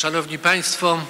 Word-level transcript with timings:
Szanowni 0.00 0.38
Państwo, 0.38 1.00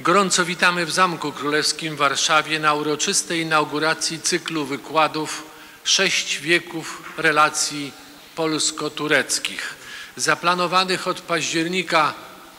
gorąco 0.00 0.44
witamy 0.44 0.86
w 0.86 0.90
Zamku 0.92 1.32
Królewskim 1.32 1.94
w 1.94 1.98
Warszawie 1.98 2.58
na 2.58 2.74
uroczystej 2.74 3.40
inauguracji 3.40 4.20
cyklu 4.20 4.64
wykładów 4.64 5.42
Sześć 5.84 6.38
wieków 6.38 7.02
relacji 7.16 7.92
polsko-tureckich, 8.36 9.74
zaplanowanych 10.16 11.08
od 11.08 11.20
października 11.20 12.14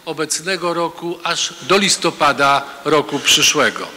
obecnego 0.05 0.73
roku 0.73 1.19
aż 1.23 1.53
do 1.61 1.77
listopada 1.77 2.65
roku 2.85 3.19
przyszłego. 3.19 3.87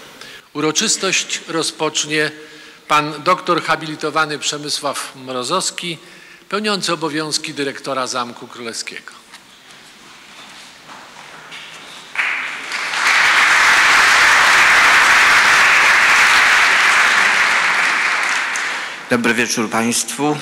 Uroczystość 0.52 1.40
rozpocznie 1.48 2.30
pan 2.88 3.22
doktor 3.22 3.62
habilitowany 3.62 4.38
Przemysław 4.38 5.16
Mrozowski, 5.16 5.98
pełniący 6.48 6.92
obowiązki 6.92 7.54
dyrektora 7.54 8.06
Zamku 8.06 8.46
Królewskiego. 8.48 9.27
Dobry 19.10 19.34
wieczór 19.34 19.70
Państwu. 19.70 20.36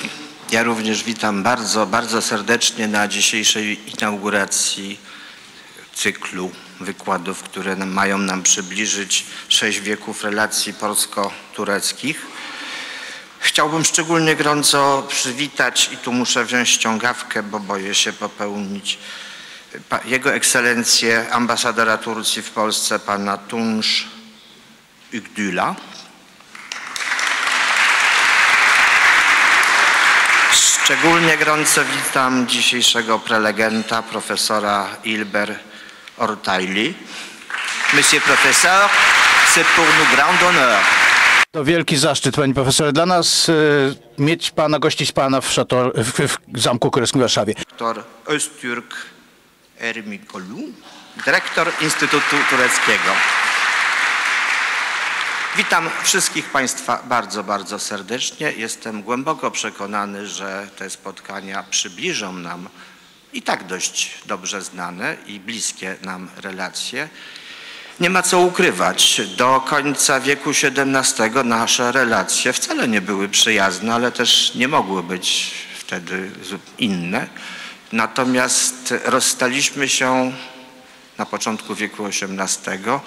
Ja 0.51 0.63
również 0.63 1.03
witam 1.03 1.43
bardzo, 1.43 1.85
bardzo 1.85 2.21
serdecznie 2.21 2.87
na 2.87 3.07
dzisiejszej 3.07 3.91
inauguracji 3.93 4.99
cyklu 5.93 6.51
wykładów, 6.79 7.43
które 7.43 7.75
mają 7.75 8.17
nam 8.17 8.43
przybliżyć 8.43 9.25
sześć 9.49 9.79
wieków 9.79 10.23
relacji 10.23 10.73
polsko-tureckich. 10.73 12.25
Chciałbym 13.39 13.85
szczególnie 13.85 14.35
gorąco 14.35 15.07
przywitać, 15.09 15.89
i 15.93 15.97
tu 15.97 16.13
muszę 16.13 16.45
wziąć 16.45 16.69
ściągawkę, 16.69 17.43
bo 17.43 17.59
boję 17.59 17.95
się 17.95 18.13
popełnić, 18.13 18.97
Jego 20.05 20.33
Ekscelencję 20.33 21.31
ambasadora 21.31 21.97
Turcji 21.97 22.41
w 22.41 22.49
Polsce, 22.49 22.99
pana 22.99 23.37
Tunż 23.37 24.07
Ugdula. 25.13 25.75
Szczególnie 30.87 31.37
gorąco 31.37 31.81
witam 31.85 32.47
dzisiejszego 32.47 33.19
prelegenta, 33.19 34.01
profesora 34.01 34.87
Ilber 35.03 35.59
Ortajli. 36.17 36.93
Monsieur 37.93 38.23
professeur, 38.23 38.89
c'est 39.55 39.65
pour 39.75 39.85
nous 39.85 40.15
grand 40.15 40.41
honneur. 40.41 40.79
To 41.51 41.63
wielki 41.63 41.97
zaszczyt, 41.97 42.35
panie 42.35 42.53
profesorze, 42.53 42.93
dla 42.93 43.05
nas 43.05 43.49
y, 43.49 43.53
mieć 44.17 44.51
pana, 44.51 44.79
gościć 44.79 45.11
pana 45.11 45.41
w, 45.41 45.51
szator, 45.51 45.93
w, 45.95 46.37
w 46.47 46.61
Zamku 46.61 46.91
Królewskim 46.91 47.19
w 47.19 47.23
Warszawie. 47.23 47.53
Dr 47.53 48.03
Öztürk 48.25 48.95
Ermigolu, 49.79 50.59
dyrektor 51.25 51.67
Instytutu 51.81 52.35
Tureckiego. 52.49 53.11
Witam 55.55 55.89
wszystkich 56.03 56.49
Państwa 56.49 57.03
bardzo, 57.03 57.43
bardzo 57.43 57.79
serdecznie. 57.79 58.51
Jestem 58.51 59.03
głęboko 59.03 59.51
przekonany, 59.51 60.27
że 60.27 60.67
te 60.77 60.89
spotkania 60.89 61.63
przybliżą 61.69 62.33
nam 62.33 62.69
i 63.33 63.41
tak 63.41 63.67
dość 63.67 64.11
dobrze 64.25 64.61
znane 64.61 65.17
i 65.27 65.39
bliskie 65.39 65.95
nam 66.01 66.29
relacje. 66.37 67.09
Nie 67.99 68.09
ma 68.09 68.23
co 68.23 68.39
ukrywać, 68.39 69.21
do 69.37 69.61
końca 69.61 70.19
wieku 70.19 70.49
XVII 70.49 71.43
nasze 71.43 71.91
relacje 71.91 72.53
wcale 72.53 72.87
nie 72.87 73.01
były 73.01 73.29
przyjazne, 73.29 73.93
ale 73.93 74.11
też 74.11 74.55
nie 74.55 74.67
mogły 74.67 75.03
być 75.03 75.53
wtedy 75.79 76.31
inne. 76.77 77.27
Natomiast 77.91 78.93
rozstaliśmy 79.05 79.89
się 79.89 80.31
na 81.17 81.25
początku 81.25 81.75
wieku 81.75 82.05
XVIII 82.05 82.99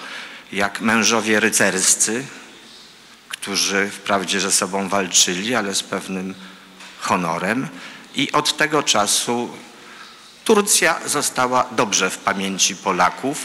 jak 0.51 0.81
mężowie 0.81 1.39
rycerscy, 1.39 2.25
którzy 3.29 3.89
wprawdzie 3.89 4.39
ze 4.39 4.51
sobą 4.51 4.89
walczyli, 4.89 5.55
ale 5.55 5.75
z 5.75 5.83
pewnym 5.83 6.35
honorem. 6.99 7.67
I 8.15 8.31
od 8.31 8.57
tego 8.57 8.83
czasu 8.83 9.49
Turcja 10.45 10.99
została 11.05 11.65
dobrze 11.71 12.09
w 12.09 12.17
pamięci 12.17 12.75
Polaków. 12.75 13.37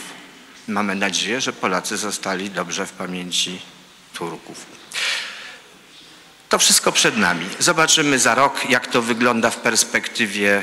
Mamy 0.69 0.95
nadzieję, 0.95 1.41
że 1.41 1.53
Polacy 1.53 1.97
zostali 1.97 2.51
dobrze 2.51 2.87
w 2.87 2.93
pamięci 2.93 3.61
Turków. 4.15 4.67
To 6.49 6.59
wszystko 6.59 6.93
przed 6.93 7.17
nami. 7.17 7.47
Zobaczymy 7.59 8.19
za 8.19 8.35
rok, 8.35 8.71
jak 8.71 8.87
to 8.87 9.03
wygląda 9.03 9.51
w 9.51 9.57
perspektywie 9.57 10.63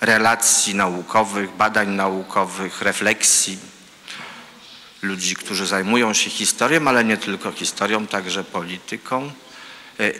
relacji 0.00 0.74
naukowych, 0.74 1.50
badań 1.50 1.88
naukowych, 1.88 2.82
refleksji 2.82 3.58
ludzi, 5.02 5.36
którzy 5.36 5.66
zajmują 5.66 6.14
się 6.14 6.30
historią, 6.30 6.88
ale 6.88 7.04
nie 7.04 7.16
tylko 7.16 7.52
historią, 7.52 8.06
także 8.06 8.44
polityką. 8.44 9.32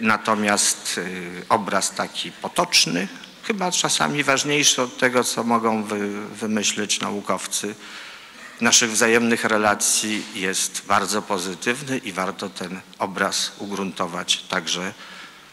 Natomiast 0.01 1.01
obraz 1.49 1.95
taki 1.95 2.33
potoczny, 2.33 3.09
chyba 3.43 3.73
czasami 3.73 4.25
ważniejszy 4.25 4.83
od 4.83 4.99
tego, 4.99 5.25
co 5.25 5.45
mogą 5.45 5.85
wy, 5.85 6.27
wymyśleć 6.27 7.01
naukowcy, 7.01 7.75
naszych 8.61 8.93
wzajemnych 8.93 9.45
relacji 9.45 10.23
jest 10.35 10.83
bardzo 10.87 11.23
pozytywny 11.23 11.99
i 11.99 12.13
warto 12.13 12.49
ten 12.49 12.81
obraz 12.99 13.53
ugruntować 13.59 14.43
także 14.49 14.93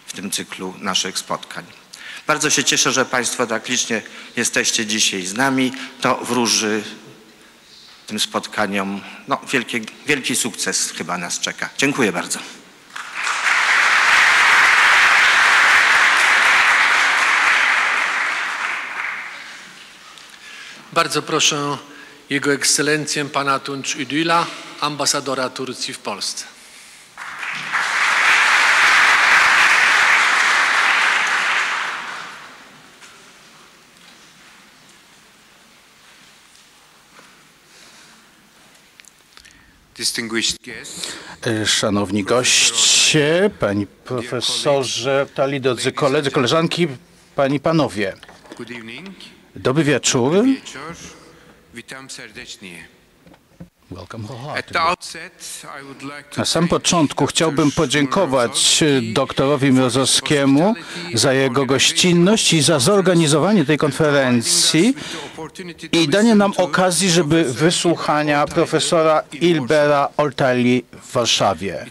w 0.08 0.14
tym 0.14 0.32
cyklu 0.32 0.74
naszych 0.78 1.20
spotkań. 1.20 1.66
Bardzo 2.28 2.50
się 2.50 2.64
cieszę, 2.64 2.92
że 2.92 3.06
Państwo 3.06 3.48
tak 3.48 3.70
licznie 3.70 4.02
jesteście 4.36 4.86
dzisiaj 4.86 5.26
z 5.26 5.34
nami. 5.34 5.72
To 6.02 6.16
wróży 6.16 6.84
tym 8.08 8.20
spotkaniom 8.20 9.02
no, 9.28 9.42
wielki, 9.52 9.82
wielki 10.06 10.36
sukces 10.36 10.92
chyba 10.92 11.18
nas 11.18 11.40
czeka. 11.40 11.70
Dziękuję 11.78 12.12
bardzo. 12.12 12.40
Bardzo 20.94 21.22
proszę 21.22 21.78
Jego 22.30 22.54
Ekscelencję 22.54 23.26
pana 23.26 23.60
Tunç 23.60 23.96
Üdüla, 23.96 24.46
ambasadora 24.82 25.50
Turcji 25.50 25.94
w 25.94 26.00
Polsce. 26.00 26.57
Szanowni 41.66 42.24
goście, 42.24 43.50
pani 43.60 43.88
profesorze, 43.88 45.26
tali 45.36 45.62
drodzy 45.62 45.92
koledzy, 45.92 46.32
koleżanki, 46.32 46.88
pani 47.36 47.60
panowie. 47.60 48.14
Dobry. 49.56 49.84
Wieczór. 49.84 50.46
Witam 51.74 52.10
serdecznie. 52.10 52.97
Na 56.38 56.46
sam 56.46 56.68
początku 56.68 57.26
chciałbym 57.26 57.72
podziękować 57.72 58.84
Mrozowski 58.84 59.14
doktorowi 59.14 59.72
Mrozowskiemu 59.72 60.76
za 61.14 61.34
jego 61.34 61.66
gościnność 61.66 62.54
i 62.54 62.62
za 62.62 62.80
zorganizowanie 62.80 63.66
tej 63.66 63.78
konferencji 63.78 64.96
i 65.92 66.08
danie 66.08 66.36
nam 66.36 66.54
okazji, 66.58 67.10
żeby 67.10 67.44
wysłuchania 67.44 68.46
profesora 68.46 69.24
Ilbera 69.34 70.10
Oltali 70.18 70.84
w 71.02 71.14
Warszawie. 71.14 71.86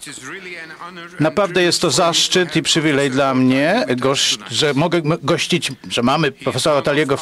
Naprawdę 1.20 1.62
jest 1.62 1.80
to 1.80 1.90
zaszczyt 1.90 2.56
i 2.56 2.62
przywilej 2.62 3.10
dla 3.10 3.34
mnie, 3.34 3.86
że 4.50 4.74
mogę 4.74 5.00
gościć, 5.22 5.72
że 5.90 6.02
mamy 6.02 6.32
profesora 6.32 6.82
Taliego. 6.82 7.18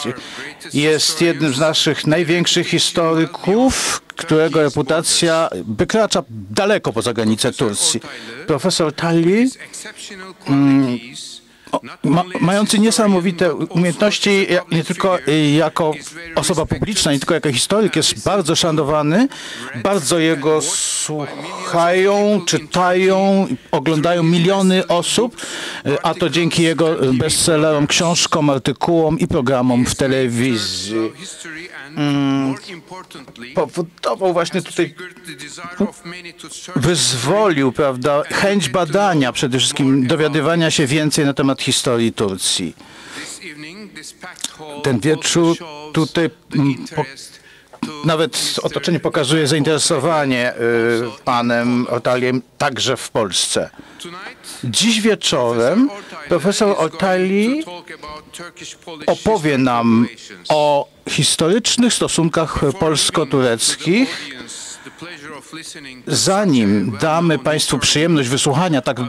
Jest 0.72 1.20
jednym 1.20 1.54
z 1.54 1.58
naszych 1.58 2.06
największych 2.06 2.68
historyków, 2.68 4.03
którego 4.16 4.62
reputacja 4.62 5.48
wykracza 5.68 6.22
daleko 6.30 6.92
poza 6.92 7.12
granice 7.12 7.52
Turcji. 7.52 8.00
Profesor 8.46 8.92
Tali, 8.92 9.50
ma, 12.04 12.24
mający 12.40 12.78
niesamowite 12.78 13.54
umiejętności 13.54 14.46
nie 14.72 14.84
tylko 14.84 15.18
jako 15.56 15.92
osoba 16.34 16.66
publiczna, 16.66 17.12
nie 17.12 17.18
tylko 17.18 17.34
jako 17.34 17.52
historyk, 17.52 17.96
jest 17.96 18.24
bardzo 18.24 18.56
szanowany, 18.56 19.28
bardzo 19.82 20.18
jego 20.18 20.60
słuchają, 20.62 22.42
czytają, 22.46 23.46
oglądają 23.70 24.22
miliony 24.22 24.86
osób, 24.86 25.36
a 26.02 26.14
to 26.14 26.30
dzięki 26.30 26.62
jego 26.62 26.96
bestsellerom, 27.12 27.86
książkom, 27.86 28.50
artykułom 28.50 29.18
i 29.18 29.26
programom 29.26 29.86
w 29.86 29.94
telewizji. 29.94 31.12
Powodował 33.54 34.32
właśnie 34.32 34.62
tutaj 34.62 34.94
wyzwolił, 36.76 37.72
prawda, 37.72 38.22
chęć 38.22 38.68
badania, 38.68 39.32
przede 39.32 39.58
wszystkim 39.58 40.06
dowiadywania 40.06 40.70
się 40.70 40.86
więcej 40.86 41.24
na 41.24 41.34
temat 41.34 41.62
historii 41.62 42.12
Turcji. 42.12 42.74
Ten 44.82 45.00
wieczór 45.00 45.56
tutaj 45.92 46.30
mm, 46.54 46.74
po, 46.96 47.04
nawet 48.04 48.54
otoczenie 48.62 49.00
pokazuje 49.00 49.46
zainteresowanie 49.46 50.54
y, 50.54 50.58
panem 51.24 51.86
Otaliem 51.90 52.42
także 52.58 52.96
w 52.96 53.10
Polsce. 53.10 53.70
Dziś 54.64 55.00
wieczorem 55.00 55.90
profesor 56.28 56.74
Otali 56.78 57.64
opowie 59.06 59.58
nam 59.58 60.08
o 60.48 60.93
historycznych 61.08 61.94
stosunkach 61.94 62.60
polsko-tureckich. 62.80 64.34
Zanim 66.06 66.96
damy 67.00 67.38
Państwu 67.38 67.78
przyjemność 67.78 68.28
wysłuchania 68.28 68.80
tak 68.80 69.00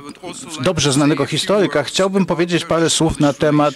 dobrze 0.62 0.92
znanego 0.92 1.26
historyka, 1.26 1.84
chciałbym 1.84 2.26
powiedzieć 2.26 2.66
parę 2.66 2.90
słów 2.90 3.20
na 3.20 3.34
temat 3.34 3.74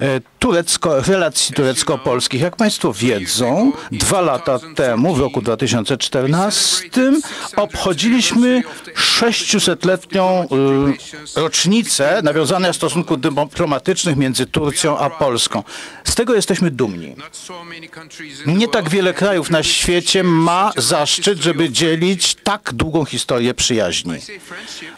e, 0.00 0.20
turecko, 0.38 1.00
relacji 1.00 1.54
turecko-polskich. 1.54 2.40
Jak 2.40 2.56
Państwo 2.56 2.92
wiedzą, 2.92 3.72
dwa 3.92 4.20
lata 4.20 4.58
temu, 4.74 5.14
w 5.14 5.20
roku 5.20 5.42
2014, 5.42 7.12
obchodziliśmy 7.56 8.62
600-letnią 8.94 10.24
e, 11.36 11.40
rocznicę 11.40 12.20
nawiązania 12.22 12.72
stosunków 12.72 13.20
dyplomatycznych 13.20 14.16
między 14.16 14.46
Turcją 14.46 14.98
a 14.98 15.10
Polską. 15.10 15.62
Z 16.04 16.14
tego 16.14 16.34
jesteśmy 16.34 16.70
dumni. 16.70 17.16
Nie 18.46 18.68
tak 18.68 18.88
wiele 18.88 19.14
krajów 19.14 19.50
na 19.50 19.62
świecie 19.62 20.22
ma 20.22 20.72
zaszczyt, 20.76 21.38
żeby 21.38 21.70
dzielić 21.70 22.05
tak 22.44 22.72
długą 22.72 23.04
historię 23.04 23.54
przyjaźni. 23.54 24.14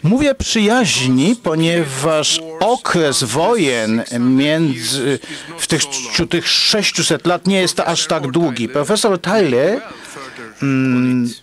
Mówię 0.03 0.35
przyjaźni, 0.35 1.35
ponieważ 1.43 2.41
okres 2.59 3.23
wojen 3.23 4.03
między 4.19 5.19
w 5.57 5.67
tych, 5.67 5.81
tych 6.29 6.47
600 6.47 7.27
lat 7.27 7.47
nie 7.47 7.61
jest 7.61 7.79
aż 7.79 8.07
tak 8.07 8.31
długi. 8.31 8.69
Profesor 8.69 9.21
Tyler 9.21 9.81
mm, 10.61 11.33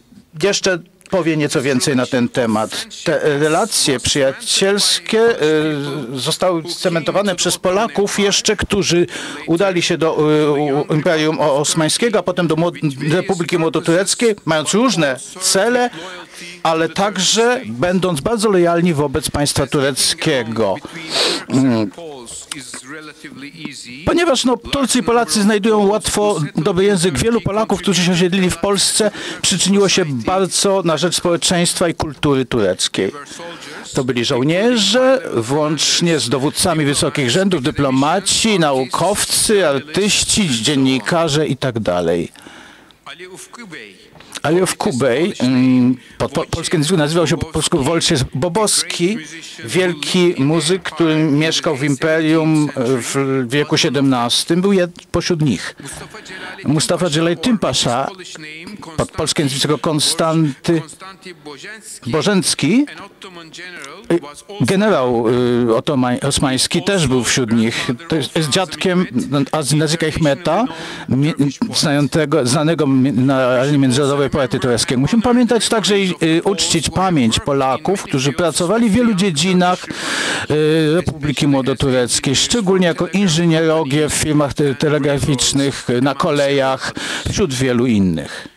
jeszcze 0.42 0.78
powie 1.10 1.36
nieco 1.36 1.62
więcej 1.62 1.96
na 1.96 2.06
ten 2.06 2.28
temat. 2.28 2.86
Te 3.04 3.38
relacje 3.38 4.00
przyjacielskie 4.00 5.42
y, 5.42 6.18
zostały 6.18 6.62
cementowane 6.62 7.34
przez 7.34 7.58
Polaków 7.58 8.18
jeszcze, 8.18 8.56
którzy 8.56 9.06
udali 9.46 9.82
się 9.82 9.98
do 9.98 10.18
y, 10.90 10.94
Imperium 10.94 11.40
Osmańskiego, 11.40 12.18
a 12.18 12.22
potem 12.22 12.46
do 12.46 12.56
Republiki 13.10 13.58
Młodotureckiej, 13.58 14.34
mając 14.44 14.74
różne 14.74 15.16
cele, 15.40 15.90
ale 16.62 16.88
także 16.88 17.60
będąc 17.66 18.20
bardzo 18.20 18.50
lojalni 18.50 18.94
wobec 18.94 19.30
państwa 19.30 19.66
tureckiego. 19.66 20.74
Ponieważ 24.06 24.44
no, 24.44 24.56
Turcy 24.56 24.98
i 24.98 25.02
Polacy 25.02 25.42
znajdują 25.42 25.86
łatwo 25.86 26.40
dobry 26.56 26.84
język, 26.84 27.18
wielu 27.18 27.40
Polaków, 27.40 27.80
którzy 27.80 28.04
się 28.04 28.12
osiedlili 28.12 28.50
w 28.50 28.56
Polsce, 28.56 29.10
przyczyniło 29.42 29.88
się 29.88 30.04
bardzo 30.04 30.82
na 30.84 30.96
rzecz 30.96 31.16
społeczeństwa 31.16 31.88
i 31.88 31.94
kultury 31.94 32.44
tureckiej. 32.44 33.12
To 33.94 34.04
byli 34.04 34.24
żołnierze, 34.24 35.22
włącznie 35.34 36.18
z 36.18 36.28
dowódcami 36.28 36.84
wysokich 36.84 37.30
rzędów, 37.30 37.62
dyplomaci, 37.62 38.58
naukowcy, 38.58 39.68
artyści, 39.68 40.48
dziennikarze 40.62 41.46
itd. 41.46 42.02
Aliów 44.42 44.76
Kubej, 44.76 45.32
mm, 45.40 45.96
po, 46.18 46.28
po, 46.28 46.44
polskie 46.44 46.78
nazwisko 46.78 46.96
nazywał 46.96 47.26
się 47.26 47.36
po 47.36 47.46
polsku 47.46 47.82
Wojciech 47.82 48.24
Boboski, 48.34 49.18
wielki 49.64 50.34
muzyk, 50.38 50.82
który 50.82 51.16
mieszkał 51.16 51.76
w 51.76 51.84
imperium 51.84 52.70
w 52.76 53.44
wieku 53.48 53.76
XVII, 53.76 54.56
był 54.56 54.72
jed, 54.72 54.90
pośród 55.12 55.42
nich. 55.42 55.76
Mustafa 56.64 57.10
Dżelejtyn 57.10 57.58
Pasza, 57.58 58.08
pod 58.96 59.10
polskie 59.10 59.42
nazwisko 59.42 59.78
Konstanty 59.78 60.82
Bożencki, 62.06 62.86
generał 64.60 65.28
y, 65.28 66.22
osmański 66.22 66.82
też 66.82 67.06
był 67.06 67.24
wśród 67.24 67.52
nich. 67.52 67.90
To 68.08 68.16
jest, 68.16 68.36
jest 68.36 68.48
dziadkiem 68.48 69.06
Nazika 69.76 70.06
Ihmeta, 70.06 70.64
znanego, 71.74 72.46
znanego 72.46 72.86
na 72.86 73.36
arenie 73.36 73.78
międzynarodowej 73.78 74.25
poety 74.31 74.58
tureckiego. 74.61 75.00
Musimy 75.00 75.23
pamiętać 75.23 75.69
także 75.69 76.00
i 76.00 76.14
y, 76.23 76.43
uczcić 76.43 76.90
pamięć 76.90 77.40
Polaków, 77.40 78.02
którzy 78.02 78.32
pracowali 78.32 78.90
w 78.90 78.93
wielu 78.93 79.14
dziedzinach 79.14 79.84
y, 80.50 80.94
Republiki 80.96 81.46
Młodotureckiej, 81.46 82.37
szczególnie 82.37 82.87
jako 82.87 83.08
inżynierowie 83.08 84.08
w 84.08 84.14
firmach 84.14 84.55
te 84.55 84.75
telegraficznych, 84.75 85.87
na 86.02 86.14
kolejach, 86.14 86.94
wśród 87.28 87.55
wielu 87.55 87.87
innych. 87.87 88.55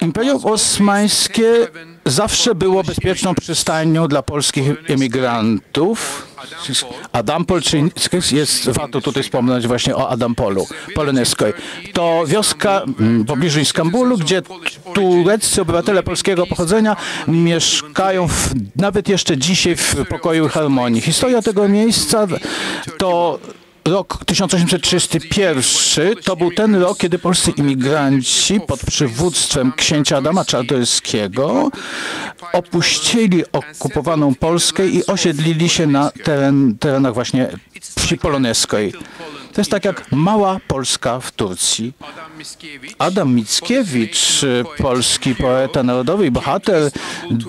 Imperium 0.00 0.44
Osmańskie 0.44 1.66
zawsze 2.04 2.54
było 2.54 2.82
bezpieczną 2.82 3.34
przystanią 3.34 4.08
dla 4.08 4.22
polskich 4.22 4.64
emigrantów. 4.88 6.26
Adampol, 7.12 7.60
jest, 8.32 8.70
warto 8.70 9.00
tutaj 9.00 9.22
wspomnieć 9.22 9.66
właśnie 9.66 9.96
o 9.96 10.08
Adampolu 10.08 10.66
poloneskoj. 10.94 11.52
To 11.92 12.24
wioska 12.26 12.82
w 12.98 13.26
pobliżu 13.26 13.60
Iskambulu, 13.60 14.18
gdzie 14.18 14.42
tureccy 14.94 15.62
obywatele 15.62 16.02
polskiego 16.02 16.46
pochodzenia 16.46 16.96
mieszkają 17.28 18.28
w, 18.28 18.50
nawet 18.76 19.08
jeszcze 19.08 19.38
dzisiaj 19.38 19.76
w 19.76 19.94
pokoju 20.08 20.48
harmonii. 20.48 21.00
Historia 21.00 21.42
tego 21.42 21.68
miejsca 21.68 22.26
to 22.98 23.38
Rok 23.86 24.24
1831 24.24 26.14
to 26.24 26.36
był 26.36 26.50
ten 26.50 26.74
rok, 26.74 26.98
kiedy 26.98 27.18
polscy 27.18 27.50
imigranci 27.50 28.60
pod 28.60 28.80
przywództwem 28.80 29.72
księcia 29.72 30.16
Adama 30.16 30.44
Czartoryskiego 30.44 31.70
opuścili 32.52 33.44
okupowaną 33.52 34.34
Polskę 34.34 34.86
i 34.86 35.06
osiedlili 35.06 35.68
się 35.68 35.86
na 35.86 36.10
teren, 36.24 36.78
terenach 36.78 37.14
właśnie 37.14 37.48
wsi 37.98 38.18
poloneskiej. 38.18 38.92
To 39.56 39.60
jest 39.60 39.70
tak 39.70 39.84
jak 39.84 40.12
mała 40.12 40.60
Polska 40.68 41.20
w 41.20 41.32
Turcji. 41.32 41.92
Adam 42.98 43.34
Mickiewicz, 43.34 44.44
polski 44.78 45.34
poeta 45.34 45.82
narodowy 45.82 46.26
i 46.26 46.30
bohater, 46.30 46.90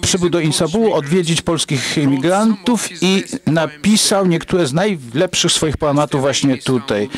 przybył 0.02 0.30
do 0.30 0.40
Insabułu 0.40 0.94
odwiedzić 0.94 1.42
polskich 1.42 1.98
imigrantów 1.98 2.90
i 3.02 3.24
napisał 3.46 4.26
niektóre 4.26 4.68
z 4.68 4.74
najlepszych 4.74 5.52
swoich 5.52 5.78
poematów 5.78 6.22
właśnie 6.22 6.58
tutaj. 6.58 7.10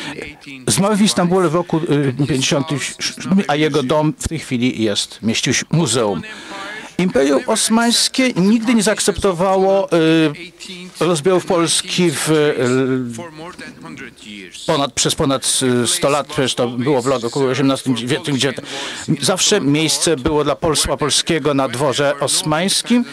Zmarł 0.66 0.96
w 0.96 1.02
Istambule 1.02 1.48
w 1.48 1.54
roku 1.54 1.80
50, 2.28 2.68
a 3.48 3.56
jego 3.56 3.82
dom 3.82 4.14
w 4.18 4.28
tej 4.28 4.38
chwili 4.38 4.82
jest, 4.82 5.22
mieści 5.22 5.54
się 5.54 5.64
muzeum. 5.70 6.22
Imperium 7.00 7.42
Osmańskie 7.46 8.32
nigdy 8.32 8.74
nie 8.74 8.82
zaakceptowało 8.82 9.92
y, 9.92 11.04
rozbiorów 11.04 11.46
Polski 11.46 12.10
w, 12.10 12.30
y, 12.30 13.16
ponad, 14.66 14.92
przez 14.92 15.14
ponad 15.14 15.46
100 15.86 16.10
lat, 16.10 16.26
przecież 16.26 16.54
to 16.54 16.68
było 16.68 17.02
w 17.02 17.24
około 17.24 17.50
XVIII 17.50 18.06
wieku, 18.06 18.32
gdzie 18.32 18.54
zawsze 19.20 19.60
miejsce 19.60 20.16
było 20.16 20.44
dla 20.44 20.56
polstwa 20.56 20.96
polskiego 20.96 21.54
na 21.54 21.68
dworze 21.68 22.20
osmańskim, 22.20 23.04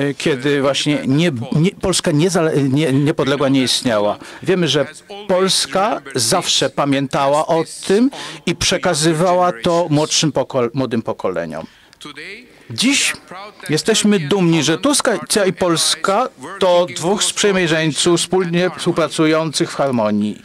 y, 0.00 0.14
kiedy 0.18 0.60
właśnie 0.60 0.98
nie, 1.06 1.32
nie, 1.52 1.70
Polska 1.70 2.10
nie, 2.12 2.92
niepodległa 2.92 3.48
nie 3.48 3.62
istniała. 3.62 4.18
Wiemy, 4.42 4.68
że 4.68 4.86
Polska 5.28 6.02
zawsze 6.14 6.70
pamiętała 6.70 7.46
o 7.46 7.64
tym 7.86 8.10
i 8.46 8.54
przekazywała 8.54 9.52
to 9.62 9.86
młodszym 9.90 10.32
pokol 10.32 10.70
młodym 10.74 11.02
pokoleniom. 11.02 11.66
Dziś 12.70 13.12
jesteśmy 13.68 14.20
dumni, 14.20 14.62
że 14.62 14.78
Turcja 14.78 15.44
i 15.46 15.52
Polska 15.52 16.28
to 16.58 16.86
dwóch 16.96 17.24
sprzymierzeńców 17.24 18.20
wspólnie 18.20 18.70
współpracujących 18.76 19.72
w 19.72 19.74
harmonii. 19.74 20.42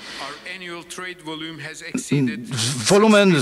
Wolumen 2.88 3.36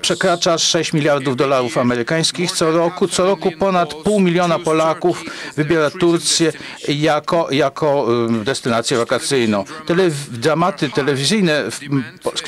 przekracza 0.00 0.58
6 0.58 0.92
miliardów 0.92 1.36
dolarów 1.36 1.78
amerykańskich 1.78 2.52
co 2.52 2.70
roku. 2.70 3.08
Co 3.08 3.26
roku 3.26 3.50
ponad 3.58 3.94
pół 3.94 4.20
miliona 4.20 4.58
Polaków 4.58 5.24
wybiera 5.56 5.90
Turcję 5.90 6.52
jako, 6.88 7.48
jako 7.50 8.08
destynację 8.44 8.96
wakacyjną. 8.96 9.64
Tele, 9.86 10.10
dramaty 10.30 10.90
telewizyjne 10.90 11.64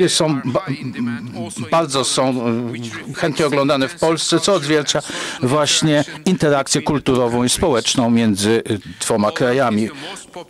są 0.08 0.40
bardzo 1.70 2.04
są 2.04 2.34
chętnie 3.16 3.46
oglądane 3.46 3.88
w 3.88 3.94
Polsce, 3.94 4.40
co 4.40 4.54
odzwierciedla 4.54 5.08
właśnie 5.42 6.04
interakcję 6.24 6.82
kulturową 6.82 7.44
i 7.44 7.48
społeczną 7.48 8.10
między 8.10 8.62
dwoma 9.00 9.32
krajami. 9.32 9.90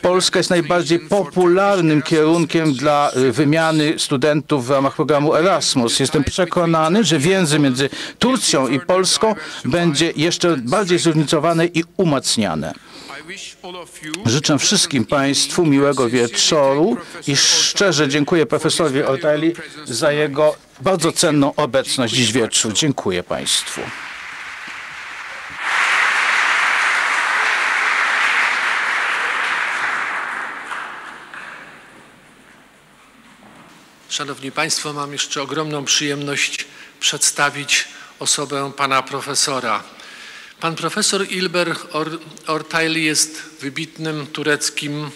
Polska 0.03 0.39
jest 0.39 0.51
najbardziej 0.51 0.99
popularnym 0.99 2.03
kierunkiem 2.03 2.73
dla 2.73 3.13
wymiany 3.33 3.50
wymiany 3.51 3.99
studentów 3.99 4.67
w 4.67 4.71
ramach 4.71 4.95
programu 4.95 5.35
Erasmus. 5.35 6.01
Jestem 6.01 6.25
przekonany, 6.25 7.05
że 7.05 7.19
więzy 7.19 7.59
między 7.59 7.89
Turcją 8.19 8.69
i 8.69 8.81
Polską 8.81 9.35
będzie 9.65 10.13
jeszcze 10.17 10.57
bardziej 10.57 10.99
zróżnicowane 10.99 11.67
i 11.67 11.85
umacniane. 11.97 12.73
Życzę 14.27 14.59
wszystkim 14.59 15.05
Państwu 15.05 15.67
miłego 15.67 16.09
wieczoru 16.09 16.97
i 17.27 17.37
szczerze 17.37 18.09
dziękuję 18.09 18.47
profesorowi 18.47 19.03
Orteli 19.03 19.53
za 19.85 20.13
jego 20.13 20.57
bardzo 20.81 21.13
cenną 21.13 21.55
obecność 21.55 22.15
dziś 22.15 22.33
wieczór. 22.33 22.73
Dziękuję 22.73 23.23
Państwu. 23.23 23.81
Szanowni 34.11 34.53
Państwo, 34.53 34.93
mam 34.93 35.13
jeszcze 35.13 35.43
ogromną 35.43 35.85
przyjemność 35.85 36.67
przedstawić 37.01 37.89
osobę 38.19 38.73
pana 38.77 39.03
profesora. 39.03 39.83
Pan 40.61 40.77
profesor 40.77 41.27
Ilber 41.29 41.77
Or 41.93 42.19
Ortayli 42.47 43.05
jest 43.05 43.43
wybitnym 43.61 44.27
tureckim 44.27 45.11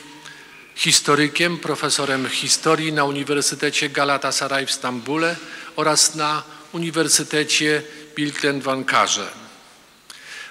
historykiem, 0.74 1.58
profesorem 1.58 2.28
historii 2.28 2.92
na 2.92 3.04
Uniwersytecie 3.04 3.88
Galatasaray 3.88 4.66
w 4.66 4.72
Stambule 4.72 5.36
oraz 5.76 6.14
na 6.14 6.42
Uniwersytecie 6.72 7.82
Bilkent 8.16 8.64
w 8.64 8.68
Ankarze. 8.68 9.28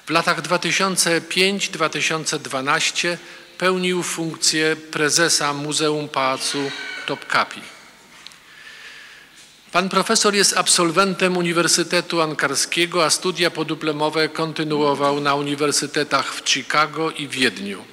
W 0.05 0.09
latach 0.09 0.41
2005-2012 0.41 3.17
pełnił 3.57 4.03
funkcję 4.03 4.75
prezesa 4.75 5.53
Muzeum 5.53 6.09
Pałacu 6.09 6.71
Topkapi. 7.05 7.72
Pan 9.73 9.89
profesor 9.89 10.35
jest 10.35 10.57
absolwentem 10.57 11.37
Uniwersytetu 11.37 12.21
Ankarskiego, 12.21 13.05
a 13.05 13.09
studia 13.09 13.51
podyplomowe 13.51 14.29
kontynuował 14.29 15.19
na 15.19 15.35
uniwersytetach 15.35 16.33
w 16.33 16.49
Chicago 16.49 17.11
i 17.11 17.27
Wiedniu. 17.27 17.83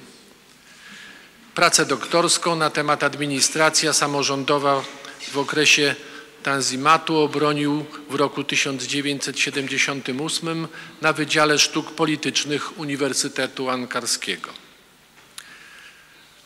Pracę 1.55 1.85
doktorską 1.85 2.55
na 2.55 2.69
temat 2.69 3.03
administracja 3.03 3.93
samorządowa 3.93 4.83
w 5.31 5.37
okresie 5.37 5.95
Tanzimatu 6.43 7.17
obronił 7.17 7.85
w 8.09 8.15
roku 8.15 8.43
1978 8.43 10.67
na 11.01 11.13
Wydziale 11.13 11.59
Sztuk 11.59 11.91
Politycznych 11.91 12.79
Uniwersytetu 12.79 13.69
Ankarskiego. 13.69 14.60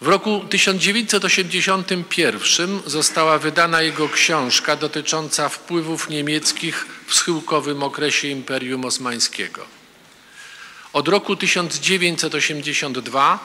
W 0.01 0.07
roku 0.07 0.45
1981 0.49 2.81
została 2.85 3.39
wydana 3.39 3.81
jego 3.81 4.09
książka 4.09 4.75
dotycząca 4.75 5.49
wpływów 5.49 6.09
niemieckich 6.09 6.85
w 7.07 7.15
schyłkowym 7.15 7.83
okresie 7.83 8.27
Imperium 8.27 8.85
Osmańskiego. 8.85 9.65
Od 10.93 11.07
roku 11.07 11.35
1982 11.35 13.39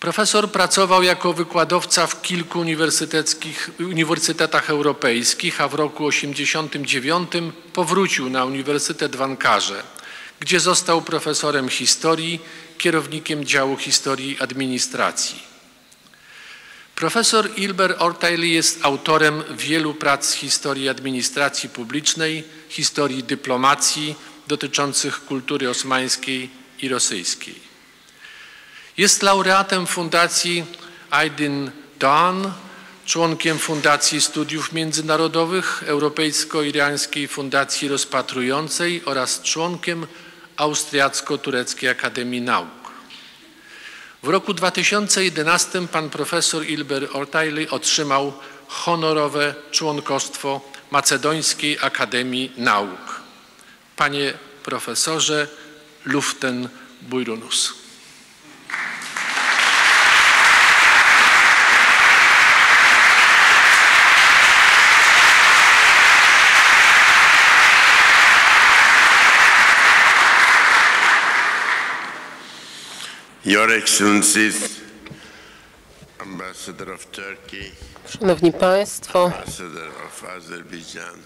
profesor 0.00 0.50
pracował 0.50 1.02
jako 1.02 1.32
wykładowca 1.32 2.06
w 2.06 2.22
kilku 2.22 2.60
uniwersyteckich, 2.60 3.70
uniwersytetach 3.80 4.70
europejskich, 4.70 5.60
a 5.60 5.68
w 5.68 5.74
roku 5.74 6.10
1989 6.10 7.30
powrócił 7.72 8.30
na 8.30 8.44
Uniwersytet 8.44 9.16
w 9.16 9.22
Ankarze, 9.22 9.82
gdzie 10.40 10.60
został 10.60 11.02
profesorem 11.02 11.68
historii, 11.68 12.40
kierownikiem 12.78 13.44
działu 13.44 13.76
historii 13.76 14.36
administracji. 14.40 15.42
Profesor 16.94 17.48
Ilber 17.56 17.96
Ortayli 17.98 18.52
jest 18.52 18.84
autorem 18.84 19.42
wielu 19.50 19.94
prac 19.94 20.28
z 20.28 20.32
historii 20.32 20.88
administracji 20.88 21.68
publicznej, 21.68 22.44
historii 22.68 23.24
dyplomacji 23.24 24.14
dotyczących 24.46 25.24
kultury 25.24 25.70
osmańskiej 25.70 26.50
i 26.82 26.88
rosyjskiej. 26.88 27.54
Jest 28.96 29.22
laureatem 29.22 29.86
Fundacji 29.86 30.64
Aydin 31.10 31.70
Dawn, 31.98 32.46
członkiem 33.06 33.58
Fundacji 33.58 34.20
Studiów 34.20 34.72
Międzynarodowych, 34.72 35.82
Europejsko-Irańskiej 35.86 37.28
Fundacji 37.28 37.88
Rozpatrującej 37.88 39.02
oraz 39.04 39.42
członkiem 39.42 40.06
Austriacko-Tureckiej 40.56 41.88
Akademii 41.88 42.40
Nauk. 42.40 42.90
W 44.22 44.28
roku 44.28 44.54
2011 44.54 45.88
pan 45.88 46.10
profesor 46.10 46.66
Ilber 46.66 47.08
Ortayli 47.12 47.68
otrzymał 47.68 48.32
honorowe 48.68 49.54
członkostwo 49.70 50.60
Macedońskiej 50.90 51.78
Akademii 51.80 52.52
Nauk. 52.56 53.20
Panie 53.96 54.34
profesorze 54.62 55.48
Luften 56.04 56.68
Bujrunus. 57.02 57.85
Your 73.46 73.70
Excellencies, 73.70 74.80
Ambassador 76.18 76.90
of 76.92 77.06
Turkey, 77.06 77.70
Szanowni 78.06 78.52
Państwo, 78.52 79.24
Ambassador 79.24 79.88
of 80.06 80.24
Azerbaijan, 80.24 81.22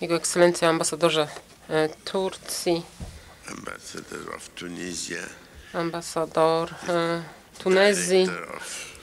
Jego 0.00 0.14
Ekscelencja 0.14 0.68
ambasadorze 0.68 1.28
e, 1.70 1.88
Turcji, 2.04 2.82
Ambassador 3.48 4.34
of 4.36 4.48
Tunisia, 4.48 5.18
ambasador 5.72 6.70
e, 6.88 7.22
Tunezji, 7.58 8.26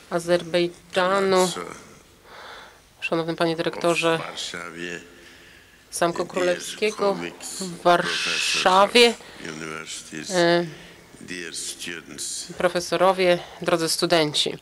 Azerbejdżanu, 0.09 1.51
szanowny 3.01 3.35
panie 3.35 3.55
dyrektorze 3.55 4.19
Zamku 5.91 6.25
Królewskiego 6.25 7.17
w 7.61 7.81
Warszawie, 7.83 9.13
profesorowie, 12.57 13.39
drodzy 13.61 13.89
studenci. 13.89 14.57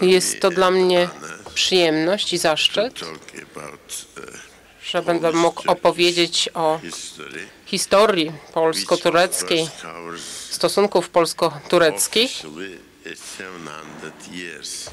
Jest 0.00 0.40
to 0.40 0.50
dla 0.50 0.70
mnie 0.70 1.08
przyjemność 1.54 2.32
i 2.32 2.38
zaszczyt, 2.38 3.02
uh, 3.02 3.08
że 4.84 5.02
będę 5.02 5.32
mógł 5.32 5.70
opowiedzieć 5.70 6.48
o 6.54 6.80
historii 7.66 8.32
polsko-tureckiej, 8.52 9.68
stosunków 10.50 11.08
polsko-tureckich, 11.08 12.30
officially 12.30 12.78
700 13.04 14.32
years. 14.32 14.90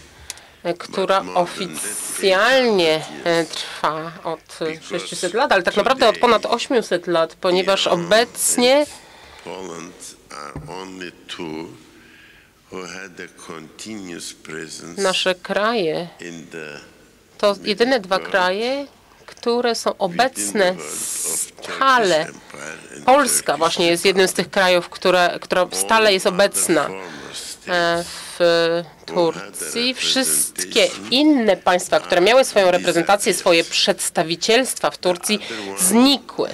która 0.79 1.23
oficjalnie 1.35 3.05
e, 3.23 3.45
trwa 3.45 4.11
od 4.23 4.59
600 4.81 5.33
lat, 5.33 5.51
ale 5.51 5.63
tak 5.63 5.75
naprawdę 5.75 6.09
od 6.09 6.17
ponad 6.17 6.45
800 6.45 7.07
lat, 7.07 7.35
ponieważ 7.35 7.87
obecnie 7.87 8.85
Poland 9.43 10.15
are 10.31 10.81
only 10.81 11.11
two 11.27 11.67
who 12.71 12.87
had 12.87 13.19
a 13.19 13.27
continuous 13.47 14.33
presence 14.33 15.01
nasze 15.01 15.35
kraje 15.35 16.07
in 16.19 16.47
the 16.47 16.79
to 17.37 17.55
jedyne 17.63 17.99
dwa 17.99 18.19
kraje, 18.19 18.87
które 19.25 19.75
są 19.75 19.97
obecne 19.97 20.75
stale. 21.35 22.27
Polska 23.05 23.57
właśnie 23.57 23.87
jest 23.87 24.05
jednym 24.05 24.27
z 24.27 24.33
tych 24.33 24.49
krajów, 24.49 24.89
które, 24.89 25.37
która 25.41 25.67
stale 25.71 26.13
jest 26.13 26.27
obecna 26.27 26.89
e, 27.67 28.03
w 28.39 28.39
Turcji. 29.05 29.93
Wszystkie 29.93 30.87
inne 31.11 31.57
państwa, 31.57 31.99
które 31.99 32.21
miały 32.21 32.45
swoją 32.45 32.71
reprezentację, 32.71 33.33
swoje 33.33 33.63
przedstawicielstwa 33.63 34.91
w 34.91 34.97
Turcji, 34.97 35.39
znikły. 35.79 36.49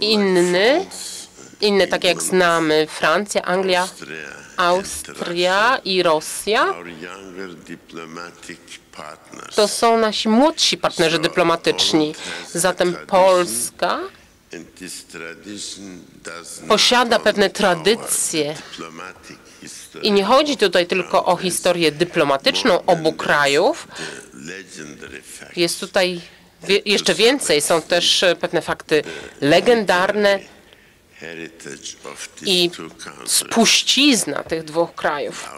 Inny, 0.00 0.86
inne 1.62 1.86
takie 1.86 2.08
jak 2.08 2.22
znamy, 2.22 2.86
Francja, 2.90 3.42
Anglia, 3.42 3.88
Austria, 4.56 5.78
i 5.84 6.02
Rosja, 6.02 6.74
to 9.54 9.68
są 9.68 9.98
nasi 9.98 10.28
młodsi 10.28 10.78
partnerzy 10.78 11.18
dyplomatyczni. 11.18 12.14
Zatem 12.54 12.96
Polska 13.06 14.00
posiada 16.68 17.18
pewne 17.18 17.50
tradycje. 17.50 18.54
I 20.02 20.12
nie 20.12 20.24
chodzi 20.24 20.56
tutaj 20.56 20.86
tylko 20.86 21.24
o 21.24 21.36
historię 21.36 21.92
dyplomatyczną 21.92 22.84
obu 22.86 23.12
krajów. 23.12 23.88
Jest 25.56 25.80
tutaj 25.80 26.20
jeszcze 26.84 27.14
więcej. 27.14 27.60
Są 27.60 27.82
też 27.82 28.22
e, 28.22 28.36
pewne 28.36 28.62
fakty 28.62 29.02
legendarne 29.40 30.38
i 32.46 32.70
spuścizna 33.26 34.44
tych 34.44 34.64
dwóch 34.64 34.94
krajów. 34.94 35.50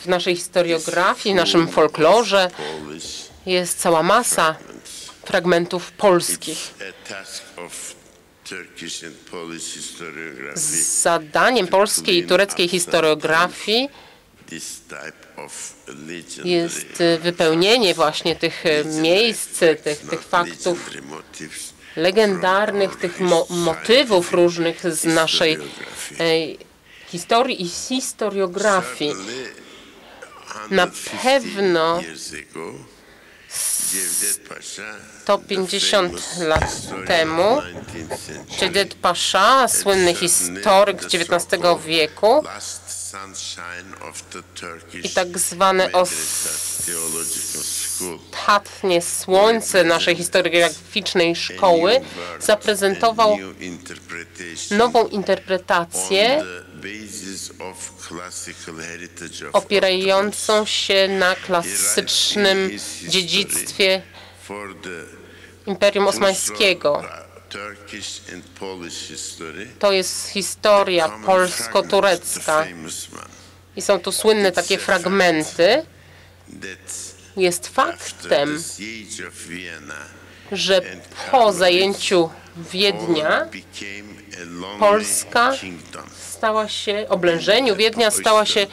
W 0.00 0.06
naszej 0.06 0.36
historiografii, 0.36 1.34
w 1.34 1.36
naszym 1.36 1.68
folklorze 1.68 2.50
jest 3.46 3.78
cała 3.78 4.02
masa 4.02 4.56
fragmentów 5.24 5.92
polskich. 5.92 6.74
Zadaniem 11.02 11.66
polskiej 11.66 12.18
i 12.18 12.26
tureckiej 12.26 12.68
historiografii 12.68 13.88
jest 16.44 17.00
y, 17.00 17.18
wypełnienie 17.18 17.94
właśnie 17.94 18.36
tych 18.36 18.66
y, 18.66 18.84
miejsc, 18.84 19.58
tych, 19.58 19.98
tych 20.10 20.22
faktów 20.22 20.90
legendarnych, 21.96 22.96
tych 22.96 23.20
mo 23.20 23.46
motywów 23.50 24.32
różnych 24.32 24.92
z 24.92 25.04
naszej 25.04 25.54
e, 25.54 25.58
historii 27.06 27.62
i 27.62 27.68
historiografii. 27.68 29.14
Na 30.70 30.86
150 30.86 31.22
pewno 31.22 32.00
years 32.00 32.32
ago, 32.32 32.74
Cevdet 33.48 34.48
Pasha, 34.48 34.82
to 35.24 35.38
the 35.38 35.44
50 35.44 36.08
famous 36.08 36.38
lat 36.38 36.70
historian 36.70 37.06
temu 37.06 37.58
of 37.58 37.64
19th 37.64 38.18
century, 38.26 38.58
Cevdet 38.58 38.94
Pasha, 38.94 39.68
słynny 39.68 40.14
historyk 40.14 41.04
XIX 41.04 41.84
wieku 41.86 42.44
i 45.02 45.10
tak 45.10 45.38
zwane 45.38 45.92
ostatnie 48.32 49.02
słońce 49.02 49.84
naszej 49.84 50.16
historiograficznej 50.16 51.36
szkoły 51.36 52.00
zaprezentował 52.40 53.38
nową 54.70 55.08
interpretację 55.08 56.44
opierającą 59.52 60.66
się 60.66 61.08
na 61.08 61.34
klasycznym 61.34 62.70
dziedzictwie 63.08 64.02
Imperium 65.66 66.08
Osmańskiego. 66.08 67.02
To 69.78 69.92
jest 69.92 70.28
historia 70.28 71.08
polsko-turecka. 71.26 72.66
i 73.76 73.82
są 73.82 73.98
tu 74.00 74.12
słynne 74.12 74.52
takie 74.52 74.78
fragmenty. 74.78 75.82
Jest 77.36 77.68
faktem, 77.68 78.62
że 80.52 80.80
po 81.30 81.52
zajęciu 81.52 82.30
Wiednia 82.56 83.46
Polska 84.78 85.52
stała 86.32 86.68
się, 86.68 87.06
oblężeniu 87.08 87.76
Wiednia 87.76 88.10
stała 88.10 88.46
się 88.46 88.66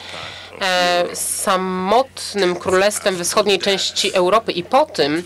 e, 0.60 1.16
samotnym 1.16 2.56
królestwem 2.56 3.16
we 3.16 3.24
wschodniej 3.24 3.58
części 3.58 4.14
Europy 4.14 4.52
i 4.52 4.64
po 4.64 4.86
tym 4.86 5.22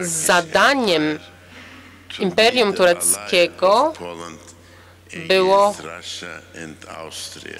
zadaniem 0.00 1.18
Imperium 2.18 2.74
Tureckiego 2.74 3.92
było 5.28 5.76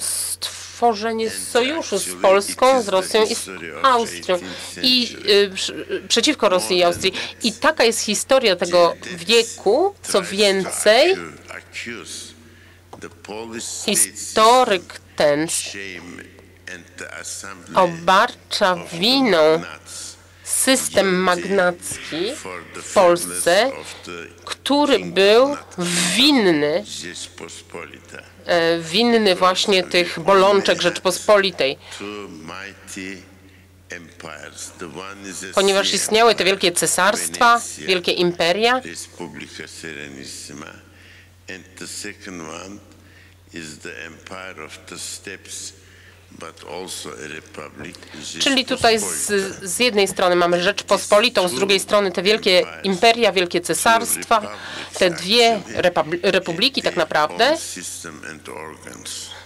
stworzenie 0.01 1.31
sojuszu 1.31 1.99
z 1.99 2.15
Polską, 2.23 2.83
z 2.83 2.89
Rosją 2.89 3.25
i 3.25 3.35
z 3.35 3.49
Austrią. 3.83 4.39
I 4.83 5.17
y, 5.91 6.09
przeciwko 6.09 6.49
Rosji 6.49 6.79
i 6.79 6.83
Austrii. 6.83 7.13
I 7.43 7.53
taka 7.53 7.85
jest 7.85 8.01
historia 8.01 8.57
tego 8.57 8.95
wieku. 9.17 9.95
Co 10.03 10.23
więcej, 10.23 11.17
historyk 13.85 15.01
ten 15.17 15.49
obarcza 17.75 18.77
winą 18.93 19.62
system 20.64 21.14
magnacki 21.22 22.33
w 22.75 22.92
Polsce, 22.94 23.72
który 24.44 24.98
był 24.98 25.57
winny, 26.16 26.85
e, 28.46 28.81
winny 28.81 29.35
właśnie 29.35 29.83
tych 29.83 30.20
bolączek 30.20 30.83
Rzeczpospolitej. 30.83 31.79
Ponieważ 35.55 35.94
istniały 35.94 36.35
te 36.35 36.44
wielkie 36.44 36.72
cesarstwa, 36.72 37.61
wielkie 37.79 38.12
imperia. 38.12 38.81
And 41.55 41.64
the 41.79 41.87
second 41.87 42.40
one 42.40 42.79
is 43.53 43.79
the 43.79 44.07
empire 44.07 44.64
of 44.64 44.79
the 44.87 44.98
steppes, 44.98 45.72
Czyli 48.40 48.64
tutaj 48.64 48.99
z, 48.99 49.27
z 49.62 49.79
jednej 49.79 50.09
strony 50.09 50.37
mamy 50.37 50.62
Rzeczpospolitą, 50.62 51.49
z 51.49 51.55
drugiej 51.55 51.81
strony 51.81 52.12
te 52.12 52.23
wielkie 52.23 52.62
imperia, 52.83 53.33
wielkie 53.33 53.61
cesarstwa, 53.61 54.42
te 54.99 55.11
dwie 55.11 55.61
republi- 55.77 56.18
republiki 56.23 56.83
tak 56.83 56.97
naprawdę, 56.97 57.57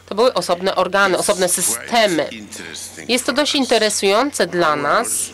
to 0.09 0.14
były 0.14 0.35
osobne 0.35 0.77
organy, 0.77 1.18
osobne 1.18 1.49
systemy. 1.49 2.29
Jest 3.09 3.27
to 3.27 3.33
dość 3.33 3.55
interesujące 3.55 4.46
dla 4.46 4.77
nas, 4.77 5.31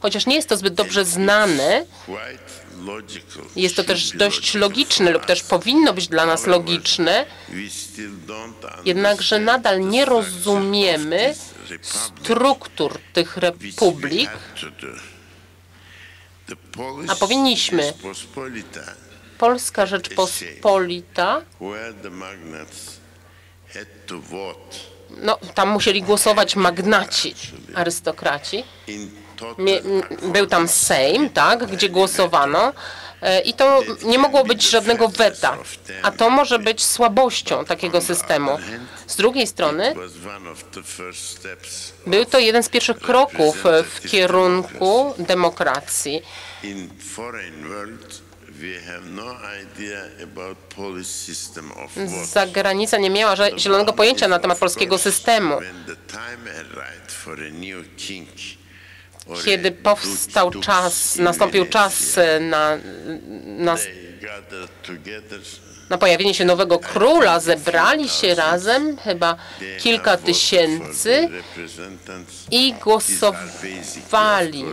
chociaż 0.00 0.26
nie 0.26 0.34
jest 0.36 0.48
to 0.48 0.56
zbyt 0.56 0.74
dobrze 0.74 1.04
znane. 1.04 1.84
Jest 3.56 3.76
to 3.76 3.84
też 3.84 4.10
dość 4.10 4.54
logiczne 4.54 5.10
lub 5.10 5.26
też 5.26 5.42
powinno 5.42 5.92
być 5.92 6.08
dla 6.08 6.26
nas 6.26 6.46
logiczne, 6.46 7.26
jednakże 8.84 9.38
nadal 9.38 9.88
nie 9.88 10.04
rozumiemy 10.04 11.34
struktur 11.82 12.98
tych 13.12 13.36
republik, 13.36 14.30
A 17.08 17.14
powinniśmy. 17.16 17.92
Polska 19.38 19.86
Rzeczpospolita, 19.86 21.42
no 25.10 25.38
tam 25.54 25.68
musieli 25.68 26.02
głosować 26.02 26.56
magnaci, 26.56 27.34
arystokraci. 27.74 28.64
M- 30.20 30.32
Był 30.32 30.46
tam 30.46 30.68
Sejm, 30.68 31.30
tak, 31.30 31.66
gdzie 31.66 31.88
głosowano 31.88 32.72
e, 33.22 33.40
i 33.40 33.54
to 33.54 33.82
nie 34.04 34.18
mogło 34.18 34.44
być 34.44 34.62
żadnego 34.70 35.08
weta, 35.08 35.56
a 36.02 36.10
to 36.10 36.30
może 36.30 36.58
być 36.58 36.84
słabością 36.84 37.64
takiego 37.64 38.00
systemu. 38.00 38.58
Z 39.06 39.16
drugiej 39.16 39.46
strony 39.46 39.94
był 42.06 42.24
to 42.24 42.38
jeden 42.38 42.62
z 42.62 42.68
pierwszych 42.68 42.98
kroków 42.98 43.56
w 43.84 44.10
kierunku 44.10 45.14
demokracji. 45.18 46.22
no. 51.96 52.24
Zagranica 52.26 52.98
nie 52.98 53.10
miała 53.10 53.34
zielonego 53.58 53.92
pojęcia 53.92 54.28
na 54.28 54.38
temat 54.38 54.58
polskiego 54.58 54.98
systemu. 54.98 55.58
Kiedy 59.44 59.70
powstał 59.70 60.50
czas, 60.50 61.16
nastąpił 61.16 61.66
czas 61.66 62.18
e, 62.18 62.40
na, 62.40 62.78
na, 63.44 63.76
na 65.90 65.98
pojawienie 65.98 66.34
się 66.34 66.44
nowego 66.44 66.78
króla, 66.78 67.40
zebrali 67.40 68.08
się 68.08 68.34
razem, 68.34 68.96
chyba 68.96 69.36
kilka 69.78 70.16
tysięcy 70.16 71.28
i 72.50 72.74
głosowali 72.84 74.64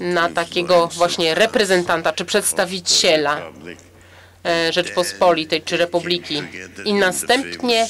na 0.00 0.28
takiego 0.28 0.86
właśnie 0.86 1.34
reprezentanta 1.34 2.12
czy 2.12 2.24
przedstawiciela 2.24 3.52
e, 4.44 4.72
Rzeczpospolitej 4.72 5.62
czy 5.62 5.76
Republiki. 5.76 6.42
I 6.84 6.94
następnie 6.94 7.86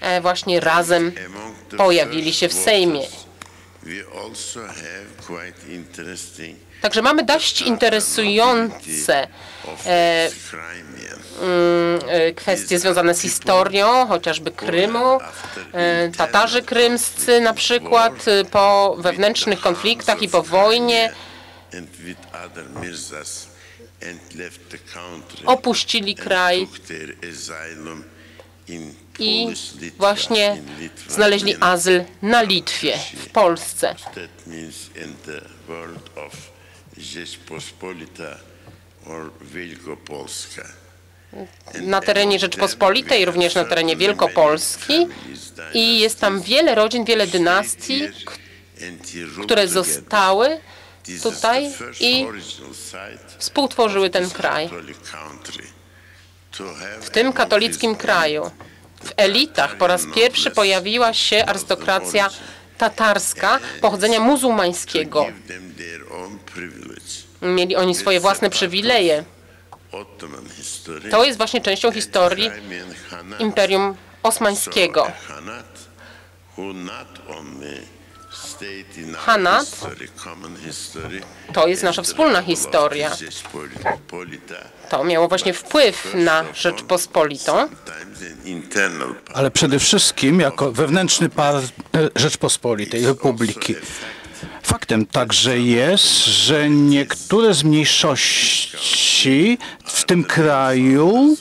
e, 0.00 0.20
właśnie 0.20 0.60
razem 0.60 1.12
pojawili 1.76 2.32
się 2.34 2.48
w 2.48 2.52
Sejmie. 2.52 3.06
Także 6.80 7.02
mamy 7.02 7.24
dość 7.24 7.62
interesujące 7.62 9.28
e, 9.86 10.30
e, 12.08 12.32
kwestie 12.32 12.78
związane 12.78 13.14
z 13.14 13.20
historią, 13.20 14.06
chociażby 14.06 14.50
Krymu. 14.50 15.18
E, 15.72 16.10
Tatarzy 16.16 16.62
krymscy 16.62 17.40
na 17.40 17.54
przykład 17.54 18.24
po 18.50 18.96
wewnętrznych 18.98 19.60
konfliktach 19.60 20.22
i 20.22 20.28
po 20.28 20.42
wojnie 20.42 21.12
opuścili 25.46 26.14
kraj 26.14 26.68
i 29.18 29.46
właśnie 29.98 30.62
znaleźli 31.08 31.56
azyl 31.60 32.04
na 32.22 32.42
Litwie, 32.42 32.98
w 33.16 33.28
Polsce. 33.30 33.94
Na 41.80 42.00
terenie 42.00 42.38
Rzeczpospolitej, 42.38 43.24
również 43.24 43.54
na 43.54 43.64
terenie 43.64 43.96
Wielkopolski. 43.96 45.06
i 45.74 46.00
jest 46.00 46.20
tam 46.20 46.42
wiele 46.42 46.74
rodzin, 46.74 47.04
wiele 47.04 47.26
dynastii, 47.26 48.02
które 49.44 49.68
zostały 49.68 50.60
tutaj 51.22 51.72
i 52.00 52.26
współtworzyły 53.38 54.10
ten 54.10 54.30
kraj. 54.30 54.70
W 57.00 57.10
tym 57.10 57.32
katolickim 57.32 57.96
kraju. 57.96 58.50
W 59.04 59.12
elitach 59.16 59.76
po 59.76 59.86
raz 59.86 60.06
pierwszy 60.14 60.50
pojawiła 60.50 61.12
się 61.14 61.44
arystokracja 61.46 62.30
tatarska 62.78 63.60
pochodzenia 63.80 64.20
muzułmańskiego. 64.20 65.26
Mieli 67.42 67.76
oni 67.76 67.94
swoje 67.94 68.20
własne 68.20 68.50
przywileje. 68.50 69.24
To 71.10 71.24
jest 71.24 71.38
właśnie 71.38 71.60
częścią 71.60 71.92
historii. 71.92 72.50
Imperium 73.38 73.96
Osmańskiego. 74.22 75.12
Hanat 79.16 79.80
to 81.52 81.66
jest 81.66 81.82
nasza 81.82 82.02
wspólna 82.02 82.42
historia. 82.42 83.10
To 84.90 85.04
miało 85.04 85.28
właśnie 85.28 85.54
wpływ 85.54 86.14
na 86.14 86.44
Rzeczpospolitą, 86.54 87.68
ale 89.34 89.50
przede 89.50 89.78
wszystkim 89.78 90.40
jako 90.40 90.72
wewnętrzny 90.72 91.28
par 91.28 91.62
Rzeczpospolitej 92.16 93.06
Republiki. 93.06 93.74
Faktem 94.62 95.06
także 95.06 95.58
jest, 95.58 96.26
że 96.26 96.70
niektóre 96.70 97.54
z 97.54 97.64
mniejszości 97.64 99.58
w 99.84 100.04
tym 100.04 100.24
kraju 100.24 101.36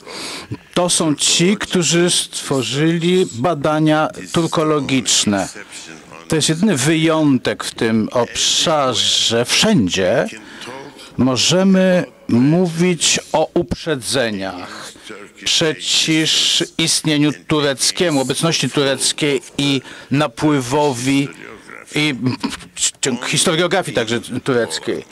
to 0.74 0.90
są 0.90 1.16
ci, 1.16 1.58
którzy 1.58 2.10
stworzyli 2.10 3.28
badania 3.32 4.10
turkologiczne. 4.32 5.48
To 6.28 6.36
jest 6.36 6.50
jedyny 6.50 6.78
wyjątek 6.78 7.64
w 7.64 7.74
tym 7.74 8.10
obszarze. 8.12 9.46
Wszędzie 9.46 10.28
możemy 11.18 12.06
mówić 12.28 13.20
o 13.34 13.50
uprzedzeniach 13.54 14.94
przeciw 15.46 16.30
istnieniu 16.78 17.32
tureckiemu, 17.48 18.22
obecności 18.22 18.70
tureckiej 18.70 19.42
i 19.58 19.82
napływowi 20.12 21.28
i 21.96 22.16
historiografii 23.28 23.96
także 23.96 24.22
tureckiej. 24.44 25.06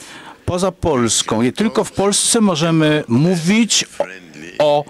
Poza 0.46 0.72
Polską 0.72 1.42
i 1.42 1.54
tylko 1.54 1.84
w 1.84 1.92
Polsce 1.92 2.42
możemy 2.42 3.04
mówić 3.08 3.86
o, 3.96 4.06
o 4.60 4.86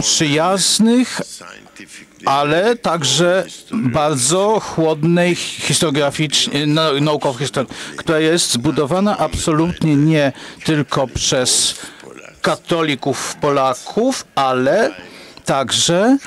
przyjaznych, 0.00 1.20
ale 2.24 2.76
także 2.76 3.44
bardzo 3.72 4.60
chłodnej 4.60 5.34
historiograficznie, 5.34 6.66
nau- 6.66 7.00
naukowo 7.02 7.38
historii, 7.38 7.70
która 7.96 8.18
jest 8.18 8.52
zbudowana 8.52 9.18
absolutnie 9.18 9.96
nie 9.96 10.32
tylko 10.64 11.06
przez 11.06 11.74
katolików 12.42 13.36
Polaków, 13.40 14.26
ale 14.34 14.90
także 15.44 16.18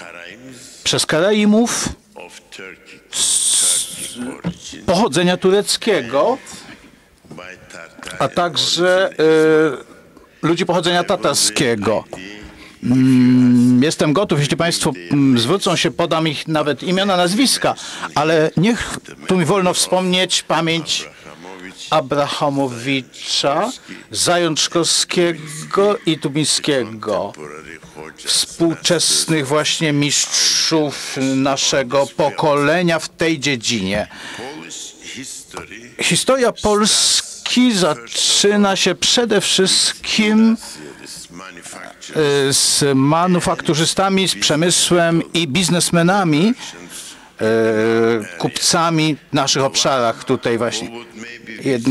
przez 0.83 1.05
Karaimów 1.05 1.89
pochodzenia 4.85 5.37
tureckiego, 5.37 6.37
a 8.19 8.27
także 8.27 9.09
y, 10.41 10.47
ludzi 10.47 10.65
pochodzenia 10.65 11.03
tatarskiego. 11.03 12.03
Mm, 12.85 13.83
Jestem 13.83 14.13
gotów, 14.13 14.39
jeśli 14.39 14.57
Państwo 14.57 14.91
mm, 15.11 15.39
zwrócą 15.39 15.75
się, 15.75 15.91
podam 15.91 16.27
ich 16.27 16.47
nawet 16.47 16.83
imiona, 16.83 17.17
nazwiska, 17.17 17.75
ale 18.15 18.51
niech 18.57 18.97
tu 19.27 19.37
mi 19.37 19.45
wolno 19.45 19.73
wspomnieć 19.73 20.43
pamięć 20.43 21.05
Abrahamowicz, 21.05 21.87
Abrahamowicza, 21.89 23.71
Zajączkowskiego 24.11 25.97
i 26.05 26.17
Tubińskiego, 26.19 27.33
współczesnych 28.25 29.47
właśnie 29.47 29.93
mistrzów 29.93 31.17
naszego 31.35 32.07
pokolenia 32.17 32.99
w 32.99 33.09
tej 33.09 33.39
dziedzinie. 33.39 34.07
Historia 36.01 36.51
Polski 36.51 37.73
zaczyna 37.73 38.75
się 38.75 38.95
przede 38.95 39.41
wszystkim 39.41 40.57
z 42.51 42.83
manufakturzystami, 42.95 44.27
z 44.27 44.35
przemysłem 44.35 45.21
i 45.33 45.47
biznesmenami, 45.47 46.53
y, 47.41 48.37
kupcami 48.37 49.15
w 49.31 49.33
naszych 49.33 49.63
obszarach 49.63 50.23
tutaj 50.23 50.57
właśnie. 50.57 50.89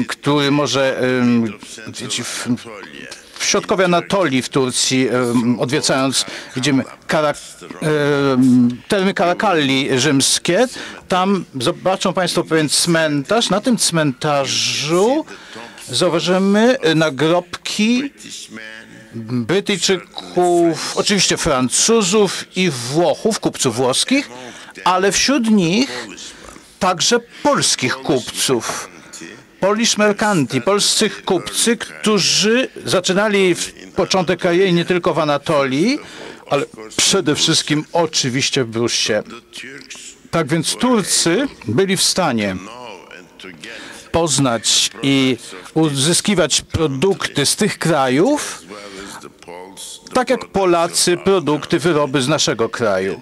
który 0.08 0.50
może 0.50 1.00
w, 2.24 2.48
środkowej 3.44 3.84
Anatolii 3.84 4.42
w 4.42 4.48
Turcji, 4.48 5.08
odwiedzając, 5.58 6.24
widzimy 6.56 6.84
kara, 7.06 7.34
ym, 8.32 8.82
termy 8.88 9.14
Karakalli 9.14 10.00
rzymskie. 10.00 10.66
Tam 11.08 11.44
zobaczą 11.60 12.12
Państwo 12.12 12.44
pewien 12.44 12.68
cmentarz. 12.68 13.50
Na 13.50 13.60
tym 13.60 13.76
cmentarzu 13.76 15.24
zauważymy 15.88 16.76
y, 16.86 16.94
nagrobki 16.94 18.10
Brytyjczyków, 19.14 20.96
oczywiście 20.96 21.36
Francuzów 21.36 22.44
i 22.56 22.70
Włochów, 22.70 23.40
kupców 23.40 23.76
włoskich, 23.76 24.30
ale 24.84 25.12
wśród 25.12 25.50
nich 25.50 26.06
także 26.78 27.20
polskich 27.42 27.96
kupców. 27.96 28.88
Polish 29.60 29.96
Mercanti, 29.98 30.60
polscy 30.60 31.10
kupcy, 31.10 31.76
którzy 31.76 32.68
zaczynali 32.84 33.54
w 33.54 33.72
początek 33.96 34.40
kariery 34.40 34.72
nie 34.72 34.84
tylko 34.84 35.14
w 35.14 35.18
Anatolii, 35.18 35.98
ale 36.50 36.64
przede 36.96 37.34
wszystkim 37.34 37.84
oczywiście 37.92 38.64
w 38.64 38.68
Brusie. 38.68 39.22
Tak 40.30 40.48
więc 40.48 40.76
Turcy 40.76 41.46
byli 41.68 41.96
w 41.96 42.02
stanie 42.02 42.56
poznać 44.12 44.90
i 45.02 45.36
uzyskiwać 45.74 46.60
produkty 46.60 47.46
z 47.46 47.56
tych 47.56 47.78
krajów, 47.78 48.62
tak 50.14 50.30
jak 50.30 50.48
Polacy 50.48 51.16
produkty, 51.16 51.78
wyroby 51.78 52.22
z 52.22 52.28
naszego 52.28 52.68
kraju. 52.68 53.20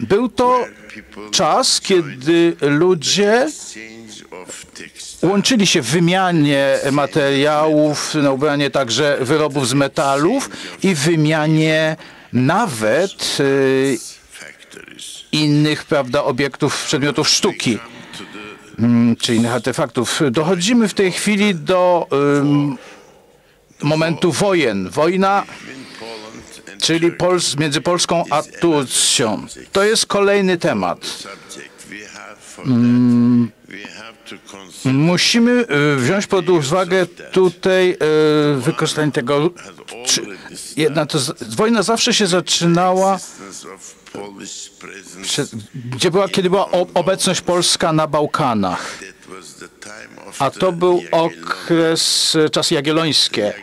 Był 0.00 0.28
to 0.28 0.64
czas, 1.30 1.80
kiedy 1.80 2.56
ludzie 2.60 3.48
łączyli 5.22 5.66
się 5.66 5.82
w 5.82 5.86
wymianie 5.86 6.78
materiałów, 6.92 8.14
na 8.14 8.32
ubranie 8.32 8.70
także 8.70 9.18
wyrobów 9.20 9.68
z 9.68 9.74
metalów 9.74 10.50
i 10.82 10.94
wymianie 10.94 11.96
nawet 12.32 13.36
y, 13.40 13.98
innych 15.32 15.84
prawda, 15.84 16.24
obiektów, 16.24 16.84
przedmiotów 16.84 17.28
sztuki, 17.28 17.78
mm, 18.78 19.16
czy 19.16 19.34
innych 19.34 19.52
artefaktów. 19.52 20.20
Dochodzimy 20.30 20.88
w 20.88 20.94
tej 20.94 21.12
chwili 21.12 21.54
do 21.54 22.06
momentu 23.82 24.32
wojen. 24.32 24.90
Wojna 24.90 25.44
czyli 26.80 27.12
Pols 27.12 27.56
między 27.56 27.80
Polską 27.80 28.24
a 28.30 28.42
Turcją. 28.42 29.46
To 29.72 29.84
jest 29.84 30.06
kolejny 30.06 30.58
temat. 30.58 30.98
Mm. 32.66 33.50
Musimy 34.84 35.50
y, 35.50 35.96
wziąć 35.96 36.26
pod 36.26 36.48
uwagę 36.48 37.06
tutaj 37.32 37.90
y, 37.90 37.96
wykorzystanie 38.60 39.12
tego. 39.12 39.50
Czy, 40.06 40.22
jedna 40.76 41.06
to 41.06 41.18
wojna 41.56 41.82
zawsze 41.82 42.14
się 42.14 42.26
zaczynała, 42.26 43.18
gdzie 45.74 46.10
była, 46.10 46.28
kiedy 46.28 46.50
była 46.50 46.70
obecność 46.94 47.40
polska 47.40 47.92
na 47.92 48.06
Bałkanach. 48.06 48.98
A 50.38 50.50
to 50.50 50.72
był 50.72 51.02
okres, 51.10 52.34
y, 52.34 52.50
czasy 52.50 52.74
jagiellońskie. 52.74 53.54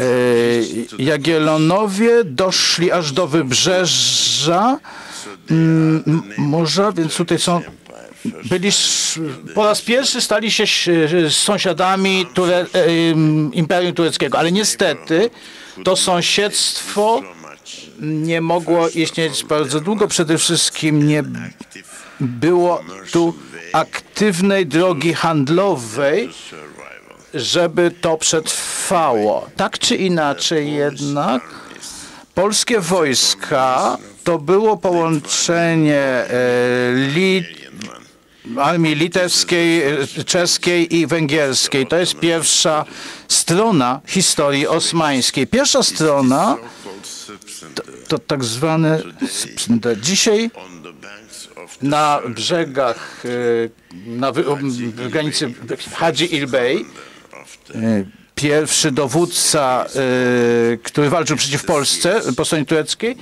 Y, 0.00 0.86
Jagiellonowie 0.98 2.24
doszli 2.24 2.92
aż 2.92 3.12
do 3.12 3.26
wybrzeża 3.26 4.78
morza, 6.38 6.92
więc 6.92 7.16
tutaj 7.16 7.38
są 7.38 7.60
byli 8.44 8.70
po 9.54 9.64
raz 9.64 9.82
pierwszy 9.82 10.20
stali 10.20 10.50
się 10.52 10.62
ś- 10.64 11.34
sąsiadami 11.34 12.26
ture, 12.34 12.66
Imperium 13.52 13.94
Tureckiego, 13.94 14.38
ale 14.38 14.52
niestety 14.52 15.30
to 15.84 15.96
sąsiedztwo 15.96 17.22
nie 18.00 18.40
mogło 18.40 18.88
istnieć 18.88 19.44
bardzo 19.44 19.80
długo. 19.80 20.08
Przede 20.08 20.38
wszystkim 20.38 21.06
nie 21.08 21.22
było 22.22 22.84
tu 23.12 23.34
aktywnej 23.72 24.66
drogi 24.66 25.14
handlowej, 25.14 26.30
żeby 27.34 27.90
to 27.90 28.16
przetrwało. 28.16 29.46
Tak 29.56 29.78
czy 29.78 29.96
inaczej 29.96 30.72
jednak 30.72 31.42
polskie 32.34 32.80
wojska 32.80 33.98
to 34.24 34.38
było 34.38 34.76
połączenie 34.76 35.96
e, 35.96 36.28
armii 38.58 38.94
litewskiej, 38.94 39.82
e, 39.82 40.24
czeskiej 40.24 40.96
i 40.96 41.06
węgierskiej. 41.06 41.86
To 41.86 41.96
jest 41.96 42.14
pierwsza 42.14 42.84
strona 43.28 44.00
historii 44.06 44.66
osmańskiej. 44.66 45.46
Pierwsza 45.46 45.82
strona 45.82 46.56
to, 47.74 47.82
to 48.08 48.18
tak 48.18 48.44
zwane. 48.44 49.02
Dzisiaj 50.02 50.50
on 50.54 50.82
the 50.82 50.92
banks 50.92 51.46
of 51.46 51.51
the 51.51 51.51
na 51.82 52.20
brzegach, 52.28 53.22
e, 53.24 53.28
na 54.06 54.32
w 54.32 55.08
granicy 55.10 55.54
Hadzi 55.94 56.34
the 56.34 56.84
e, 57.74 58.04
pierwszy 58.34 58.90
dowódca, 58.90 59.86
e, 60.74 60.76
który 60.76 61.10
walczył 61.10 61.36
przeciw 61.36 61.64
Polsce 61.64 62.20
po 62.36 62.44
stronie 62.44 62.64
tureckiej, 62.66 63.16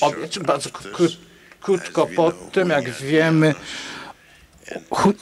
ob- 0.00 0.38
bardzo 0.38 0.70
kró- 0.70 1.16
krótko 1.60 2.06
po 2.16 2.32
tym, 2.32 2.70
jak 2.70 2.90
wiemy, 2.90 3.54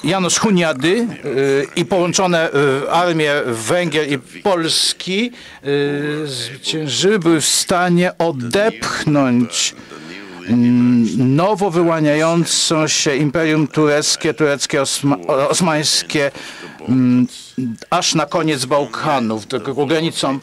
Janusz 0.04 0.38
Huniady 0.38 1.06
i 1.76 1.84
połączone 1.84 2.50
armie 2.90 3.32
Węgier 3.46 4.12
i 4.12 4.18
Polski 4.18 5.32
zwyciężyły, 6.24 7.18
były 7.18 7.40
w 7.40 7.46
stanie 7.46 8.18
odepchnąć 8.18 9.74
nowo 11.18 11.70
wyłaniającą 11.70 12.88
się 12.88 13.16
Imperium 13.16 13.66
Tureckie, 13.66 14.34
tureckie 14.34 14.82
osma, 14.82 15.16
osmańskie 15.26 16.30
mm, 16.88 17.26
aż 17.90 18.14
na 18.14 18.26
koniec 18.26 18.64
Bałkanów, 18.64 19.46
tylko 19.46 19.86
granicą. 19.86 20.38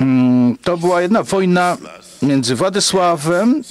Mm, 0.00 0.56
To 0.62 0.76
była 0.76 1.02
jedna 1.02 1.22
wojna 1.22 1.76
między 2.22 2.54
Władysławem 2.54 3.62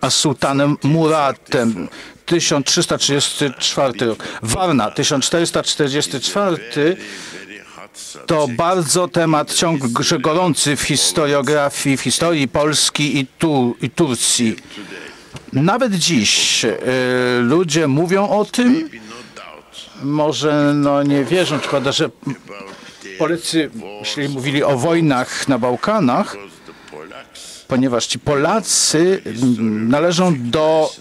a 0.00 0.10
sułtanem 0.10 0.76
Muratem. 0.82 1.88
1334 2.26 4.06
rok. 4.06 4.24
Warna 4.42 4.90
1444 4.90 6.56
Very 6.68 6.96
hot 6.96 6.96
subject. 6.96 7.39
To 8.26 8.48
bardzo 8.48 9.08
temat 9.08 9.54
ciągle 9.54 10.18
gorący 10.18 10.76
w 10.76 10.82
historiografii, 10.82 11.96
w 11.96 12.00
historii 12.00 12.48
Polski 12.48 13.18
i, 13.18 13.26
tu, 13.26 13.76
i 13.82 13.90
Turcji. 13.90 14.56
Nawet 15.52 15.94
dziś 15.94 16.64
e, 16.64 16.78
ludzie 17.40 17.88
mówią 17.88 18.28
o 18.28 18.44
tym, 18.44 18.90
może 20.02 20.72
no, 20.74 21.02
nie 21.02 21.24
wierzą, 21.24 21.58
przykłada, 21.58 21.92
że 21.92 22.10
Polacy 23.18 23.70
jeśli 24.00 24.28
mówili 24.28 24.62
o 24.62 24.78
wojnach 24.78 25.48
na 25.48 25.58
Bałkanach, 25.58 26.36
ponieważ 27.68 28.06
ci 28.06 28.18
Polacy 28.18 29.22
należą 29.88 30.34
do 30.38 30.92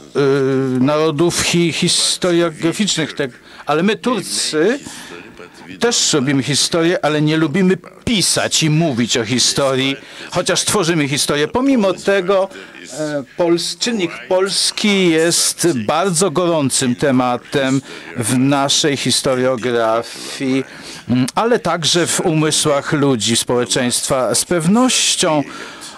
y, 0.77 0.79
narodów 0.79 1.41
hi, 1.41 1.73
historiograficznych, 1.73 3.13
tak, 3.13 3.31
ale 3.65 3.83
my 3.83 3.95
Turcy 3.95 4.79
też 5.79 6.13
robimy 6.13 6.43
historię, 6.43 7.05
ale 7.05 7.21
nie 7.21 7.37
lubimy 7.37 7.77
pisać 8.05 8.63
i 8.63 8.69
mówić 8.69 9.17
o 9.17 9.25
historii, 9.25 9.95
chociaż 10.31 10.65
tworzymy 10.65 11.07
historię. 11.07 11.47
Pomimo 11.47 11.93
tego 11.93 12.49
e, 12.99 13.23
Pols, 13.37 13.77
czynnik 13.77 14.11
polski 14.27 15.09
jest 15.09 15.67
bardzo 15.85 16.31
gorącym 16.31 16.95
tematem 16.95 17.81
w 18.17 18.37
naszej 18.37 18.97
historiografii, 18.97 20.63
mm, 21.09 21.25
ale 21.35 21.59
także 21.59 22.07
w 22.07 22.19
umysłach 22.21 22.93
ludzi, 22.93 23.35
społeczeństwa. 23.35 24.35
Z 24.35 24.45
pewnością 24.45 25.43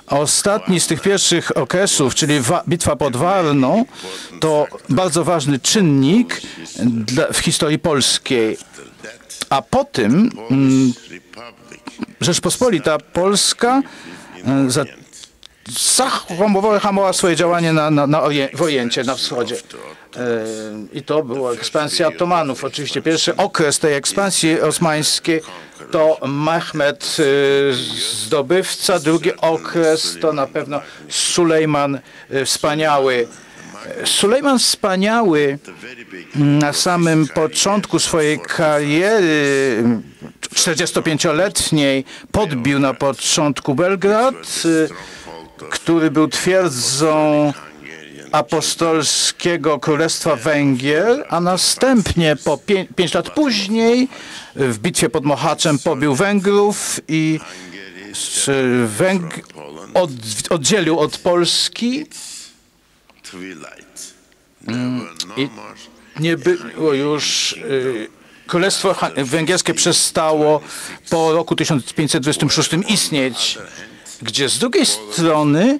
Ostatni 0.08 0.80
z 0.80 0.88
tych 0.88 1.02
pierwszych 1.02 1.58
okresów, 1.58 2.16
czyli 2.16 2.40
wa- 2.40 2.64
bitwa 2.68 2.96
pod 2.96 3.16
Warną, 3.16 3.86
to 4.40 4.68
bardzo 4.90 5.24
ważny 5.24 5.60
czynnik 5.60 6.42
w 7.34 7.38
historii 7.38 7.80
polskiej. 7.80 8.58
A 9.50 9.62
po 9.62 9.86
tym 9.86 10.30
mm, 10.52 10.94
Rzeczpospolita 12.22 12.98
Polska 13.14 13.82
e, 14.46 14.70
za, 14.70 14.86
zahamowała 15.80 16.80
hamowała 16.80 17.14
swoje 17.14 17.36
działanie 17.36 17.74
na, 17.74 17.92
na, 17.92 18.08
na 18.08 18.22
na 19.06 19.16
wschodzie. 19.16 19.56
E, 19.56 20.46
I 20.94 21.02
to 21.02 21.24
była 21.24 21.52
ekspansja 21.52 22.08
Otomanów. 22.08 22.64
Oczywiście 22.64 23.02
pierwszy 23.02 23.36
okres 23.36 23.80
tej 23.80 23.94
ekspansji 23.94 24.62
osmańskiej 24.62 25.42
to 25.92 26.20
Mehmed 26.28 27.18
e, 27.20 27.74
zdobywca, 28.26 29.00
drugi 29.00 29.36
okres 29.38 30.18
to 30.22 30.34
na 30.34 30.48
pewno 30.48 30.82
Sulejman 31.10 32.00
e, 32.30 32.46
Wspaniały. 32.46 33.28
Sulejman 34.06 34.60
Wspaniały 34.60 35.60
na 36.36 36.74
samym 36.74 37.28
początku 37.28 38.00
swojej 38.00 38.40
kariery 38.40 39.84
45-letniej 40.56 42.06
podbił 42.32 42.80
na 42.80 42.94
początku 42.94 43.76
Belgrad, 43.76 44.64
który 45.70 46.12
był 46.12 46.28
twierdzą 46.28 47.54
apostolskiego 48.32 49.80
Królestwa 49.80 50.36
Węgier, 50.36 51.26
a 51.30 51.40
następnie 51.42 52.36
po 52.44 52.58
pię- 52.58 52.86
pięć 52.96 53.14
lat 53.14 53.30
później 53.30 54.08
w 54.56 54.78
bitwie 54.80 55.10
pod 55.10 55.26
Mohaczem 55.26 55.80
pobił 55.80 56.16
Węgrów 56.16 57.00
i 57.08 57.40
Węg 58.86 59.40
od, 59.94 60.10
oddzielił 60.50 61.00
od 61.00 61.18
Polski. 61.18 62.06
I- 65.38 65.42
more 65.48 65.76
Nie 66.20 66.38
było 66.38 66.94
już 66.94 67.52
y, 67.54 68.08
Królestwo 68.48 68.96
Węgierskie 69.18 69.74
przestało 69.74 70.62
po 71.10 71.34
roku 71.34 71.56
1526 71.56 72.72
istnieć, 72.88 73.58
gdzie 74.22 74.50
z 74.50 74.60
drugiej 74.60 74.86
strony 74.86 75.80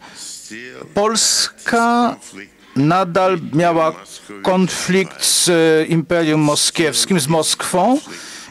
Polska 0.94 2.16
nadal 2.76 3.40
miała 3.54 3.94
konflikt 4.44 5.26
z 5.26 5.50
Imperium 5.90 6.42
Moskiewskim, 6.42 7.20
z 7.20 7.28
Moskwą 7.28 8.00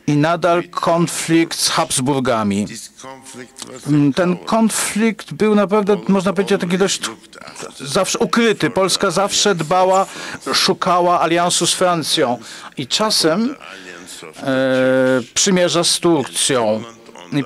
i 0.07 0.17
nadal 0.17 0.63
konflikt 0.69 1.59
z 1.61 1.69
Habsburgami. 1.69 2.67
Mm, 3.87 4.13
Ten 4.13 4.37
konflikt 4.37 5.33
był 5.33 5.55
naprawdę, 5.55 5.97
można 6.09 6.33
powiedzieć, 6.33 6.61
taki 6.61 6.79
dość 6.79 7.01
zawsze 7.81 8.19
ukryty. 8.19 8.71
Polska 8.71 9.11
zawsze 9.11 9.55
dbała, 9.55 10.07
szukała 10.53 11.21
aliansu 11.21 11.67
z 11.67 11.75
Francją 11.75 12.39
i 12.77 12.87
czasem 12.87 13.57
e, 14.43 14.47
przymierza 15.35 15.85
z 15.85 15.99
Turcją. 15.99 16.83
I 17.33 17.45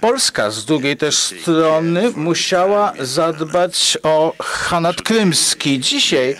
Polska 0.00 0.50
z 0.50 0.64
drugiej 0.64 0.96
też 0.96 1.16
strony 1.16 2.10
musiała 2.16 2.92
zadbać 3.00 3.98
o 4.02 4.32
Hanat 4.42 5.02
Krymski. 5.02 5.80
Dzisiaj 5.80 6.36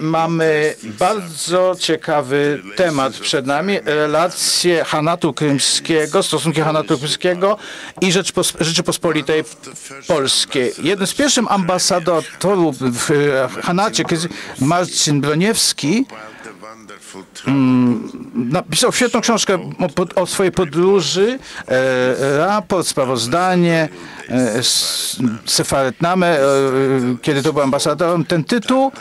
mamy 0.00 0.74
bardzo 0.82 1.76
ciekawy 1.78 2.62
temat 2.76 3.12
przed 3.12 3.46
nami. 3.46 3.78
Relacje 3.84 4.84
Hanatu 4.84 5.32
Krymskiego, 5.32 6.22
stosunki 6.22 6.60
Hanatu 6.60 6.98
Krymskiego 6.98 7.56
i 8.00 8.12
Rzeczypospolitej 8.60 9.44
Polskiej. 10.08 10.72
Jeden 10.82 11.06
z 11.06 11.14
pierwszych 11.14 11.52
ambasadorów 11.52 12.76
w 12.78 13.10
Hanacie, 13.62 14.04
Marcin 14.60 15.20
Broniewski, 15.20 16.06
wonderful 16.60 17.24
napisał 18.34 18.92
świetną 18.92 19.20
książkę 19.20 19.58
o, 20.14 20.26
swojej 20.26 20.52
podróży, 20.52 21.38
e, 21.68 22.38
raport, 22.38 22.86
sprawozdanie, 22.86 23.88
e, 24.28 24.62
Sefaretname, 25.46 26.38
e, 26.38 26.42
kiedy 27.22 27.42
to 27.42 27.52
był 27.52 27.62
ambasadorem. 27.62 28.24
Ten 28.24 28.44
tytuł, 28.44 28.92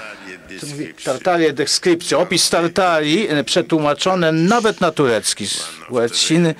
Tartarie 1.03 1.53
Descriptio, 1.53 2.19
opis 2.19 2.49
Tartarii, 2.49 3.27
e, 3.29 3.43
przetłumaczone 3.43 4.31
nawet 4.31 4.81
na 4.81 4.91
turecki 4.91 5.47
z 5.47 5.67
łaciny. 5.89 6.55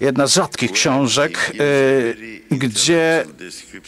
Jedna 0.00 0.26
z 0.26 0.34
rzadkich 0.34 0.72
książek, 0.72 1.52
e, 2.50 2.56
gdzie 2.56 3.24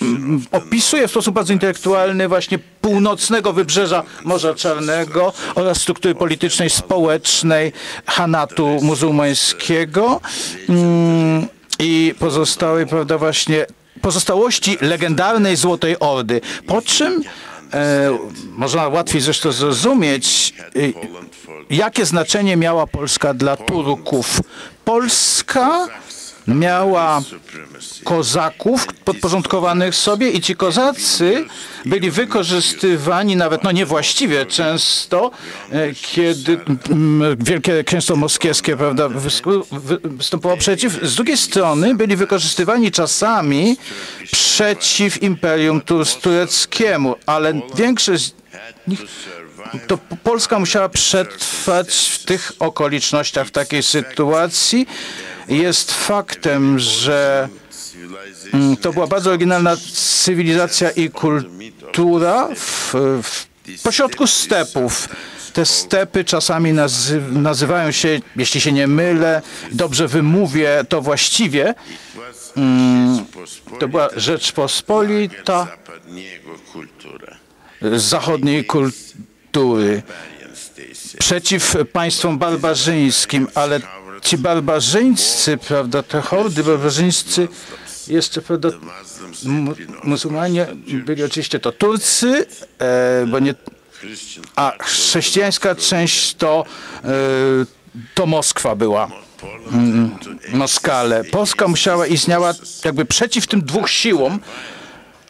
mm, 0.02 0.44
opisuje 0.50 1.08
w 1.08 1.10
sposób 1.10 1.34
bardzo 1.34 1.52
intelektualny 1.52 2.28
właśnie 2.28 2.58
północnego 2.80 3.52
wybrzeża 3.52 4.02
Morza 4.24 4.54
Czarnego 4.54 5.32
oraz 5.54 5.80
struktury 5.80 6.14
politycznej, 6.14 6.70
społecznej 6.70 7.72
Hanatu 8.06 8.78
muzułmańskiego 8.82 10.20
mm, 10.68 11.46
i 11.78 12.14
pozostałej, 12.18 12.86
prawda, 12.86 13.18
właśnie 13.18 13.66
pozostałości 14.02 14.78
legendarnej 14.80 15.56
Złotej 15.56 15.96
Ordy. 16.00 16.40
Po 16.66 16.82
czym 16.82 17.24
można 18.56 18.88
łatwiej 18.88 19.20
zresztą 19.20 19.52
zrozumieć, 19.52 20.54
e, 20.60 20.80
jakie 21.70 22.06
znaczenie 22.06 22.56
miała 22.56 22.86
Polska 22.86 23.34
dla 23.34 23.56
Turków. 23.56 24.40
Polska 24.84 25.86
miała 26.48 27.22
kozaków 28.04 28.86
podporządkowanych 29.04 29.94
sobie 29.94 30.30
i 30.30 30.40
ci 30.40 30.56
kozacy 30.56 31.44
byli 31.84 32.10
wykorzystywani 32.10 33.36
nawet, 33.36 33.64
no 33.64 33.72
niewłaściwie 33.72 34.46
często, 34.46 35.30
e, 35.72 35.94
kiedy 35.94 36.60
mm, 36.90 37.36
Wielkie 37.40 37.84
Księstwo 37.84 38.16
Moskiewskie 38.16 38.76
prawda, 38.76 39.08
występowało 40.04 40.58
przeciw. 40.58 40.98
Z 41.02 41.14
drugiej 41.14 41.36
strony 41.36 41.94
byli 41.94 42.16
wykorzystywani 42.16 42.90
czasami 42.90 43.76
przeciw 44.32 45.22
Imperium 45.22 45.80
Tur- 45.80 46.20
Tureckiemu, 46.20 47.14
ale 47.26 47.60
większość 47.74 48.34
to 49.86 49.98
Polska 50.22 50.58
musiała 50.58 50.88
przetrwać 50.88 51.94
w 51.94 52.24
tych 52.24 52.52
okolicznościach, 52.58 53.46
w 53.46 53.50
takiej 53.50 53.82
sytuacji. 53.82 54.86
Jest 55.52 55.92
faktem, 55.92 56.78
że 56.78 57.48
mm, 58.52 58.76
to 58.76 58.92
była 58.92 59.06
bardzo 59.06 59.30
oryginalna 59.30 59.76
cywilizacja 59.94 60.90
i 60.90 61.10
kultura 61.10 62.48
w, 62.56 62.94
w 63.22 63.46
pośrodku 63.82 64.26
stepów. 64.26 65.08
Te 65.52 65.66
stepy 65.66 66.24
czasami 66.24 66.72
nazy 66.72 67.20
nazywają 67.32 67.90
się, 67.90 68.20
jeśli 68.36 68.60
się 68.60 68.72
nie 68.72 68.86
mylę, 68.86 69.42
dobrze 69.72 70.08
wymówię 70.08 70.84
to 70.88 71.02
właściwie, 71.02 71.74
Mm, 72.56 73.24
to 73.80 73.88
była 73.88 74.08
Rzeczpospolita 74.16 75.66
zachodniej 77.96 78.64
kultury. 78.64 80.02
przeciw 81.18 81.76
państwom 81.92 82.38
barbarzyńskim, 82.38 83.48
ale 83.54 83.80
ci 84.22 84.38
barbarzyńcy, 84.38 85.56
prawda, 85.56 86.02
te 86.02 86.20
hordy 86.20 86.64
barbarzyńscy, 86.64 87.48
jeszcze, 88.08 88.42
prawda, 88.42 88.68
mu- 89.44 89.74
muzułmanie 90.04 90.66
byli 91.04 91.24
oczywiście 91.24 91.58
to 91.58 91.72
Turcy, 91.72 92.46
e, 92.78 93.26
bo 93.26 93.38
nie, 93.38 93.54
a 94.56 94.72
chrześcijańska 94.80 95.74
część 95.74 96.34
to, 96.34 96.64
e, 97.04 97.08
to 98.14 98.26
Moskwa 98.26 98.76
była. 98.76 99.08
Mm, 99.72 100.16
Moskale. 100.52 101.24
Polska 101.24 101.68
musiała 101.68 102.06
istniała 102.06 102.54
jakby 102.84 103.04
przeciw 103.04 103.46
tym 103.46 103.62
dwóch 103.62 103.90
siłom, 103.90 104.40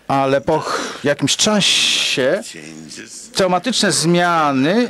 ale 0.08 0.40
po 0.40 0.64
jakimś 1.04 1.36
czasie 1.36 2.42
traumatyczne 3.34 3.92
zmiany 3.92 4.88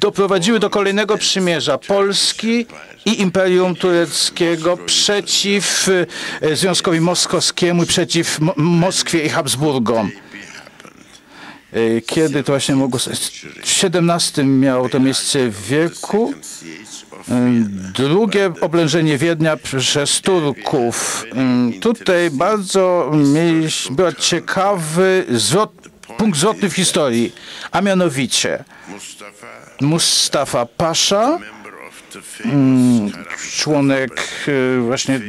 doprowadziły 0.00 0.58
do 0.60 0.70
kolejnego 0.70 1.18
przymierza 1.18 1.78
Polski 1.78 2.66
i 3.04 3.20
Imperium 3.20 3.74
Tureckiego 3.76 4.76
przeciw 4.76 5.88
e, 6.40 6.56
Związkowi 6.56 7.00
Moskowskiemu 7.00 7.82
i 7.82 7.86
przeciw 7.86 8.38
Mo- 8.40 8.52
Moskwie 8.56 9.24
i 9.24 9.28
Habsburgom. 9.28 10.10
E, 11.72 12.00
Kiedy 12.00 12.42
to 12.44 12.52
właśnie 12.52 12.76
mogło... 12.76 13.00
W 13.00 13.84
XVII 13.84 14.44
miało 14.44 14.88
to 14.88 15.00
miejsce 15.00 15.48
w 15.50 15.66
wieku. 15.66 16.34
E, 17.28 17.50
Drugie 17.94 18.52
oblężenie 18.60 19.18
Wiednia 19.18 19.56
przez 19.56 20.20
Turków. 20.20 21.24
Tutaj 21.80 22.30
bardzo 22.30 23.12
był 23.90 24.12
ciekawy 24.12 25.24
zwrot, 25.30 25.72
punkt 26.18 26.38
zwrotny 26.38 26.70
w 26.70 26.74
historii, 26.74 27.32
a 27.72 27.80
mianowicie 27.80 28.64
Mustafa, 29.80 30.66
Pasza, 30.66 31.38
famous 32.22 33.12
członek 33.52 34.22
e, 34.48 34.80
właśnie 34.80 35.20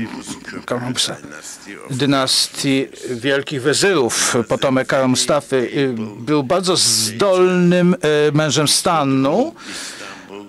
dynastii 1.89 2.87
Wielkich 3.09 3.61
Wezyrów, 3.61 4.35
potomek 4.47 4.87
Kara 4.87 5.07
Mustafy, 5.07 5.69
e, 5.75 6.21
był 6.21 6.43
bardzo 6.43 6.75
zdolnym 6.75 7.93
e, 7.93 7.97
mężem 8.31 8.67
stanu. 8.67 9.55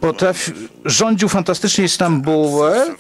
Potrafi, 0.01 0.53
rządził 0.85 1.29
fantastycznie 1.29 1.85
Istambułem 1.85 2.97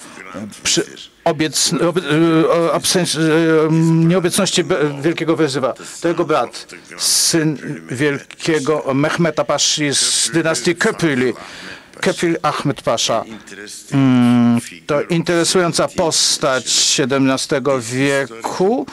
przy 0.62 0.86
obiec, 1.24 1.72
ob, 1.88 1.98
e, 1.98 2.72
absens, 2.72 3.16
e, 3.16 3.20
nieobecności 4.08 4.64
be- 4.64 5.02
Wielkiego 5.02 5.36
Wezyra. 5.36 5.74
To 6.00 6.08
jego 6.08 6.24
brat, 6.24 6.66
syn 6.98 7.58
Wielkiego 7.90 8.94
Mehmeta 8.94 9.44
Paszy 9.44 9.94
z 9.94 10.30
dynastii 10.34 10.74
Köpüli. 10.76 11.32
Kefil 12.00 12.36
Ahmed 12.42 12.82
Pasza. 12.82 13.24
interesting 13.26 14.62
To 14.86 15.02
interesująca 15.02 15.88
postać 15.88 16.64
XVII 17.00 17.60
wieku. 17.80 18.86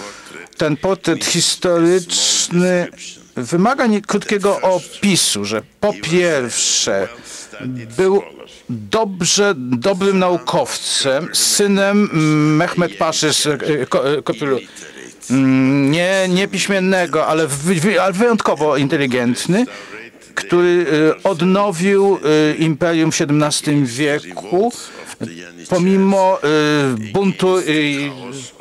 Ten 0.57 0.77
portret 0.77 1.25
historyczny 1.25 2.87
wymaga 3.35 3.85
krótkiego 4.07 4.61
opisu, 4.61 5.45
że 5.45 5.61
po 5.79 5.93
pierwsze 5.93 7.07
był 7.97 8.21
dobrze, 8.69 9.53
dobrym 9.57 10.19
naukowcem, 10.19 11.29
synem 11.33 12.09
Mehmet 12.57 12.97
Paszy 12.97 13.33
z 13.33 13.45
e, 13.47 13.57
Ko- 13.85 14.17
e, 14.17 14.21
Kopylu. 14.21 14.59
Mm, 15.31 15.91
Nie, 15.91 16.25
nie 16.29 16.47
piśmiennego, 16.47 17.27
ale, 17.27 17.47
ale 18.01 18.13
wyjątkowo 18.13 18.77
inteligentny, 18.77 19.65
który 20.35 20.85
e, 21.19 21.23
odnowił 21.23 22.19
e, 22.51 22.55
imperium 22.55 23.11
w 23.11 23.21
XVII 23.21 23.85
wieku, 23.85 24.71
pomimo 25.69 26.39
e, 26.43 27.11
buntu 27.13 27.57
e, 27.57 27.61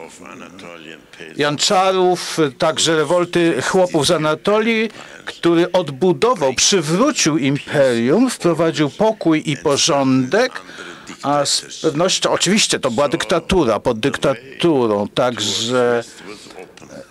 of 0.07 0.23
Anatolian 0.33 1.01
peasants. 1.19 1.24
Janczarów, 1.37 2.39
także 2.59 2.97
rewolty 2.97 3.63
chłopów 3.63 4.07
z 4.07 4.11
Anatolii, 4.11 4.91
który 5.25 5.73
odbudował, 5.73 6.55
przywrócił 6.55 7.39
imperium, 7.39 8.31
wprowadził 8.31 8.91
pokój 8.91 9.43
i 9.47 9.57
porządek, 9.57 10.53
a 11.23 11.47
z 11.47 11.81
pewnością, 11.83 12.31
oczywiście 12.31 12.81
to 12.81 12.91
była 12.91 13.09
dyktatura, 13.09 13.81
pod 13.81 14.01
dyktaturą, 14.01 15.09
także 15.09 16.05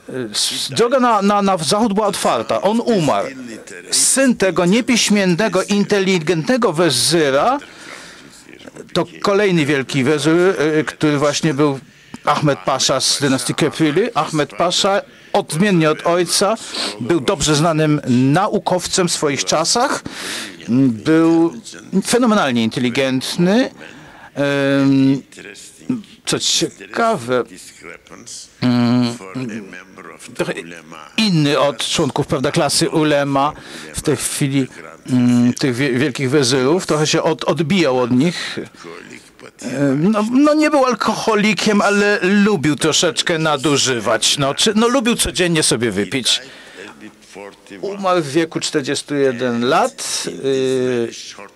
e, 0.10 0.76
droga 0.76 1.00
na, 1.00 1.22
na, 1.22 1.42
na 1.42 1.58
zachód 1.58 1.94
była 1.94 2.08
otwarta. 2.08 2.62
On 2.62 2.80
umarł. 2.80 3.28
Syn 3.92 4.36
tego 4.36 4.66
niepiśmiennego, 4.66 5.64
inteligentnego 5.64 6.74
wezyra, 6.74 7.60
to 8.94 9.06
kolejny 9.22 9.66
wielki 9.66 10.04
wezyr, 10.04 10.56
e, 10.58 10.84
który 10.84 11.18
właśnie 11.18 11.54
był 11.54 11.80
Ahmed 12.26 12.60
Pasza 12.66 13.02
z 13.02 13.22
dynastii 13.22 13.56
Kefili. 13.56 14.02
Ahmed 14.16 14.50
Pasza, 14.58 15.02
odmiennie 15.34 15.90
od 15.92 16.08
ojca, 16.08 16.56
był 17.00 17.20
dobrze 17.22 17.56
znanym 17.56 18.02
naukowcem 18.08 19.08
w 19.08 19.12
swoich 19.12 19.46
czasach. 19.46 20.04
Był 20.90 21.54
fenomenalnie 22.06 22.64
inteligentny. 22.64 23.70
Co 26.26 26.40
ciekawe, 26.40 27.44
Mm. 28.62 29.18
trochę 30.36 30.54
inny 31.18 31.60
od 31.60 31.88
członków 31.88 32.28
prawda, 32.28 32.52
klasy 32.52 32.90
ulema 32.90 33.54
w 33.96 34.02
tej 34.02 34.16
chwili 34.18 34.68
mm, 35.10 35.54
tych 35.54 35.76
wie- 35.76 35.94
wielkich 35.94 36.30
wezyrów, 36.30 36.86
trochę 36.86 37.08
się 37.08 37.24
od, 37.24 37.44
odbijał 37.44 38.00
od 38.00 38.12
nich. 38.12 38.60
No, 39.98 40.26
no 40.32 40.54
nie 40.54 40.70
był 40.70 40.86
alkoholikiem, 40.86 41.82
ale 41.82 42.20
lubił 42.22 42.76
troszeczkę 42.76 43.38
nadużywać. 43.38 44.38
No, 44.38 44.56
czy, 44.56 44.74
no 44.76 44.88
lubił 44.88 45.16
codziennie 45.16 45.64
sobie 45.64 45.92
wypić. 45.92 46.42
at 46.42 46.64
41. 47.64 47.82
Umarł 47.82 48.22
w 48.22 48.28
wieku 48.32 48.60
41 48.60 49.66
lat 49.66 50.24
yy, 50.44 51.10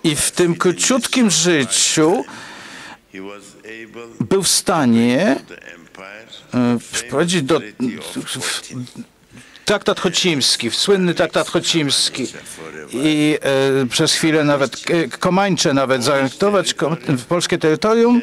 i 0.04 0.16
w 0.16 0.32
tym 0.32 0.56
króciutkim 0.56 1.30
życiu 1.30 2.24
był 4.20 4.44
w 4.44 4.48
stanie 4.48 5.36
yy, 6.54 6.80
wprowadzić 6.80 7.42
do 7.42 7.62
traktat 9.68 10.00
chocimski, 10.00 10.72
słynny 10.72 11.14
traktat 11.14 11.50
chocimski. 11.50 12.28
I 12.94 13.38
e, 13.42 13.86
przez 13.86 14.14
chwilę 14.14 14.44
nawet 14.44 14.92
e, 14.92 15.08
Komańcze 15.08 15.74
nawet 15.74 16.04
zaanektować 16.04 16.76
w 17.08 17.26
polskie 17.26 17.58
terytorium, 17.58 18.22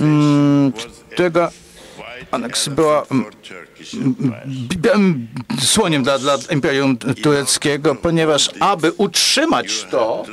mm, 0.00 0.72
którego 1.12 1.50
aneks 2.30 2.68
była 2.68 3.06
mm, 3.10 3.24
białym 4.76 5.28
słoniem 5.60 6.02
dla, 6.02 6.18
dla 6.18 6.38
Imperium 6.50 6.96
Tureckiego, 7.22 7.94
ponieważ 7.94 8.50
aby 8.60 8.92
utrzymać 8.92 9.86
to, 9.90 10.24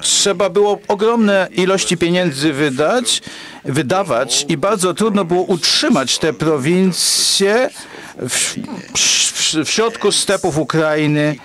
Trzeba 0.00 0.50
było 0.50 0.80
ogromne 0.88 1.48
ilości 1.52 1.96
pieniędzy 1.96 2.52
wydać, 2.52 3.22
wydawać 3.64 4.46
i 4.48 4.56
bardzo 4.56 4.94
trudno 4.94 5.24
było 5.24 5.42
utrzymać 5.42 6.18
te 6.18 6.32
prowincje 6.32 7.70
w, 8.16 8.54
w, 8.98 9.64
w 9.64 9.70
środku 9.70 10.12
stepów 10.12 10.58
Ukrainy. 10.58 11.36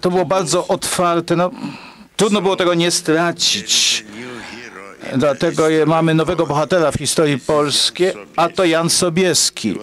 To 0.00 0.10
było 0.10 0.24
bardzo 0.24 0.68
otwarte. 0.68 1.36
No, 1.36 1.50
trudno 2.16 2.42
było 2.42 2.56
tego 2.56 2.74
nie 2.74 2.90
stracić. 2.90 4.04
Dlatego 5.16 5.64
mamy 5.86 6.14
nowego 6.14 6.46
bohatera 6.46 6.90
w 6.92 6.94
historii 6.94 7.38
polskiej, 7.38 8.12
a 8.36 8.48
to 8.48 8.64
Jan 8.64 8.90
Sobieski, 8.90 9.74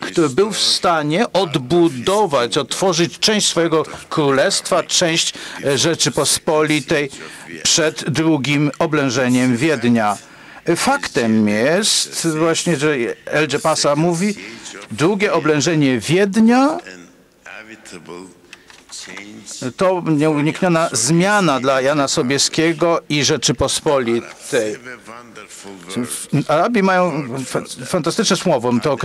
który 0.00 0.28
był 0.28 0.52
w 0.52 0.58
stanie 0.58 1.32
odbudować, 1.32 2.58
otworzyć 2.58 3.18
część 3.18 3.48
swojego 3.48 3.84
królestwa, 4.08 4.82
część 4.82 5.34
e, 5.64 5.78
Rzeczypospolitej 5.78 7.10
przed 7.62 8.10
drugim 8.10 8.70
oblężeniem 8.78 9.56
Wiednia. 9.56 10.16
Faktem 10.76 11.48
jest 11.48 12.28
właśnie, 12.28 12.76
że 12.76 12.96
Elże 13.24 13.58
Pasa 13.58 13.96
mówi, 13.96 14.34
drugie 14.90 15.32
oblężenie 15.32 16.00
Wiednia 16.00 16.78
to 19.76 20.02
nieunikniona 20.06 20.88
zmiana 20.92 21.60
dla 21.60 21.80
Jana 21.80 22.08
Sobieskiego 22.08 23.00
i 23.08 23.24
Rzeczypospolitej. 23.24 24.76
Arabi 26.48 26.82
mają 26.82 27.28
fa- 27.44 27.86
fantastyczne 27.86 28.36
słowo, 28.36 28.72
to 28.82 28.96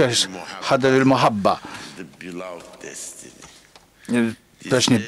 the 1.97 2.03
beloved 2.25 2.67
destiny 2.81 4.35
Właśnie 4.69 4.99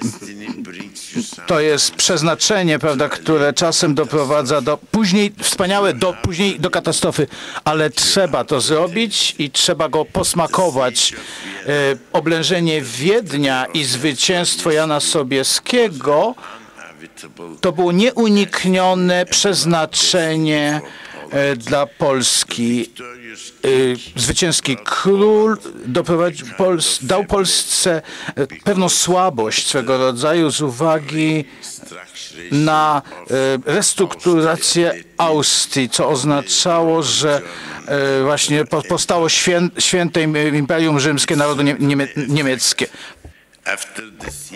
to 1.47 1.59
jest 1.59 1.95
przeznaczenie, 1.95 2.79
prawda, 2.79 3.09
które 3.09 3.53
czasem 3.53 3.95
doprowadza 3.95 4.61
do 4.61 4.77
później 4.77 5.33
wspaniałe, 5.41 5.93
do 5.93 6.13
później 6.21 6.59
do 6.59 6.69
katastrofy, 6.69 7.27
ale 7.63 7.89
trzeba 7.89 8.43
to 8.43 8.61
zrobić 8.61 9.35
i 9.39 9.51
trzeba 9.51 9.89
go 9.89 10.05
posmakować. 10.05 11.13
E, 11.67 11.67
oblężenie 12.13 12.81
Wiednia 12.81 13.65
i 13.73 13.83
zwycięstwo 13.83 14.71
Jana 14.71 14.99
Sobieskiego 14.99 16.35
to 17.61 17.71
było 17.71 17.91
nieuniknione 17.91 19.25
przeznaczenie 19.25 20.81
dla 21.57 21.85
Polski. 21.85 22.89
Y, 23.65 23.95
Zwycięski 24.15 24.77
król 24.85 25.57
dał 27.01 27.25
Polsce 27.25 28.01
e, 28.35 28.47
pewną 28.63 28.89
słabość 28.89 29.67
swego 29.67 29.97
rodzaju 29.97 30.51
z 30.51 30.61
uwagi 30.61 31.45
na 32.51 33.01
e, 33.65 33.73
restrukturację 33.73 34.93
Austrii, 35.17 35.89
co 35.89 36.09
oznaczało, 36.09 37.03
że 37.03 37.41
e, 37.87 38.23
właśnie 38.23 38.65
po- 38.65 38.81
powstało 38.81 39.29
świę, 39.29 39.61
święte 39.79 40.23
Imperium 40.53 40.99
Rzymskie 40.99 41.35
Narodu 41.35 41.61
nie, 41.61 41.75
niemie, 41.79 42.07
niemieckie. 42.27 42.87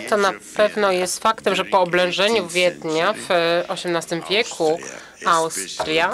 To 0.08 0.16
na 0.16 0.32
pewno 0.56 0.92
jest 0.92 1.22
faktem, 1.22 1.54
że 1.54 1.64
po 1.64 1.80
oblężeniu 1.80 2.48
Wiednia 2.48 3.12
w 3.12 3.28
XVIII 3.68 4.22
wieku 4.30 4.78
Austria, 5.26 6.12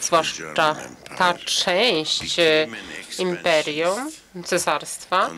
zwłaszcza 0.00 0.76
ta 1.18 1.34
część 1.34 2.38
e, 2.38 2.66
imperium, 3.18 4.10
cesarstwa, 4.44 5.30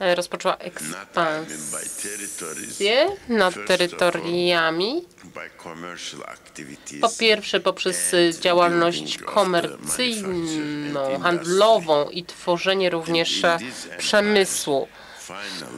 e, 0.00 0.14
rozpoczęła 0.14 0.56
ekspansję 0.56 1.56
nad 3.28 3.54
terytoriami. 3.66 5.04
Po 7.00 7.08
pierwsze 7.08 7.60
poprzez 7.60 8.14
e, 8.14 8.40
działalność 8.40 9.18
komercyjną, 9.18 11.20
handlową 11.20 12.08
i 12.08 12.24
tworzenie 12.24 12.90
również 12.90 13.44
e, 13.44 13.58
przemysłu. 13.98 14.88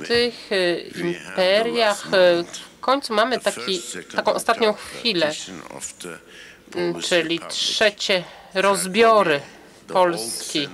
Tych 0.07 0.53
e, 0.53 0.79
imperiach 0.81 2.07
e, 2.07 2.45
w 2.45 2.81
końcu 2.81 3.15
mamy 3.15 3.41
taki, 3.41 3.83
taką 4.17 4.35
ostatnią 4.35 4.73
chwilę, 4.73 5.27
partition 5.27 5.63
of 5.77 5.93
the 5.93 6.19
m, 6.75 6.93
Polish 6.93 7.09
czyli 7.09 7.41
trzecie 7.49 8.25
rozbiory 8.55 9.41
Polski. 9.89 10.69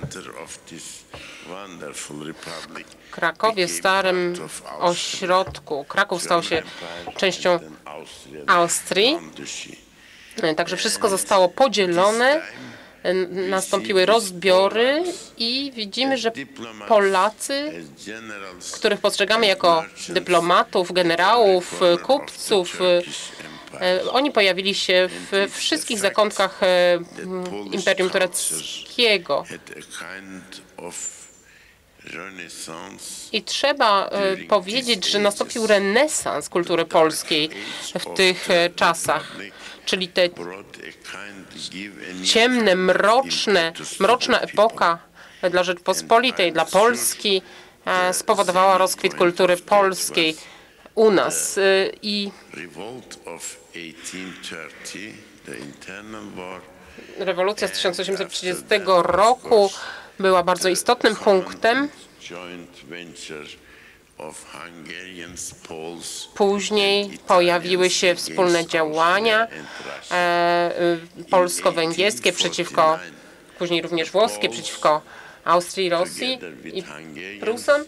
W 1.93 3.11
Krakowie, 3.11 3.67
starym 3.67 4.33
ośrodku. 4.79 5.85
Kraków 5.85 6.23
stał 6.23 6.43
się 6.43 6.63
częścią 7.17 7.59
Austrii. 8.47 9.17
Także 10.57 10.77
wszystko 10.77 11.09
zostało 11.09 11.49
podzielone, 11.49 12.41
nastąpiły 13.29 14.05
rozbiory 14.05 15.03
i 15.37 15.71
widzimy, 15.75 16.17
że 16.17 16.31
Polacy, 16.87 17.85
których 18.73 18.99
postrzegamy 18.99 19.47
jako 19.47 19.85
dyplomatów, 20.09 20.91
generałów, 20.91 21.81
kupców, 22.03 22.79
e, 23.81 24.11
oni 24.11 24.31
pojawili 24.31 24.75
się 24.75 25.09
w 25.31 25.51
wszystkich 25.51 25.99
zakątkach 25.99 26.63
e, 26.63 26.99
Imperium 27.71 28.09
Tureckiego. 28.09 29.43
had 29.49 29.59
a 29.69 29.73
kind 29.73 30.61
of 30.77 30.95
renaissance 30.95 31.94
I 33.31 33.43
trzeba 33.43 34.07
e, 34.07 34.37
powiedzieć, 34.37 35.09
że 35.09 35.19
nastąpił 35.19 35.67
renesans 35.67 36.49
kultury 36.49 36.85
polskiej 36.85 37.49
w 37.99 38.15
tych 38.15 38.51
e, 38.51 38.69
czasach, 38.69 39.31
czyli 39.85 40.07
te 40.07 40.29
ciemne, 42.23 42.75
mroczne, 42.75 43.73
mroczna 43.99 44.39
epoka 44.39 44.99
dla 45.51 45.63
Rzeczpospolitej, 45.63 46.53
dla 46.53 46.65
Polski 46.65 47.41
e, 47.85 48.13
spowodowała 48.13 48.77
rozkwit 48.77 49.15
kultury 49.15 49.57
polskiej 49.57 50.35
u 50.95 51.11
nas. 51.11 51.57
E, 51.57 51.61
I 52.01 52.31
revolt 52.53 53.17
of 53.25 53.57
1830 53.73 55.13
the 55.45 55.57
internal 55.57 56.25
war 56.35 56.61
rewolucja 57.19 57.67
z 57.67 57.71
1830 57.71 58.63
roku 59.03 59.69
była 60.19 60.43
bardzo 60.43 60.69
istotnym 60.69 61.15
punktem. 61.15 61.89
Później 66.35 67.19
pojawiły 67.27 67.89
się 67.89 68.15
wspólne 68.15 68.65
działania 68.65 69.47
e, 70.11 70.71
y, 71.19 71.23
polsko-węgierskie 71.23 72.33
przeciwko, 72.33 72.99
później 73.57 73.81
również 73.81 74.11
włoskie 74.11 74.49
przeciwko 74.49 75.01
Austrii, 75.45 75.89
Rosji 75.89 76.39
i 76.73 76.83
Prusom. 77.39 77.81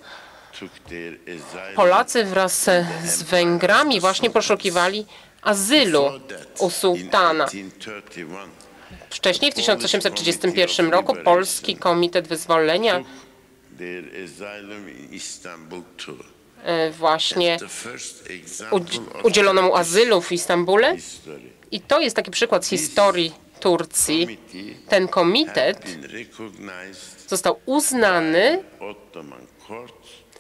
Polacy 1.76 2.24
wraz 2.24 2.70
z 3.04 3.24
Węgrami 3.24 4.00
właśnie 4.00 4.30
poszukiwali 4.30 5.06
azylu 5.42 6.12
u 6.60 6.70
sułtana. 6.70 7.48
In 9.18 9.52
1831 9.52 9.52
Wcześniej, 9.52 9.52
w 9.52 9.56
1831 9.56 10.92
roku, 10.92 11.16
Polski 11.24 11.76
Komitet 11.76 12.28
Wyzwolenia 12.28 13.04
e, 16.64 16.92
właśnie 16.92 17.58
udzielono 19.24 19.62
mu 19.62 19.76
azylu 19.76 20.22
w 20.22 20.32
Istambule. 20.32 20.98
I 21.72 21.82
to 21.82 22.00
jest 22.00 22.16
taki 22.16 22.32
przykład 22.32 22.66
z 22.66 22.70
historii 22.70 23.34
Turcji. 23.60 24.38
Ten 24.90 25.08
komitet 25.08 25.86
został 27.28 27.60
uznany 27.66 28.64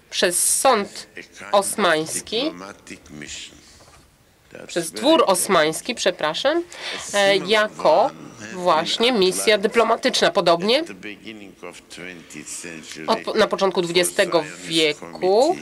przez 0.10 0.60
sąd 0.60 1.08
osmański, 1.52 2.52
przez 4.68 4.90
very 4.90 5.02
dwór 5.02 5.24
osmański, 5.28 5.96
przepraszam, 5.96 6.64
e, 7.14 7.38
jako 7.38 8.12
właśnie 8.54 9.12
misja 9.12 9.58
dyplomatyczna. 9.58 10.32
Podobnie 10.32 10.80
At 10.80 10.88
the 10.88 10.94
beginning 10.94 11.64
of 11.64 11.82
20th 11.90 12.62
century, 12.62 13.08
od, 13.08 13.36
na 13.36 13.48
początku 13.48 13.82
XX 13.82 14.32
wieku 14.64 15.56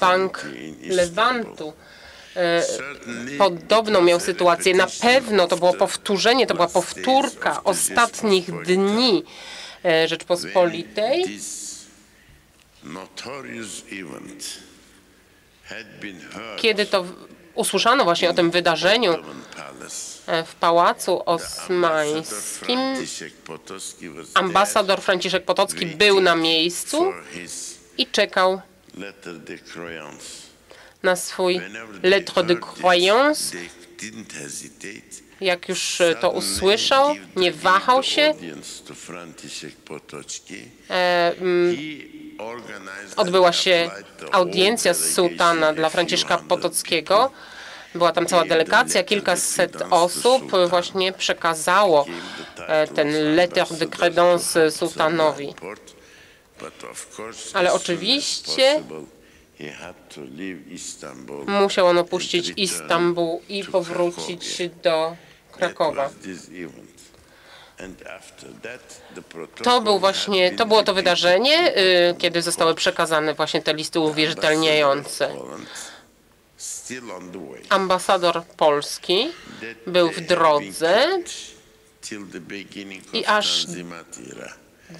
Bank. 0.00 0.46
Lewantu 0.88 1.72
e, 2.36 2.62
podobną 3.38 4.00
miał 4.00 4.20
sytuację. 4.20 4.74
Na 4.74 4.86
pewno 5.00 5.48
to 5.48 5.56
było 5.56 5.74
powtórzenie, 5.74 6.46
to 6.46 6.54
była 6.54 6.68
powtórka 6.68 7.64
ostatnich 7.64 8.62
dni 8.62 9.24
e, 9.84 10.08
Rzeczpospolitej. 10.08 11.40
Kiedy 16.56 16.86
to 16.86 17.04
usłyszano 17.54 18.04
właśnie 18.04 18.30
o 18.30 18.34
tym 18.34 18.50
wydarzeniu 18.50 19.16
e, 20.26 20.44
w 20.44 20.54
Pałacu 20.54 21.22
Osmańskim, 21.26 22.78
ambasador 24.34 25.00
Franciszek 25.00 25.44
Potocki 25.44 25.86
był 25.86 26.20
na 26.20 26.34
miejscu 26.36 27.12
i 27.98 28.06
czekał 28.06 28.60
na 31.02 31.16
swój 31.16 31.60
lettre 32.02 32.42
de 32.44 32.56
croyance. 32.56 33.56
Jak 35.40 35.68
już 35.68 36.00
e, 36.00 36.14
to 36.14 36.30
usłyszał, 36.30 37.14
nie 37.36 37.52
wahał 37.52 38.02
się. 38.02 38.34
Odbyła 43.16 43.52
się 43.52 43.90
audiencja 44.32 44.94
sułtana 44.94 45.72
dla 45.72 45.88
Franciszka 45.90 46.36
300 46.36 46.48
Potockiego. 46.48 47.30
Była 47.94 48.12
tam 48.12 48.26
cała 48.26 48.44
delegacja, 48.44 49.04
kilkaset 49.04 49.82
osób 49.90 50.52
właśnie 50.68 51.12
przekazało 51.12 52.06
e, 52.58 52.86
ten 52.86 53.34
letter 53.34 53.66
de 53.70 53.86
credence 53.86 54.70
sułtanowi. 54.70 55.54
Ale 57.54 57.72
oczywiście 57.72 58.82
Musiał 61.46 61.86
on 61.86 61.98
opuścić 61.98 62.52
Istanbul 62.56 63.38
i 63.48 63.64
powrócić 63.64 64.58
do 64.82 65.16
Krakowa. 65.52 66.10
To 69.62 69.80
był 69.80 69.98
właśnie, 69.98 70.56
to 70.56 70.66
było 70.66 70.82
to 70.82 70.94
wydarzenie, 70.94 71.76
y, 71.76 72.14
kiedy 72.18 72.42
zostały 72.42 72.74
przekazane 72.74 73.34
właśnie 73.34 73.62
te 73.62 73.74
listy 73.74 74.00
uwierzytelniające. 74.00 75.30
Ambasador 77.68 78.44
Polski 78.56 79.28
był 79.86 80.10
w 80.10 80.20
drodze 80.20 81.08
i 83.12 83.26
aż 83.26 83.66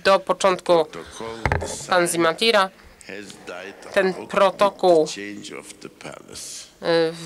do 0.05 0.19
początku 0.21 0.87
Tanzimatira. 1.89 2.71
ten 3.93 4.15
protokół 4.27 5.09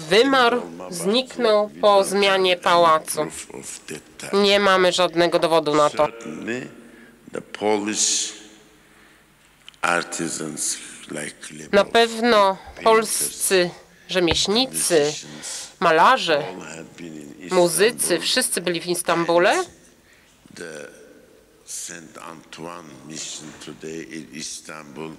wymarł, 0.09 0.62
zniknął 0.90 1.70
po 1.80 2.04
zmianie 2.04 2.57
pałacu. 2.57 3.26
Nie 4.32 4.61
mamy 4.61 4.92
żadnego 4.92 5.38
dowodu 5.38 5.74
na 5.74 5.90
to. 5.90 6.09
Na 11.72 11.84
pewno 11.84 12.57
polscy 12.84 13.70
rzemieślnicy, 14.09 15.12
malarze, 15.80 16.44
muzycy, 17.50 18.20
wszyscy 18.20 18.61
byli 18.61 18.80
w 18.80 18.86
Istambule. 18.86 19.64
Saint 21.64 22.18
Antoine 22.18 22.88
mission 23.09 23.48
today 23.66 24.02
in 24.02 24.32
Istanbul, 24.32 25.16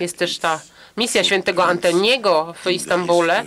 Jest 0.00 0.18
też 0.18 0.38
ta 0.38 0.60
misja 0.96 1.24
świętego 1.24 1.64
Antoniego 1.64 2.54
w 2.64 2.70
Istambule, 2.70 3.44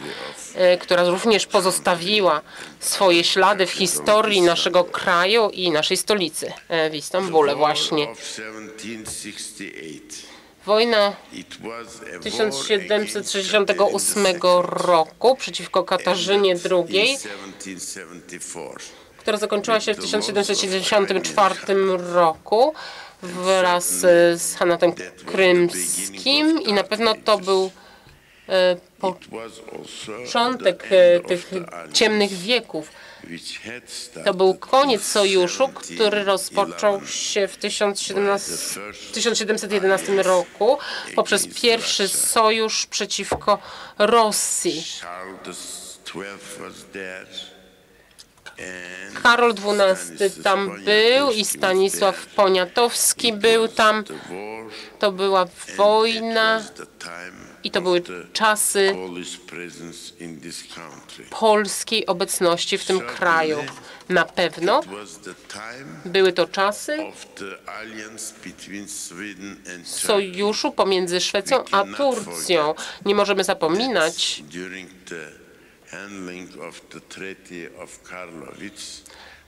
e, 0.55 0.77
która 0.77 1.03
również 1.03 1.45
pozostawiła 1.45 2.41
swoje 2.79 3.23
ślady 3.23 3.65
w 3.65 3.71
historii 3.71 4.41
naszego 4.41 4.83
kraju 4.83 5.49
i 5.49 5.71
naszej 5.71 5.97
stolicy 5.97 6.53
e, 6.67 6.89
w 6.89 6.95
Istambule 6.95 7.55
właśnie. 7.55 8.09
of 8.09 8.17
1768. 8.17 10.29
Wojna 10.65 11.15
It 11.33 11.57
was 11.61 12.01
a 12.01 12.11
war 12.11 12.23
1768 12.23 14.25
against 14.25 14.85
roku 14.85 15.35
przeciwko 15.35 15.83
Katarzynie 15.83 16.55
II, 16.71 17.11
in 17.11 17.17
1774. 17.17 18.75
która 19.17 19.37
zakończyła 19.37 19.79
się 19.79 19.93
w 19.93 19.99
1774 19.99 21.55
roku 21.97 22.73
wraz 23.21 23.89
z 24.35 24.55
Hanatem 24.55 24.93
Krymskim 25.25 26.61
i 26.61 26.73
na 26.73 26.83
pewno 26.83 27.15
to 27.25 27.37
był 27.37 27.71
e, 28.49 28.75
początek 28.99 30.87
e, 30.91 31.19
tych 31.19 31.51
ciemnych 31.93 32.31
wieków. 32.31 32.91
To 34.25 34.33
był 34.33 34.53
koniec 34.53 35.03
sojuszu, 35.03 35.67
który 35.67 35.95
1711. 35.97 36.25
rozpoczął 36.25 37.05
się 37.05 37.47
w 37.47 37.57
1017 37.57 38.81
1711 39.13 40.23
roku 40.23 40.77
poprzez 41.15 41.47
pierwszy 41.61 42.07
sojusz 42.07 42.85
przeciwko 42.85 43.59
Rosji. 43.97 44.83
Charles 45.01 45.99
XII 46.05 46.23
was 46.59 46.85
there. 46.93 47.25
And 48.48 48.48
Karol 49.23 49.53
XII 49.53 50.43
tam 50.43 50.81
był 50.85 51.31
i 51.31 51.45
Stanisław 51.45 52.25
Poniatowski 52.25 53.33
był 53.33 53.67
tam. 53.67 54.03
To 54.99 55.11
była 55.11 55.45
wojna 55.77 56.63
i 57.63 57.71
to 57.71 57.81
były 57.81 58.03
czasy 58.33 58.95
polskiej 61.39 62.05
obecności 62.05 62.77
w 62.77 62.85
tym 62.85 62.99
kraju. 62.99 63.57
Na 64.09 64.25
pewno 64.25 64.81
były 66.05 66.33
to 66.33 66.47
czasy 66.47 66.97
sojuszu 69.83 70.71
pomiędzy 70.71 71.21
Szwecją 71.21 71.63
a 71.71 71.83
Turcją. 71.83 72.75
Nie 73.05 73.15
możemy 73.15 73.43
zapominać, 73.43 74.43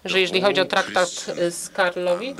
że 0.05 0.21
jeżeli 0.21 0.41
chodzi 0.41 0.61
o 0.61 0.65
traktat 0.65 1.09
z 1.49 1.69
Karlowic, 1.69 2.37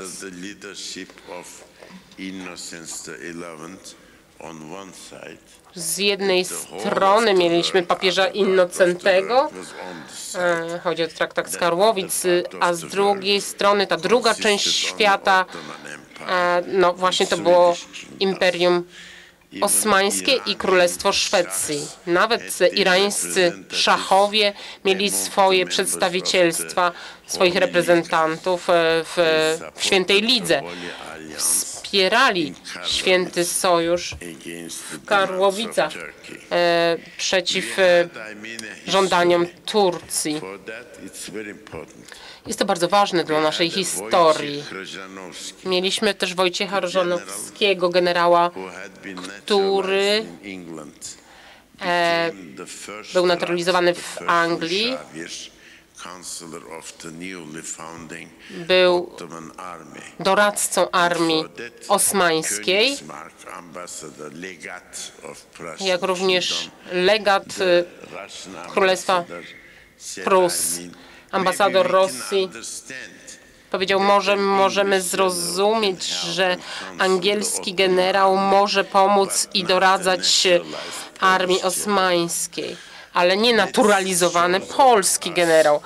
z 5.74 5.98
jednej 5.98 6.44
strony 6.44 7.34
mieliśmy 7.34 7.82
papieża 7.82 8.26
Innocentego, 8.26 9.50
chodzi 10.84 11.02
o 11.02 11.08
traktat 11.08 11.52
z 11.52 11.56
Karłowic, 11.56 12.22
a 12.60 12.74
z 12.74 12.80
drugiej 12.80 13.40
strony 13.40 13.86
ta 13.86 13.96
druga 13.96 14.34
część 14.34 14.76
świata, 14.76 15.44
e, 16.28 16.62
no 16.66 16.92
właśnie 16.94 17.26
to 17.26 17.36
było 17.38 17.76
Imperium 18.20 18.84
Osmańskie 19.60 20.32
i 20.46 20.56
Królestwo 20.56 21.12
Szwecji. 21.12 21.86
Nawet 22.06 22.58
irańscy 22.74 23.52
szachowie 23.70 24.52
mieli 24.84 25.10
swoje 25.10 25.66
przedstawicielstwa, 25.66 26.92
swoich 27.26 27.56
reprezentantów 27.56 28.70
e, 28.70 28.72
w, 29.04 29.16
w 29.74 29.84
Świętej 29.84 30.22
Lidze. 30.22 30.62
Wspierali 31.36 32.54
Święty 32.86 33.44
Sojusz 33.44 34.16
the 34.90 35.06
Karłowicach 35.06 35.92
e, 36.52 36.96
przeciw 37.16 37.78
e, 37.78 38.08
żądaniom. 38.86 39.46
Turcji. 39.66 40.40
Jest 42.46 42.58
to 42.58 42.64
bardzo 42.64 42.88
ważne 42.88 43.24
dla 43.24 43.40
naszej 43.40 43.70
historii. 43.70 44.64
Mieliśmy 45.64 46.14
też 46.14 46.34
Wojciecha 46.34 46.80
Rożanowskiego, 46.80 47.88
generała, 47.88 48.50
który 49.44 50.26
e, 51.82 52.32
był 53.12 53.26
naturalizowany 53.26 53.94
w 53.94 54.18
Anglii. 54.26 54.96
Był 58.50 59.10
doradcą 60.20 60.90
armii 60.90 61.44
osmańskiej, 61.88 62.96
jak 65.80 66.02
również 66.02 66.70
legat 66.92 67.44
Russian 67.44 68.70
Królestwa 68.72 69.24
Prus, 70.24 70.78
ambasador 71.32 71.90
Rosji. 71.90 72.50
powiedział, 73.70 74.00
może 74.00 74.36
możemy 74.36 75.02
zrozumieć, 75.02 76.04
że 76.04 76.56
angielski 76.98 77.74
generał 77.74 78.36
może 78.36 78.84
pomóc 78.84 79.48
i 79.54 79.64
doradzać 79.64 80.48
armii 81.20 81.62
osmańskiej, 81.62 82.76
ale 83.12 83.36
nie 83.36 83.56
naturalizowany 83.56 84.60
polski 84.60 85.30
generał. 85.30 85.80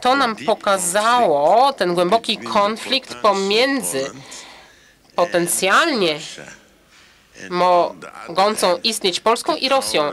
To 0.00 0.16
nam 0.16 0.36
pokazało 0.36 1.72
ten 1.72 1.94
głęboki 1.94 2.38
konflikt 2.38 3.14
pomiędzy 3.14 4.10
potencjalnie 5.16 6.20
mogącą 7.50 8.78
istnieć 8.84 9.20
Polską 9.20 9.56
i 9.56 9.68
Rosją. 9.68 10.12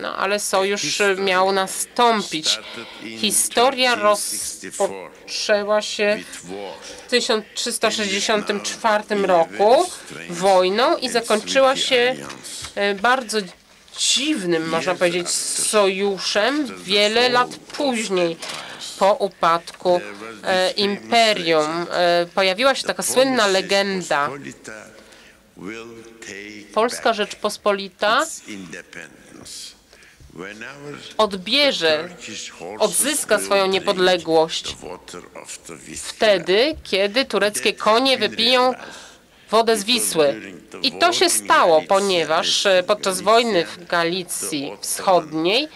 No 0.00 0.16
ale 0.16 0.40
sojusz 0.40 1.02
miał 1.18 1.52
nastąpić. 1.52 2.60
Historia 3.18 3.94
rozpoczęła 3.94 5.82
się 5.82 6.20
w 6.32 7.08
1364 7.08 9.04
roku 9.22 9.86
wojną 10.30 10.96
i 10.96 11.08
zakończyła 11.08 11.76
się 11.76 12.16
e, 12.74 12.94
bardzo 12.94 13.38
dziwnym, 13.98 14.68
można 14.68 14.94
powiedzieć, 14.94 15.28
sojuszem 15.28 16.66
wiele 16.84 17.28
lat 17.28 17.56
później. 17.56 18.36
Po 18.98 19.14
upadku 19.14 20.00
e, 20.44 20.70
imperium 20.70 21.86
e, 21.90 22.26
pojawiła 22.34 22.74
się 22.74 22.86
taka 22.86 23.02
słynna 23.02 23.46
legenda. 23.46 24.30
Polska 26.74 27.12
Rzeczpospolita 27.12 28.26
odbierze, 31.18 32.08
odzyska 32.78 33.38
swoją 33.38 33.66
niepodległość 33.66 34.76
wtedy, 36.02 36.76
kiedy 36.82 37.24
tureckie 37.24 37.72
konie 37.72 38.18
wypiją 38.18 38.74
wodę 39.50 39.76
z 39.76 39.84
Wisły. 39.84 40.40
I 40.82 40.92
to 40.92 41.12
się 41.12 41.30
stało, 41.30 41.82
ponieważ 41.88 42.66
e, 42.66 42.82
podczas 42.86 43.20
wojny 43.20 43.66
w 43.66 43.86
Galicji 43.86 44.72
Wschodniej 44.80 45.68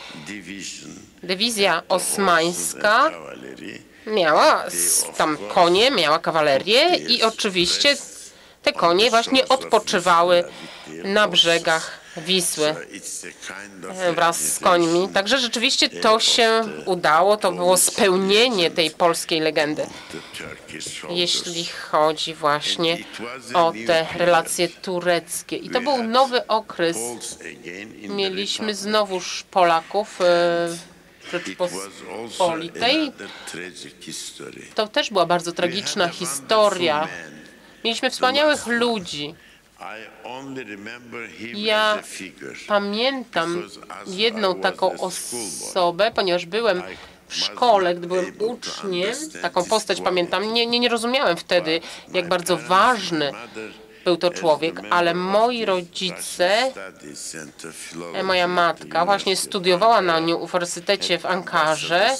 dywizja 1.23 1.83
osmańska 1.89 3.11
miała 4.07 4.65
tam 5.17 5.39
konie, 5.55 5.91
miała 5.91 6.19
kawalerię 6.19 6.97
i 6.97 7.23
oczywiście 7.23 7.97
te 8.63 8.73
konie 8.73 9.11
właśnie 9.11 9.49
odpoczywały 9.49 10.45
na 11.05 11.29
brzegach 11.29 11.98
Wisły 12.21 12.75
e, 13.91 14.13
wraz 14.13 14.53
z 14.53 14.59
końmi. 14.59 15.09
Także 15.09 15.39
rzeczywiście 15.39 15.89
to 15.89 16.21
się 16.21 16.63
udało, 16.85 17.37
to 17.37 17.53
było 17.53 17.77
spełnienie 17.77 18.71
tej 18.71 18.91
polskiej 18.91 19.41
legendy, 19.41 19.87
jeśli 21.11 21.65
chodzi 21.65 22.35
właśnie 22.35 22.99
o 23.55 23.73
te 23.87 24.07
relacje 24.15 24.69
tureckie. 24.69 25.57
I 25.57 25.71
to 25.71 25.81
był 25.81 26.03
nowy 26.03 26.47
okres. 26.47 26.97
Mieliśmy 28.09 28.75
znowuż 28.75 29.45
Polaków 29.51 30.21
e, 30.21 30.99
Rzeczypospolitej. 31.33 33.13
To 34.75 34.89
też 34.89 35.11
była 35.11 35.27
bardzo 35.27 35.53
tragiczna 35.53 36.09
historia. 36.09 37.09
Mieliśmy 37.85 38.11
wspaniałych 38.11 38.67
ludzi. 38.67 39.35
Ja. 41.55 41.99
Pamiętam 42.67 43.69
jedną 44.07 44.61
taką 44.61 44.93
osobę, 44.99 46.11
ponieważ 46.15 46.47
byłem 46.47 46.83
w 47.29 47.37
szkole, 47.37 47.95
gdy 47.95 48.07
byłem 48.07 48.33
uczniem, 48.39 49.15
taką 49.43 49.65
postać 49.65 50.01
pamiętam, 50.01 50.53
nie, 50.53 50.67
nie, 50.67 50.81
nie 50.81 50.89
rozumiałem 50.89 51.37
wtedy, 51.37 51.81
jak 52.15 52.29
bardzo 52.29 52.57
ważny 52.57 53.33
był 54.05 54.17
to 54.17 54.31
człowiek, 54.31 54.81
ale 54.91 55.15
moi 55.15 55.65
rodzice, 55.65 56.73
e, 58.15 58.23
moja 58.23 58.49
matka 58.49 59.05
właśnie 59.05 59.37
studiowała 59.37 60.01
na 60.01 60.17
uniwersytecie 60.17 61.19
w 61.19 61.27
Ankarze 61.27 62.17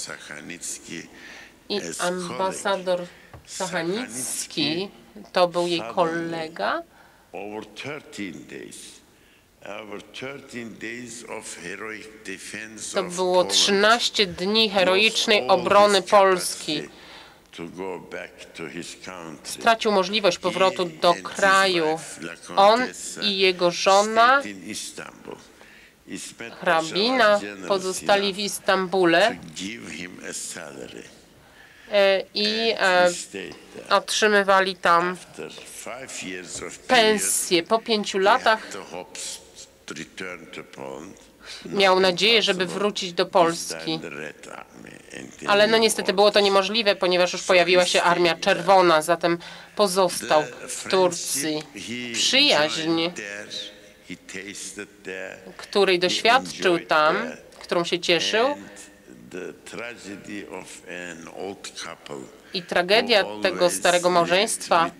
i 1.69 1.81
ambasador 1.99 3.01
Sachanicki 3.45 4.89
to 5.31 5.47
był 5.47 5.67
jej 5.67 5.81
kolega. 5.95 6.83
Over 7.33 7.65
13 7.75 8.33
days. 8.49 9.01
Over 9.65 10.01
13 10.01 10.69
days 10.79 11.23
of 11.29 11.57
heroic 11.63 12.07
defense 12.25 12.93
To 12.93 13.03
było 13.03 13.33
Poland 13.33 13.53
13 13.53 14.25
dni 14.25 14.69
heroicznej 14.69 15.47
obrony 15.47 16.01
Polski. 16.01 16.81
Stracił 19.43 19.91
możliwość 19.91 20.37
powrotu 20.37 20.85
do 20.85 21.13
kraju. 21.13 21.99
On 22.55 22.81
i 23.21 23.37
jego 23.37 23.71
żona, 23.71 24.41
hrabina, 26.59 27.39
pozostali 27.67 28.33
w 28.33 28.39
Istambule 28.39 29.37
i 32.33 32.73
e, 32.77 33.13
stayed 33.13 33.55
there. 33.73 33.89
otrzymywali 33.89 34.75
tam 34.75 35.17
pensję. 36.87 37.63
Po 37.63 37.79
pięciu 37.79 38.19
latach 38.19 38.67
miał 41.65 41.99
nadzieję, 41.99 42.41
żeby 42.41 42.65
wrócić 42.65 43.13
do 43.13 43.25
Polski. 43.25 43.99
Ale 45.47 45.67
no 45.67 45.77
niestety 45.77 46.13
było 46.13 46.31
to 46.31 46.39
niemożliwe, 46.39 46.95
ponieważ 46.95 47.33
już 47.33 47.43
pojawiła 47.43 47.85
się 47.85 48.01
Armia 48.01 48.35
Czerwona, 48.35 49.01
zatem 49.01 49.37
pozostał 49.75 50.43
w 50.67 50.89
Turcji. 50.89 51.63
Przyjaźń, 52.13 53.01
której 55.57 55.99
doświadczył 55.99 56.79
tam, 56.79 57.31
którą 57.59 57.83
się 57.83 57.99
cieszył 57.99 58.55
i 62.53 62.63
tragedia 62.63 63.23
tego 63.41 63.69
starego 63.69 64.09
małżeństwa, 64.09 64.91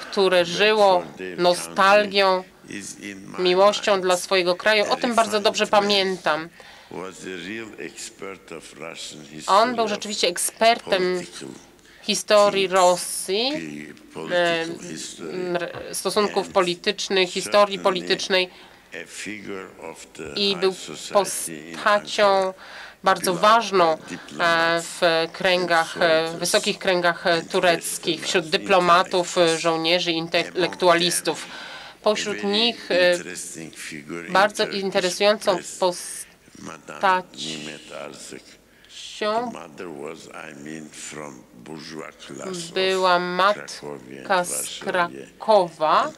które 0.00 0.44
żyło 0.44 1.04
nostalgią, 1.36 2.44
miłością 3.38 4.00
dla 4.00 4.16
swojego 4.16 4.54
kraju. 4.56 4.84
O 4.90 4.96
tym 4.96 5.14
bardzo 5.14 5.40
dobrze 5.40 5.66
pamiętam. 5.66 6.48
On 9.46 9.76
był 9.76 9.88
rzeczywiście 9.88 10.28
ekspertem 10.28 11.22
historii 12.02 12.68
Rosji, 12.68 13.52
stosunków 15.92 16.48
politycznych, 16.48 17.30
historii 17.30 17.78
politycznej 17.78 18.50
i 20.36 20.56
był 20.56 20.74
postacią. 21.12 22.54
Bardzo 23.04 23.34
ważną 23.34 23.92
e, 23.92 23.98
w 24.82 25.00
kręgach, 25.32 25.96
e, 26.00 26.38
wysokich 26.38 26.78
kręgach 26.78 27.26
e, 27.26 27.42
tureckich, 27.42 28.22
wśród 28.22 28.48
dyplomatów, 28.48 29.36
żołnierzy, 29.58 30.12
intelektualistów. 30.12 31.46
Pośród 32.02 32.44
nich 32.44 32.88
bardzo 34.28 34.66
interesującą 34.66 35.58
postacią 35.80 37.22
była 42.74 43.18
matka 43.18 44.44
z. 44.44 44.78
Krakowa, 44.78 46.12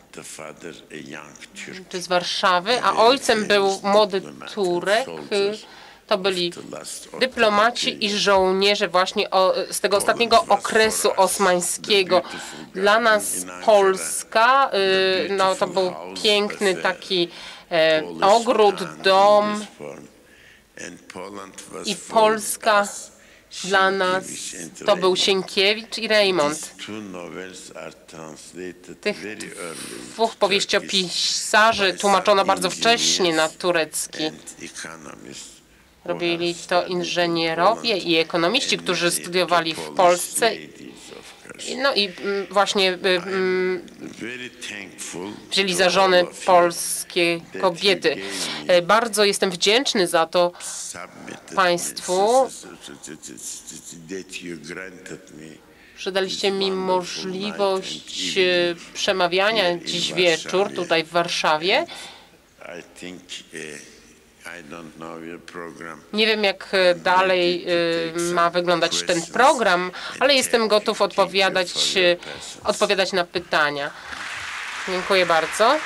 czy 1.90 2.02
z 2.02 2.08
Warszawy, 2.08 2.82
a 2.82 2.92
ojcem 2.92 3.46
był 3.46 3.80
młody 3.82 4.22
Turek. 4.54 5.06
To 6.10 6.18
byli 6.18 6.52
dyplomaci 7.20 8.04
i 8.04 8.10
żołnierze 8.10 8.88
właśnie 8.88 9.30
o, 9.30 9.54
z 9.70 9.80
tego 9.80 9.96
ostatniego 9.96 10.44
okresu 10.48 11.10
osmańskiego. 11.16 12.22
Dla 12.74 13.00
nas 13.00 13.46
Polska, 13.64 14.70
y, 14.74 15.28
no 15.32 15.54
to 15.54 15.66
był 15.66 15.92
piękny 16.22 16.74
taki 16.74 17.28
e, 17.70 18.02
ogród, 18.20 18.74
dom 19.02 19.66
i 21.86 21.96
Polska 21.96 22.86
dla 23.64 23.90
nas 23.90 24.24
to 24.86 24.96
był. 24.96 25.16
Sienkiewicz 25.16 25.98
i 25.98 26.08
Raymond. 26.08 26.74
Tych 29.00 29.16
dwóch 30.12 30.36
powieściopisarzy 30.36 31.94
tłumaczono 31.94 32.44
bardzo 32.44 32.70
wcześnie 32.70 33.34
na 33.34 33.48
turecki. 33.48 34.24
Robili 36.04 36.54
to 36.68 36.86
inżynierowie 36.86 37.96
i 37.96 38.16
ekonomiści, 38.16 38.78
którzy 38.78 39.10
studiowali 39.10 39.74
w 39.74 39.80
Polsce. 39.80 40.50
No 41.82 41.94
i 41.94 42.04
mm, 42.04 42.46
właśnie 42.50 42.92
y, 42.92 42.98
mm, 43.08 43.86
wzięli 45.50 45.74
za 45.74 45.90
żony 45.90 46.26
polskie 46.46 47.40
kobiety. 47.60 48.16
E, 48.66 48.82
Bardzo 48.82 49.24
jestem 49.24 49.50
wdzięczny 49.50 50.06
za 50.06 50.26
to 50.26 50.52
Państwu. 51.54 52.48
że 55.98 56.12
daliście 56.12 56.50
mi 56.50 56.72
możliwość 56.72 58.38
e, 58.38 58.74
przemawiania 58.94 59.78
dziś 59.78 60.12
wieczór 60.12 60.74
tutaj 60.74 61.04
w 61.04 61.08
Warszawie. 61.08 61.86
Nie 66.12 66.26
wiem, 66.26 66.44
jak 66.44 66.68
e, 66.72 66.94
dalej 66.94 67.66
e, 68.18 68.20
ma 68.32 68.50
wyglądać 68.50 69.02
ten 69.02 69.22
program, 69.22 69.90
ale 70.20 70.34
jestem 70.34 70.68
gotów 70.68 71.02
odpowiadać, 71.02 71.96
e, 71.96 72.16
odpowiadać 72.64 73.12
na 73.12 73.24
pytania. 73.24 73.90
Dziękuję 74.88 75.26
bardzo. 75.26 75.78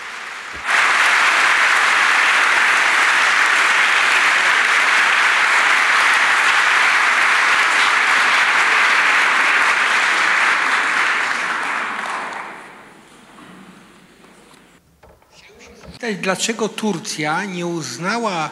Pytać, 16.05 16.23
Dlaczego 16.23 16.69
Turcja 16.69 17.45
nie 17.45 17.67
uznała 17.67 18.51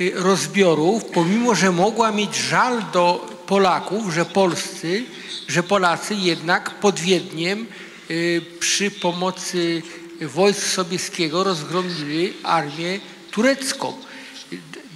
y, 0.00 0.12
rozbiorów, 0.14 1.04
pomimo 1.04 1.54
że 1.54 1.72
mogła 1.72 2.12
mieć 2.12 2.36
żal 2.36 2.84
do 2.92 3.30
Polaków, 3.46 4.14
że 4.14 4.24
Polscy, 4.24 5.04
że 5.48 5.62
Polacy 5.62 6.14
jednak 6.14 6.70
pod 6.70 7.00
Wiedniem 7.00 7.66
y, 8.10 8.42
przy 8.60 8.90
pomocy 8.90 9.82
wojsk 10.20 10.66
sowieckiego 10.66 11.44
rozgromili 11.44 12.32
armię 12.42 13.00
turecką. 13.30 13.92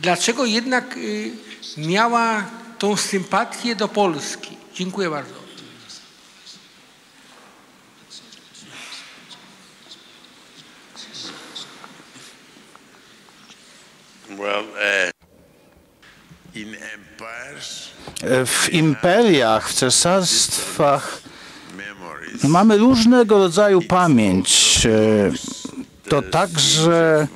dlaczego 0.02 0.44
jednak 0.44 0.96
y, 0.96 1.30
miała 1.76 2.46
tą 2.78 2.96
sympatię 2.96 3.76
do 3.76 3.88
Polski? 3.88 4.56
Dziękuję 4.74 5.10
bardzo. 5.10 5.41
W 18.46 18.68
imperiach, 18.72 19.70
w 19.70 19.74
cesarstwach 19.74 21.18
memories 21.76 22.44
mamy 22.44 22.78
różnego 22.78 23.38
rodzaju 23.38 23.82
pamięć. 23.82 24.78
E, 24.86 25.32
To 26.08 26.22
także 26.22 27.26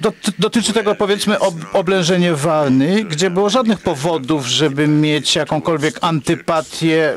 dot- 0.00 0.30
dotyczy 0.38 0.72
tego 0.72 0.94
powiedzmy 0.94 1.38
ob 1.38 1.54
oblężenie 1.72 2.34
Warny, 2.34 3.04
gdzie 3.04 3.30
było 3.30 3.50
żadnych 3.50 3.78
powodów, 3.80 4.46
żeby 4.46 4.88
mieć 4.88 5.36
jakąkolwiek 5.36 5.98
antypatię 6.00 7.14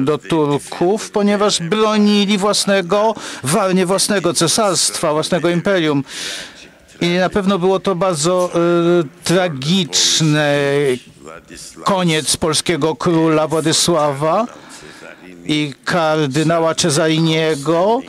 y, 0.00 0.04
do 0.04 0.18
Turków, 0.18 1.10
ponieważ 1.10 1.60
bronili 1.62 2.38
własnego, 2.38 3.14
Warnie 3.42 3.86
własnego 3.86 4.34
cesarstwa, 4.34 5.12
własnego 5.12 5.48
imperium. 5.50 6.04
I 7.00 7.08
na 7.08 7.28
pewno 7.30 7.58
było 7.58 7.80
to 7.80 7.94
bardzo 7.94 8.50
y, 9.00 9.24
tragiczne 9.24 10.56
Władysław 11.20 11.84
koniec 11.86 12.36
polskiego 12.36 12.96
króla 12.96 13.48
Władysława 13.48 14.46
i 15.44 15.74
kardynała 15.84 16.74
Cezariniego, 16.74 18.00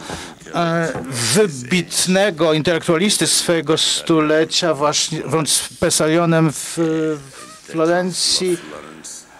e, 0.55 0.93
wybitnego 1.33 2.53
intelektualisty 2.53 3.27
swojego 3.27 3.77
stulecia, 3.77 4.73
właśnie 4.73 5.21
wręcz 5.21 5.49
Pesarionem 5.79 6.51
w 6.53 6.77
Florencji. 7.63 8.57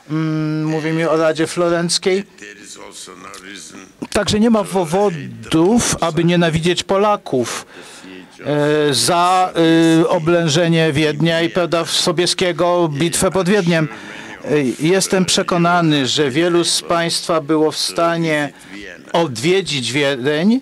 Mm, 0.10 0.66
Mówimy 0.66 1.10
o 1.10 1.18
Radzie 1.18 1.48
Florenckiej. 1.48 2.24
Także 4.12 4.40
nie 4.40 4.50
ma 4.50 4.64
powodów, 4.64 5.96
aby 6.02 6.24
nienawidzieć 6.24 6.84
Polaków 6.84 7.66
za 8.92 9.54
e, 10.02 10.10
oblężenie 10.10 10.92
Wiednia 10.94 11.42
i 11.42 11.50
prawda, 11.50 11.86
Sobieskiego, 11.86 12.90
bitwę 12.94 13.32
pod 13.32 13.50
Wiedniem. 13.50 13.88
E, 14.46 14.50
Jestem 14.80 15.26
przekonany, 15.26 16.08
że 16.08 16.32
wielu 16.32 16.64
z 16.64 16.82
Państwa 16.82 17.42
było 17.42 17.72
w 17.72 17.78
stanie 17.78 18.54
odwiedzić 19.14 19.92
Wiedeń. 19.92 20.62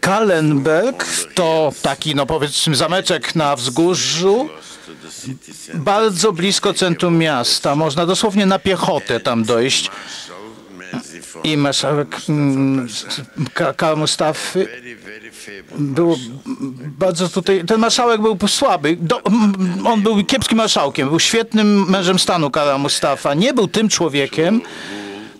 Kallenberg 0.00 1.06
to 1.34 1.72
taki, 1.82 2.14
no 2.14 2.26
powiedzmy, 2.26 2.76
zameczek 2.76 3.34
na 3.34 3.56
wzgórzu, 3.56 4.48
bardzo 5.74 6.32
blisko 6.32 6.74
centrum 6.74 7.18
miasta. 7.18 7.76
Można 7.76 8.06
dosłownie 8.06 8.46
na 8.46 8.58
piechotę 8.58 9.20
tam 9.20 9.44
dojść. 9.44 9.90
I 11.44 11.56
marszałek 11.56 12.16
mm, 12.28 12.88
Ka- 13.54 13.72
Karl 13.74 13.98
Mustafy 13.98 14.68
było 15.78 16.16
bardzo 16.98 17.28
tutaj, 17.28 17.64
ten 17.64 17.80
marszałek 17.80 18.20
był 18.20 18.38
słaby, 18.48 18.96
Do, 19.00 19.22
on 19.84 20.02
był 20.02 20.24
kiepskim 20.24 20.58
marszałkiem, 20.58 21.08
był 21.08 21.20
świetnym 21.20 21.90
mężem 21.90 22.18
stanu 22.18 22.50
Kara 22.50 22.78
Mustafa, 22.78 23.34
nie 23.34 23.54
był 23.54 23.68
tym 23.68 23.88
człowiekiem, 23.88 24.60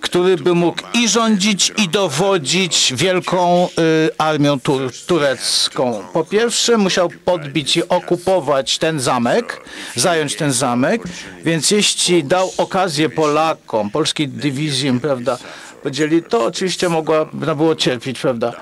który 0.06 0.36
by 0.36 0.54
mógł 0.54 0.82
i 0.94 1.08
rządzić, 1.08 1.72
i 1.76 1.88
dowodzić 1.88 2.92
wielką 2.96 3.68
y, 3.78 4.10
armią 4.18 4.60
tur, 4.60 4.92
turecką. 5.06 6.02
Po 6.12 6.24
pierwsze 6.24 6.78
musiał 6.78 7.10
podbić 7.24 7.76
i 7.76 7.88
okupować 7.88 8.78
ten 8.78 9.00
zamek, 9.00 9.60
zająć 9.96 10.36
ten 10.36 10.52
zamek, 10.52 11.02
więc 11.44 11.70
jeśli 11.70 12.24
dał 12.24 12.52
okazję 12.56 13.08
Polakom, 13.08 13.90
polskiej 13.90 14.28
dywizji, 14.28 15.00
prawda, 15.00 15.38
podzieli, 15.82 16.22
to 16.22 16.44
oczywiście 16.44 16.88
mogła, 16.88 17.24
było 17.32 17.74
cierpieć, 17.74 18.18
prawda. 18.18 18.52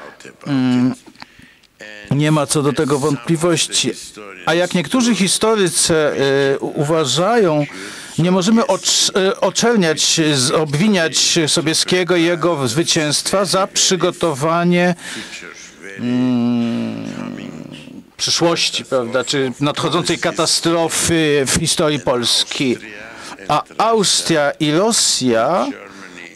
Mm, 0.47 0.95
nie 2.11 2.31
ma 2.31 2.47
co 2.47 2.63
do 2.63 2.73
tego 2.73 2.99
wątpliwości. 2.99 3.91
A 4.47 4.55
jak 4.55 4.75
niektórzy 4.75 5.15
historycy 5.15 5.95
e, 5.95 6.59
uważają, 6.59 7.67
nie 8.19 8.31
możemy 8.31 8.63
e, 8.63 9.41
oczerniać, 9.41 10.21
obwiniać 10.55 11.39
Sobieskiego 11.47 12.17
i 12.17 12.23
jego 12.23 12.69
zwycięstwa 12.69 13.45
za 13.45 13.67
przygotowanie 13.67 14.95
mm, 15.99 17.15
przyszłości, 18.17 18.85
prawda, 18.85 19.25
czy 19.25 19.53
nadchodzącej 19.61 20.19
katastrofy 20.19 21.45
w 21.47 21.55
historii 21.61 22.01
Polski. 22.01 22.77
A 23.49 23.63
Austria 23.79 24.51
i 24.51 24.73
Rosja 24.73 25.67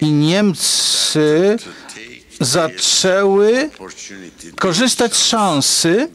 i 0.01 0.07
Niemcy 0.13 1.57
zaczęły 2.41 3.71
korzystać 4.57 5.17
z 5.17 5.27
szansy. 5.27 6.09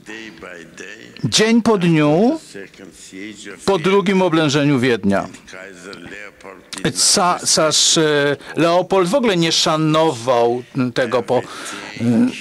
Dzień 1.24 1.61
po 1.61 1.78
dniu 1.78 2.39
po 3.65 3.78
drugim 3.80 4.21
oblężeniu 4.21 4.80
Wiednia. 4.80 5.28
Ca- 6.93 7.39
e, 7.97 8.36
Leopold 8.55 9.09
w 9.09 9.15
ogóle 9.15 9.38
nie 9.38 9.51
szanował 9.51 10.63
tego, 10.93 11.24
po 11.24 11.41
mm, 12.01 12.32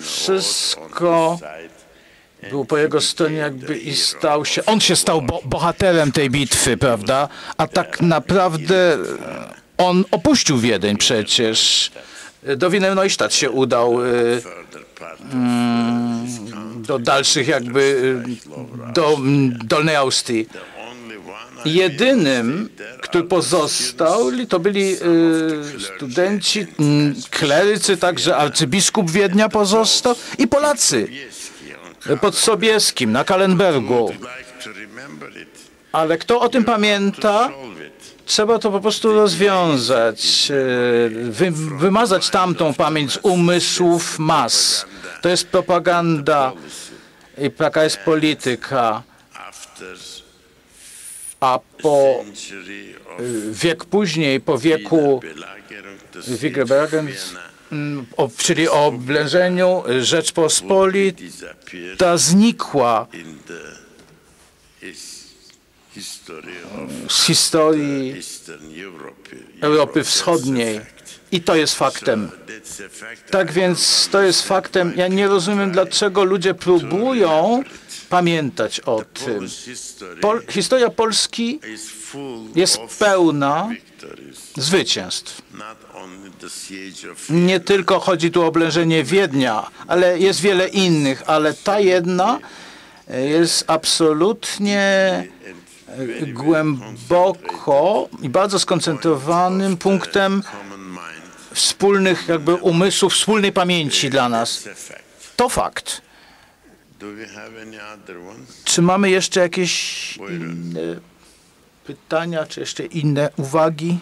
wszystko 0.00 1.38
side 1.40 2.50
było 2.50 2.64
po 2.64 2.78
jego 2.78 3.00
stronie 3.00 3.36
jakby 3.36 3.78
i 3.78 3.96
stał 3.96 4.44
się, 4.44 4.64
on 4.64 4.80
się 4.80 4.96
stał 4.96 5.22
bo, 5.22 5.40
bohaterem 5.44 6.12
tej 6.12 6.30
bitwy, 6.30 6.76
prawda? 6.76 7.28
A 7.56 7.66
tak 7.66 8.00
naprawdę 8.00 8.94
e, 8.94 8.98
on 9.78 10.04
opuścił 10.10 10.58
Wiedeń 10.58 10.96
przecież. 10.96 11.90
Do 12.56 12.70
Wiener 12.70 12.94
Neustadt 12.96 13.34
się 13.34 13.50
udał 13.50 14.04
e, 14.04 14.06
do 16.76 16.98
dalszych 16.98 17.48
jakby 17.48 18.14
e, 18.88 18.92
do 18.92 19.14
mm, 19.14 19.58
Dolnej 19.64 19.96
Austrii. 19.96 20.48
Jedynym, 21.64 22.68
który 23.00 23.24
pozostał, 23.24 24.30
to 24.48 24.60
byli 24.60 24.94
e, 24.94 24.98
studenci, 25.96 26.66
mm, 26.78 27.14
klerycy, 27.30 27.96
także 27.96 28.36
arcybiskup 28.36 29.10
Wiednia 29.10 29.48
pozostał 29.48 30.14
i 30.38 30.48
Polacy 30.48 31.08
pod 32.20 32.36
Sobieskim 32.36 33.12
na 33.12 33.24
Kalenbergu. 33.24 34.12
Ale 35.92 36.18
kto 36.18 36.40
o 36.40 36.48
tym 36.48 36.64
pamięta. 36.64 37.50
Trzeba 38.26 38.58
to 38.58 38.70
po 38.70 38.80
prostu 38.80 39.12
rozwiązać, 39.12 40.50
e, 40.50 40.54
wy, 41.10 41.50
wymazać 41.78 42.30
tamtą 42.30 42.74
pamięć 42.74 43.12
z 43.12 43.18
umysłów 43.22 44.18
mas. 44.18 44.86
To 45.22 45.28
jest 45.28 45.46
propaganda 45.46 46.52
i 47.38 47.50
taka 47.50 47.84
jest 47.84 47.96
polityka. 47.96 49.02
A 51.40 51.58
po 51.82 52.24
of 53.18 53.22
wiek 53.50 53.84
później, 53.84 54.40
po 54.40 54.58
wieku 54.58 55.20
Wigrebergen, 56.28 57.08
mm, 57.72 58.06
czyli 58.36 58.68
o 58.68 58.86
oblężeniu 58.86 59.82
Rzeczpospolita 60.00 62.16
znikła 62.16 63.06
in 63.12 63.38
the 63.46 63.60
his 64.80 64.90
history 64.90 64.90
of 64.90 65.16
z 67.08 67.24
historii. 67.26 68.14
Europy 69.60 70.04
Wschodniej. 70.04 70.80
I 71.32 71.40
to 71.40 71.54
jest 71.54 71.74
faktem. 71.74 72.30
Tak 73.30 73.52
więc 73.52 74.08
to 74.12 74.22
jest 74.22 74.42
faktem. 74.42 74.92
Ja 74.96 75.08
nie 75.08 75.28
rozumiem, 75.28 75.72
dlaczego 75.72 76.24
ludzie 76.24 76.54
próbują 76.54 77.62
pamiętać 78.08 78.80
o 78.80 79.02
tym. 79.04 79.48
Pol 80.20 80.42
historia 80.50 80.90
Polski 80.90 81.60
jest 82.54 82.78
pełna 82.98 83.68
zwycięstw. 84.56 85.42
Nie 87.30 87.60
tylko 87.60 88.00
chodzi 88.00 88.30
tu 88.30 88.42
o 88.42 88.46
oblężenie 88.46 89.04
Wiednia, 89.04 89.70
ale 89.86 90.18
jest 90.18 90.40
wiele 90.40 90.68
innych, 90.68 91.22
ale 91.26 91.54
ta 91.54 91.80
jedna 91.80 92.38
jest 93.08 93.64
absolutnie 93.66 95.26
głęboko 96.26 98.08
i 98.22 98.28
bardzo 98.28 98.58
skoncentrowanym 98.58 99.76
punktem 99.76 100.42
wspólnych 101.54 102.28
jakby 102.28 102.54
umysłów, 102.54 103.12
wspólnej 103.12 103.52
pamięci 103.52 104.10
dla 104.10 104.28
nas. 104.28 104.68
To 105.36 105.48
fakt. 105.48 106.02
Czy 108.64 108.82
mamy 108.82 109.10
jeszcze 109.10 109.40
jakieś 109.40 110.18
pytania, 111.84 112.46
czy 112.46 112.60
jeszcze 112.60 112.84
inne 112.84 113.30
uwagi? 113.36 113.98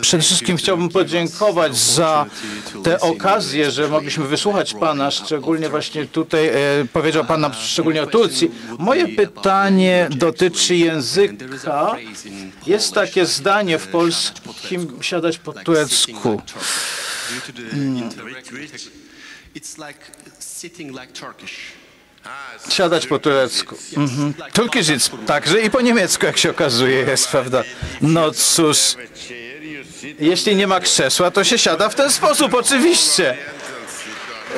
Przede 0.00 0.22
wszystkim 0.22 0.56
chciałbym 0.56 0.88
podziękować 0.88 1.76
za 1.76 2.26
tę 2.84 3.00
okazję, 3.00 3.70
że 3.70 3.88
mogliśmy 3.88 4.24
wysłuchać 4.24 4.74
Pana, 4.74 5.10
szczególnie 5.10 5.68
właśnie 5.68 6.06
tutaj 6.06 6.48
e, 6.48 6.52
powiedział 6.92 7.24
Pan 7.24 7.40
nam 7.40 7.52
szczególnie 7.54 8.02
o 8.02 8.06
Turcji. 8.06 8.50
Moje 8.78 9.08
pytanie 9.08 10.08
dotyczy 10.10 10.76
języka. 10.76 11.96
Jest 12.66 12.94
takie 12.94 13.26
zdanie 13.26 13.78
w 13.78 13.88
polskim 13.88 15.02
siadać 15.02 15.38
po 15.38 15.52
turecku. 15.52 16.42
Siadać 22.68 23.06
po 23.06 23.18
turecku. 23.18 23.76
Mhm. 23.96 24.34
Jest 24.88 25.10
także 25.26 25.60
i 25.60 25.70
po 25.70 25.80
niemiecku, 25.80 26.26
jak 26.26 26.38
się 26.38 26.50
okazuje, 26.50 26.96
jest, 26.96 27.28
prawda? 27.28 27.62
No 28.00 28.30
cóż, 28.30 28.78
jeśli 30.18 30.56
nie 30.56 30.66
ma 30.66 30.80
krzesła, 30.80 31.30
to 31.30 31.44
się 31.44 31.58
siada 31.58 31.88
w 31.88 31.94
ten 31.94 32.10
sposób, 32.12 32.54
oczywiście. 32.54 33.36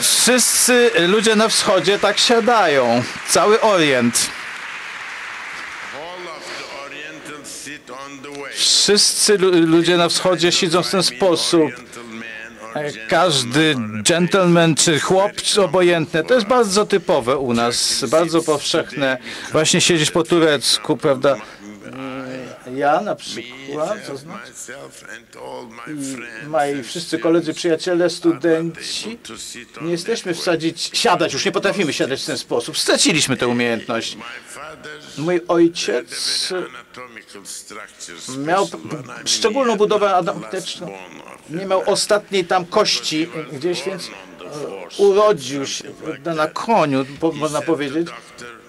Wszyscy 0.00 0.90
ludzie 1.08 1.36
na 1.36 1.48
wschodzie 1.48 1.98
tak 1.98 2.18
siadają. 2.18 3.02
Cały 3.28 3.60
Orient. 3.60 4.30
Wszyscy 8.54 9.38
lu- 9.38 9.66
ludzie 9.66 9.96
na 9.96 10.08
wschodzie 10.08 10.52
siedzą 10.52 10.82
w 10.82 10.90
ten 10.90 11.02
sposób. 11.02 11.70
Każdy 13.08 13.74
gentleman 14.08 14.74
czy 14.74 15.00
chłop, 15.00 15.32
czy 15.32 15.62
obojętne, 15.62 16.24
to 16.24 16.34
jest 16.34 16.46
bardzo 16.46 16.86
typowe 16.86 17.38
u 17.38 17.54
nas, 17.54 18.04
bardzo 18.10 18.42
powszechne. 18.42 19.18
Właśnie 19.52 19.80
siedzieć 19.80 20.10
po 20.10 20.22
turecku, 20.22 20.96
prawda? 20.96 21.36
Ja 22.74 23.00
na 23.00 23.14
przykład, 23.14 24.06
to 24.06 24.16
znaczy 24.16 24.52
friends 24.90 25.36
moi 26.46 26.82
wszyscy 26.82 27.18
koledzy, 27.18 27.54
przyjaciele, 27.54 28.10
studenci, 28.10 29.18
nie 29.82 29.90
jesteśmy 29.90 30.34
wsadzić, 30.34 30.90
siadać, 30.92 31.32
już 31.32 31.44
nie 31.44 31.52
potrafimy 31.52 31.92
siadać 31.92 32.22
w 32.22 32.26
ten 32.26 32.38
sposób. 32.38 32.78
Straciliśmy 32.78 33.36
tę 33.36 33.48
umiejętność. 33.48 34.16
Mój 35.18 35.40
ojciec. 35.48 36.52
Miał 38.38 38.68
szczególną 39.24 39.76
budowę 39.76 40.16
anatemiczną. 40.16 40.90
Nie 41.50 41.66
miał 41.66 41.82
ostatniej 41.90 42.44
tam 42.44 42.66
kości 42.66 43.28
gdzieś, 43.52 43.82
więc 43.82 44.06
e, 44.06 45.02
urodził 45.02 45.66
się 45.66 45.84
na 46.36 46.46
koniu, 46.46 47.04
można 47.34 47.62
powiedzieć. 47.62 48.08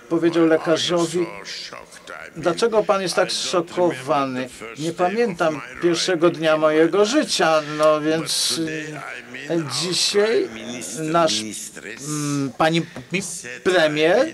Powiedział 0.10 0.46
lekarzowi, 0.46 1.26
dlaczego 2.36 2.84
pan 2.84 3.02
jest 3.02 3.16
tak 3.16 3.32
zszokowany? 3.32 4.50
Nie 4.80 4.92
pamiętam 4.94 5.62
pierwszego 5.82 6.30
dnia 6.30 6.58
mojego 6.58 7.06
życia, 7.06 7.62
no 7.78 8.02
więc 8.02 8.60
e, 9.50 9.64
dzisiaj 9.82 10.50
nasz 11.00 11.42
mm, 12.08 12.52
pani 12.58 12.82
mi- 13.12 13.22
premier 13.64 14.34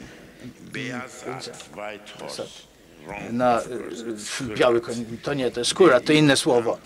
na 3.32 3.62
y, 3.62 4.56
biały 4.56 4.82
koń, 4.82 5.06
to 5.24 5.34
nie, 5.34 5.52
to 5.52 5.60
jest 5.60 5.72
skóra, 5.72 6.00
to 6.00 6.14
inne 6.14 6.38
słowo. 6.38 6.78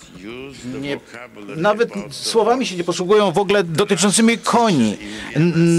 Nie, 0.82 1.00
nawet 1.56 1.90
słowami 2.12 2.66
się 2.68 2.76
nie 2.76 2.84
posługują 2.84 3.32
w 3.32 3.38
ogóle 3.38 3.64
dotyczącymi 3.64 4.38
koni. 4.38 4.98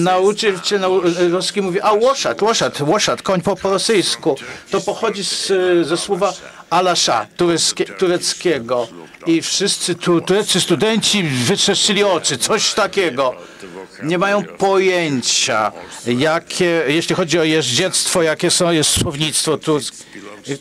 Nauczyciel 0.02 0.80
nau- 0.80 1.30
ruski 1.30 1.62
mówi, 1.62 1.80
a 1.80 1.92
łoszad, 1.92 2.42
łoszad, 2.42 2.80
łoszad, 2.80 3.22
koń 3.22 3.40
po, 3.40 3.56
po 3.56 3.70
rosyjsku. 3.70 4.36
To 4.70 4.80
pochodzi 4.80 5.24
z, 5.24 5.52
ze 5.88 5.96
słowa 5.96 6.32
alasza, 6.70 7.26
tureckie, 7.36 7.84
tureckiego. 7.84 8.88
I 9.26 9.42
wszyscy 9.42 9.94
tu, 9.94 10.20
tureccy 10.20 10.60
studenci 10.60 11.22
wytrzeszczyli 11.22 12.04
oczy, 12.04 12.38
coś 12.38 12.74
takiego. 12.74 13.34
Nie 14.02 14.18
mają 14.18 14.42
pojęcia, 14.42 15.72
jakie, 16.06 16.82
jeśli 16.88 17.14
chodzi 17.14 17.38
o 17.38 17.44
jeździectwo, 17.44 18.22
jakie 18.22 18.50
są, 18.50 18.70
jest 18.70 18.90
słownictwo 18.90 19.58
tureckie. 19.58 20.04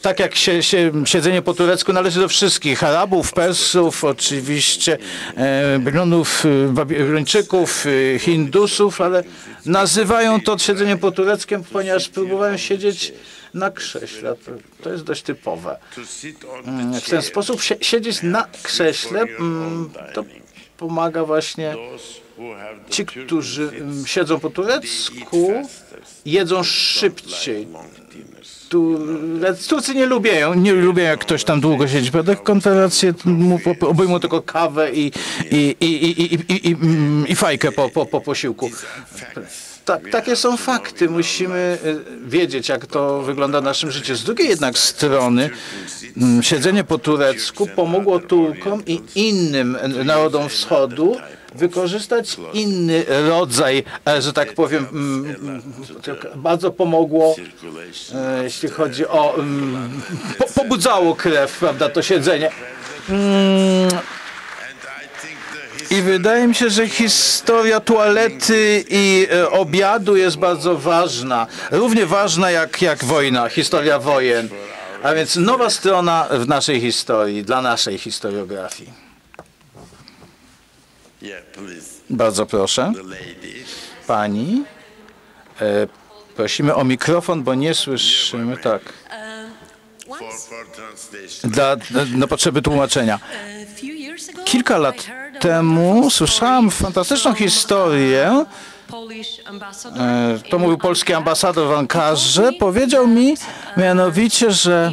Tak 0.01 0.19
jak 0.19 0.35
się, 0.35 0.63
się, 0.63 0.91
siedzenie 1.05 1.41
po 1.41 1.53
turecku 1.53 1.93
należy 1.93 2.19
do 2.19 2.27
wszystkich, 2.27 2.83
Arabów, 2.83 3.33
Persów, 3.33 4.03
oczywiście, 4.03 4.97
e, 5.35 5.79
Babylonów, 5.79 6.43
e, 6.45 6.73
Babilończyków, 6.73 7.85
e, 8.15 8.19
Hindusów, 8.19 9.01
ale 9.01 9.23
nazywają 9.65 10.41
to 10.41 10.57
siedzenie 10.57 10.97
po 10.97 11.11
tureckiem, 11.11 11.63
ponieważ 11.63 12.09
próbują 12.09 12.57
siedzieć 12.57 13.13
na 13.53 13.71
krześle. 13.71 14.35
To, 14.35 14.51
to 14.83 14.89
jest 14.89 15.03
dość 15.03 15.23
typowe. 15.23 15.77
Mm, 16.65 16.93
W 17.01 17.09
ten 17.09 17.21
sposób 17.21 17.61
sie, 17.61 17.75
siedzieć 17.81 18.23
na 18.23 18.47
krześle 18.63 19.21
mm, 19.21 19.89
to 20.13 20.23
pomaga 20.77 21.25
właśnie 21.25 21.75
ci, 22.89 23.05
którzy 23.05 23.63
mm, 23.63 24.05
siedzą 24.05 24.39
po 24.39 24.49
turecku, 24.49 25.53
jedzą 26.25 26.63
szybciej. 26.63 27.67
Turcy 29.67 29.95
nie 29.95 30.05
lubią, 30.05 30.53
nie 30.53 30.73
lubią 30.73 31.03
jak 31.03 31.19
ktoś 31.19 31.43
tam 31.43 31.61
długo 31.61 31.87
siedzi, 31.87 32.11
prawda? 32.11 32.35
Konferencje 32.35 33.13
obejmą 33.81 34.19
tylko 34.19 34.41
kawę 34.41 34.91
i, 34.91 35.11
i, 35.51 35.75
i, 35.79 35.85
i, 35.85 36.23
i, 36.23 36.33
i, 36.33 36.69
i, 36.69 36.73
mm, 36.73 37.35
fajkę 37.35 37.71
po, 37.71 37.89
po, 37.89 38.05
po 38.05 38.21
posiłku. 38.21 38.69
Tak, 39.85 40.09
takie 40.11 40.35
są 40.35 40.57
fakty. 40.57 41.09
Musimy 41.09 41.77
y, 41.85 42.29
wiedzieć, 42.29 42.69
jak 42.69 42.85
to 42.85 43.21
wygląda 43.21 43.61
w 43.61 43.63
naszym 43.63 43.91
życiu. 43.91 44.15
Z 44.15 44.23
drugiej 44.23 44.49
jednak 44.49 44.77
strony 44.77 45.49
mm, 46.17 46.43
siedzenie 46.43 46.83
po 46.83 46.97
turecku 46.97 47.67
pomogło 47.75 48.19
Turkom 48.19 48.83
i 48.85 49.01
innym 49.15 49.77
narodom 50.05 50.49
wschodu 50.49 51.17
wykorzystać 51.55 52.37
inny 52.53 53.05
rodzaj, 53.29 53.83
e, 54.07 54.21
że 54.21 54.33
tak 54.33 54.53
powiem, 54.53 54.87
mm, 54.91 55.35
mm, 55.41 55.61
tak 56.05 56.37
bardzo 56.37 56.71
pomogło, 56.71 57.35
e, 58.15 58.43
jeśli 58.43 58.69
chodzi 58.69 59.07
o, 59.07 59.35
mm, 59.35 60.01
po, 60.37 60.45
pobudzało 60.45 61.15
krew, 61.15 61.57
prawda, 61.59 61.89
to 61.89 62.01
siedzenie. 62.01 62.51
I 65.91 66.01
wydaje 66.01 66.47
mi 66.47 66.55
się, 66.55 66.69
że 66.69 66.87
historia 66.87 67.79
toalety 67.79 68.85
i 68.89 69.27
e, 69.31 69.49
obiadu 69.49 70.15
jest 70.15 70.37
bardzo 70.37 70.77
ważna. 70.77 71.47
Równie 71.71 72.05
ważna 72.05 72.51
jak, 72.51 72.81
jak 72.81 73.03
wojna, 73.03 73.49
historia 73.49 73.99
wojen. 73.99 74.49
A 75.03 75.13
więc 75.13 75.35
nowa 75.35 75.69
strona 75.69 76.27
w 76.31 76.47
naszej 76.47 76.81
historii, 76.81 77.43
dla 77.43 77.61
naszej 77.61 77.97
historiografii. 77.97 79.02
Bardzo 82.09 82.45
proszę. 82.45 82.91
Pani, 84.07 84.63
e, 85.61 85.87
prosimy 86.35 86.75
o 86.75 86.83
mikrofon, 86.83 87.43
bo 87.43 87.55
nie 87.55 87.73
słyszymy. 87.73 88.57
Tak. 88.57 88.81
Translation. 90.75 91.51
Dla, 91.51 91.75
na 92.17 92.27
potrzeby 92.27 92.61
tłumaczenia. 92.61 93.19
Kilka 94.45 94.77
lat 94.77 95.05
temu 95.39 96.09
słyszałam 96.09 96.71
fantastyczną 96.71 97.33
historię. 97.33 98.45
E, 99.99 100.39
To 100.49 100.59
mówił 100.59 100.77
polski 100.77 101.13
ambasador 101.13 101.67
w 101.67 101.71
Ankarze. 101.71 102.51
Powiedział 102.59 103.07
mi 103.07 103.35
mianowicie, 103.77 104.51
że 104.51 104.91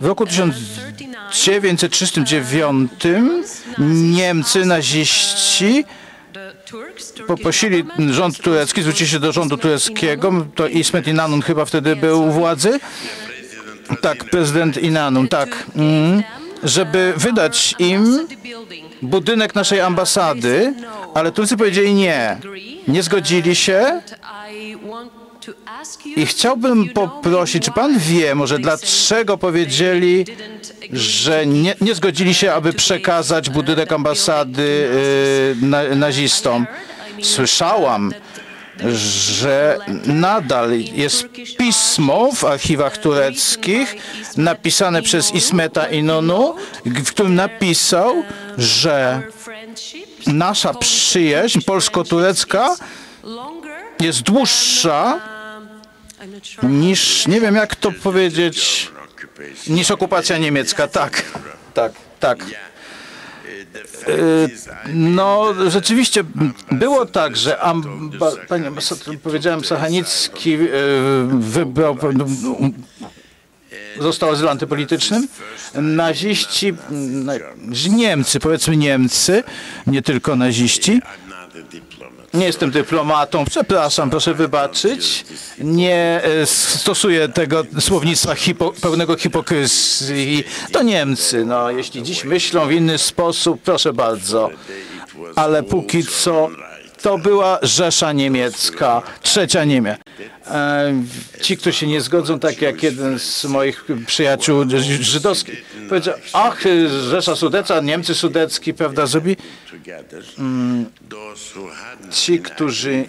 w 0.00 0.06
roku 0.06 0.26
1939 0.26 2.90
Niemcy, 3.78 4.64
naziści 4.64 5.84
poprosili 7.26 7.84
rząd 8.10 8.38
turecki, 8.38 8.82
zwrócili 8.82 9.10
się 9.10 9.20
do 9.20 9.32
rządu 9.32 9.56
tureckiego, 9.56 10.46
to 10.54 10.68
Ismet 10.68 11.06
Inanun 11.06 11.42
chyba 11.42 11.64
wtedy 11.64 11.96
był 11.96 12.28
u 12.28 12.30
władzy, 12.30 12.80
tak, 14.00 14.24
prezydent 14.24 14.76
Inanun, 14.76 15.28
tak, 15.28 15.66
mm, 15.76 16.22
żeby 16.62 17.12
wydać 17.16 17.74
im 17.78 18.26
budynek 19.02 19.54
naszej 19.54 19.80
ambasady, 19.80 20.74
ale 21.14 21.32
Turcy 21.32 21.56
powiedzieli 21.56 21.94
nie, 21.94 22.38
nie 22.88 23.02
zgodzili 23.02 23.56
się 23.56 24.02
i 26.16 26.26
chciałbym 26.26 26.88
poprosić, 26.88 27.64
czy 27.64 27.70
pan 27.70 27.98
wie 27.98 28.34
może 28.34 28.58
dlaczego 28.58 29.38
powiedzieli, 29.38 30.26
że 30.92 31.46
nie, 31.46 31.74
nie 31.80 31.94
zgodzili 31.94 32.34
się, 32.34 32.52
aby 32.52 32.72
przekazać 32.72 33.50
budynek 33.50 33.92
ambasady 33.92 34.62
y, 34.62 35.66
na, 35.66 35.82
nazistom? 35.82 36.66
Słyszałam, 37.22 38.12
że 38.80 39.78
nadal 40.06 40.80
jest 40.80 41.28
pismo 41.58 42.32
w 42.32 42.44
archiwach 42.44 42.98
tureckich 42.98 43.96
napisane 44.36 45.02
przez 45.02 45.34
Ismeta 45.34 45.86
Inonu, 45.86 46.54
w 46.84 47.10
którym 47.10 47.34
napisał, 47.34 48.22
że 48.58 49.22
nasza 50.26 50.74
przyjaźń 50.74 51.60
polsko-turecka 51.60 52.76
jest 54.00 54.22
dłuższa 54.22 55.20
niż, 56.62 57.26
nie 57.26 57.40
wiem 57.40 57.54
jak 57.54 57.76
to 57.76 57.92
powiedzieć, 57.92 58.90
niż 59.66 59.90
okupacja 59.90 60.38
niemiecka. 60.38 60.88
Tak, 60.88 61.24
tak, 61.74 61.92
tak. 62.20 62.38
I 62.48 62.54
No, 64.94 65.54
rzeczywiście 65.68 66.24
było 66.72 67.06
tak, 67.06 67.36
że 67.36 67.60
amba, 67.60 68.30
panie 68.48 68.66
ambasador, 68.66 69.18
powiedziałem, 69.18 69.64
Sachanicki 69.64 70.54
e, 70.54 70.58
wybrał, 71.38 71.98
no, 72.14 72.26
został 74.00 74.30
azyl 74.30 74.48
antypolitycznym. 74.48 75.28
Naziści, 75.74 76.72
na- 76.90 77.32
Niemcy, 77.90 78.40
powiedzmy 78.40 78.76
Niemcy, 78.76 79.42
nie 79.86 80.02
tylko 80.02 80.36
naziści, 80.36 81.00
Nie 82.34 82.46
jestem 82.46 82.70
dyplomatą, 82.70 83.44
przepraszam, 83.44 84.10
proszę 84.10 84.34
wybaczyć. 84.34 85.24
Nie 85.58 86.20
e, 86.42 86.46
stosuję 86.46 87.28
tego 87.28 87.64
słownictwa 87.80 88.34
hipo, 88.34 88.72
pełnego 88.82 89.16
hipokryzji. 89.16 90.44
To 90.72 90.82
Niemcy, 90.82 91.44
no, 91.44 91.70
jeśli 91.70 92.02
dziś 92.02 92.24
myślą 92.24 92.66
w 92.66 92.72
inny 92.72 92.98
sposób, 92.98 93.62
proszę 93.62 93.92
bardzo. 93.92 94.50
Ale 95.36 95.62
póki 95.62 96.04
co 96.04 96.48
to 97.04 97.18
była 97.18 97.58
Rzesza 97.62 98.12
Niemiecka, 98.12 99.02
trzecia 99.22 99.64
Niemia. 99.64 99.96
E, 100.46 100.94
Ci, 101.40 101.56
którzy 101.56 101.78
się 101.78 101.86
nie 101.86 102.00
zgodzą, 102.00 102.38
tak 102.38 102.62
jak 102.62 102.82
jeden 102.82 103.18
z 103.18 103.44
moich 103.44 103.84
przyjaciół 104.06 104.64
żydowskich, 105.00 105.64
powiedział, 105.88 106.14
ach, 106.32 106.64
Rzesza 107.10 107.36
Sudecka, 107.36 107.80
Niemcy 107.80 108.14
Sudecki, 108.14 108.74
prawda, 108.74 109.06
zrobi 109.06 109.36
hadn't 111.70 112.10
ci, 112.10 112.38
którzy 112.38 113.04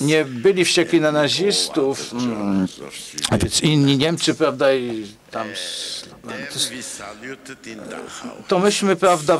nie 0.00 0.24
byli 0.24 0.64
wściekli 0.64 1.00
na 1.00 1.12
nazistów, 1.12 2.12
mm, 2.12 2.66
a 3.30 3.38
więc 3.38 3.60
inni 3.60 3.98
Niemcy, 3.98 4.34
prawda, 4.34 4.74
i 4.74 5.06
tam 5.36 5.48
Dachau. 7.76 8.30
to 8.48 8.58
myśmy, 8.58 8.96
prawda, 8.96 9.38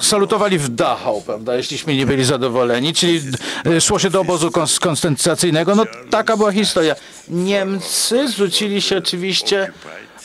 salutowali 0.00 0.58
w 0.58 0.68
Dachau, 0.68 1.22
prawda, 1.22 1.56
jeśliśmy 1.56 1.96
nie 1.96 2.06
byli 2.06 2.24
zadowoleni, 2.24 2.94
czyli 2.94 3.22
e, 3.66 3.80
szło 3.80 3.98
się 3.98 4.10
do 4.10 4.20
obozu 4.20 4.50
koncentracyjnego, 4.80 5.74
no 5.74 5.84
taka 6.10 6.36
była 6.36 6.52
historia. 6.52 6.94
Niemcy 7.28 8.28
zwrócili 8.28 8.82
się 8.82 8.98
oczywiście 8.98 9.72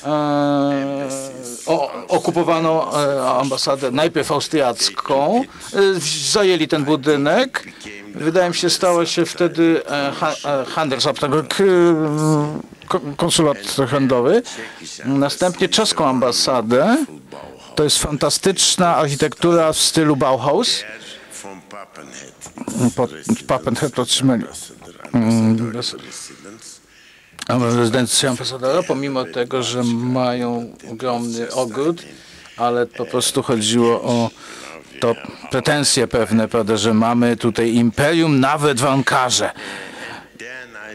e, 0.04 1.10
o 1.66 2.08
okupowaną 2.08 2.94
e, 2.94 3.22
ambasadę, 3.30 3.92
najpierw 3.92 4.32
austriacką, 4.32 5.44
zajęli 6.32 6.68
ten 6.68 6.86
budynek, 6.86 7.68
wydaje 8.16 8.50
mi 8.50 8.56
się 8.56 8.70
stało 8.70 9.06
się 9.06 9.26
wtedy 9.26 9.82
ha, 10.20 10.34
Handelsabteilung, 10.76 11.56
konsulat 13.18 13.58
handlowy, 13.90 14.42
następnie 15.06 15.70
czeską 15.70 16.08
ambasadę, 16.08 17.06
to 17.76 17.84
jest 17.84 17.98
fantastyczna 17.98 18.96
architektura 18.96 19.74
w 19.74 19.78
stylu 19.78 20.16
Bauhaus. 20.16 20.84
Papenhead. 23.48 24.00
Otrzymali 24.00 24.44
residence. 25.74 25.98
rezydencję 27.50 28.30
ambasadora, 28.30 28.84
pomimo 28.84 29.26
tego, 29.26 29.64
że 29.64 29.84
mają 29.94 30.74
ogromny 30.92 31.52
ogród, 31.52 32.04
ale 32.58 32.86
po 32.88 33.06
prostu 33.06 33.44
chodziło 33.44 34.02
o 34.02 34.30
to 35.00 35.16
pretensje 35.52 36.08
pewne, 36.08 36.48
prawda, 36.48 36.78
że 36.78 36.94
mamy 36.94 37.38
tutaj 37.38 37.74
imperium 37.74 38.40
nawet 38.40 38.80
w 38.80 38.86
Ankarze. 38.86 39.52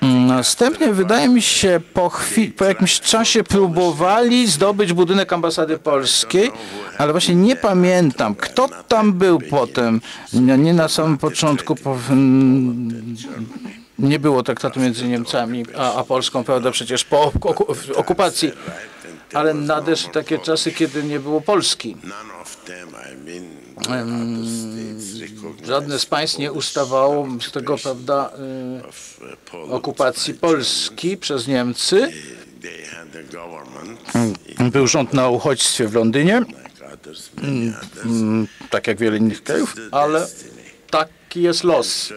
I 0.03 0.07
Następnie 0.37 0.93
wydaje 0.93 1.29
mi 1.29 1.43
się 1.43 1.81
po, 1.95 2.11
po 2.57 2.65
jakimś 2.65 3.01
czasie 3.01 3.45
próbowali 3.45 4.47
zdobyć 4.47 4.93
budynek 4.93 5.33
ambasady 5.33 5.79
polskiej, 5.79 6.53
ale 6.99 7.13
właśnie 7.13 7.35
nie 7.35 7.57
pamiętam, 7.57 8.35
kto 8.35 8.69
tam 8.89 9.13
był 9.13 9.39
potem. 9.39 10.01
Nie, 10.33 10.75
na 10.75 10.89
samym 10.89 11.19
początku 11.19 11.75
po, 11.75 11.99
mm, 12.11 13.17
nie 13.99 14.19
było 14.19 14.43
traktatu 14.43 14.81
między 14.81 15.09
Niemcami 15.09 15.65
a, 15.77 15.95
a 15.95 16.05
Polską, 16.05 16.45
prawda, 16.45 16.71
przecież 16.71 17.05
po 17.05 17.23
oku, 17.23 17.67
okupacji. 17.97 18.53
Ale 19.35 19.55
nadeszły 19.55 20.13
takie 20.13 20.39
czasy, 20.39 20.73
kiedy 20.73 21.03
nie 21.03 21.21
było 21.21 21.41
Polski. 21.41 21.97
Żadne 25.65 25.99
z 25.99 26.07
państw 26.07 26.39
nie 26.39 26.53
ustawało 26.53 27.29
z 27.49 27.53
tego, 27.53 27.79
prawda, 27.79 28.31
y, 29.55 29.73
okupacji 29.73 30.35
Polski 30.35 31.17
przez 31.17 31.47
Niemcy. 31.47 32.13
Government, 33.33 34.01
Był 34.73 34.87
rząd 34.87 35.13
na 35.13 35.29
uchodźstwie 35.29 35.89
w 35.89 35.95
Londynie, 35.95 36.43
others. 36.95 37.31
mm, 38.05 38.49
tak 38.71 38.87
jak 38.87 38.99
wiele 38.99 39.17
innych 39.17 39.43
krajów, 39.43 39.75
ale 39.91 40.27
taki 40.97 41.43
jest 41.43 41.65
los. 41.65 42.13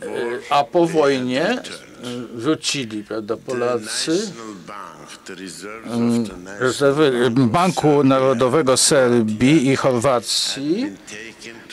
War, 0.00 0.40
A 0.50 0.64
po 0.64 0.86
wojnie 0.86 1.50
y, 1.54 2.26
wrócili, 2.34 3.04
prawda, 3.04 3.36
Polacy. 3.36 4.10
National 4.10 4.54
Bank, 4.66 5.24
the 5.24 5.34
reserves 5.34 5.86
of 5.92 6.28
the 6.28 6.36
nation 6.36 6.60
Rezerwy 6.60 7.30
Banku 7.30 8.04
Narodowego 8.04 8.76
Serbii 8.76 9.70
i 9.70 9.76
Chorwacji 9.76 10.86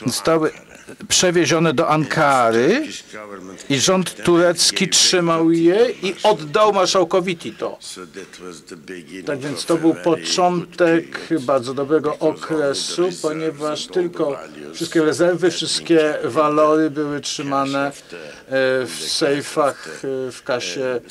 zostały 0.06 0.52
przewiezione 1.08 1.74
do 1.74 1.90
Ankary 1.90 2.88
i 3.70 3.80
rząd 3.80 4.24
turecki 4.24 4.88
trzymał 4.90 5.52
je 5.52 5.90
i 6.04 6.16
oddał 6.24 6.74
marszałkowi 6.74 7.38
Tito. 7.38 7.78
Tak 9.26 9.40
więc 9.40 9.66
to 9.66 9.78
był 9.78 9.94
początek 9.94 11.28
bardzo 11.42 11.74
dobrego 11.74 12.18
okresu, 12.20 13.10
ponieważ 13.22 13.88
tylko 13.88 14.38
wszystkie 14.74 15.02
rezerwy, 15.02 15.52
wszystkie 15.52 16.18
walory 16.24 16.90
były 16.90 17.22
trzymane 17.22 17.88
e, 17.88 17.92
w 18.86 18.98
sejfach 19.08 20.02
e, 20.28 20.32
w 20.32 20.44
kasie 20.44 21.02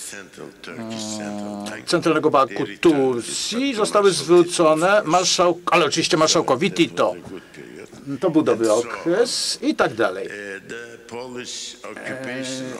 Bank. 1.68 1.89
Centralnego 1.89 2.31
Banku 2.31 2.64
Turcji. 2.81 3.74
Zostały 3.74 4.11
zwrócone, 4.12 5.03
ale 5.66 5.85
oczywiście 5.85 6.16
marszałkowi 6.16 6.72
Tito. 6.72 7.14
To 8.21 8.31
był 8.31 8.43
dobry 8.43 8.73
okres 8.73 9.59
i 9.63 9.75
tak 9.75 9.95
dalej. 9.95 10.29
Course, 11.13 11.77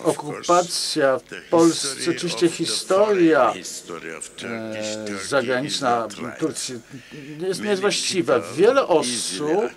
Okupacja 0.05 1.18
w 1.18 1.49
Polsce, 1.51 2.11
oczywiście 2.11 2.49
historia 2.49 3.55
e, 4.45 5.26
zagraniczna. 5.29 6.09
Turcji 6.39 6.81
jest 7.41 7.61
Many 7.61 7.70
niewłaściwa. 7.70 8.41
people 8.41 8.57
Wiele 8.57 8.87
osób 8.87 9.70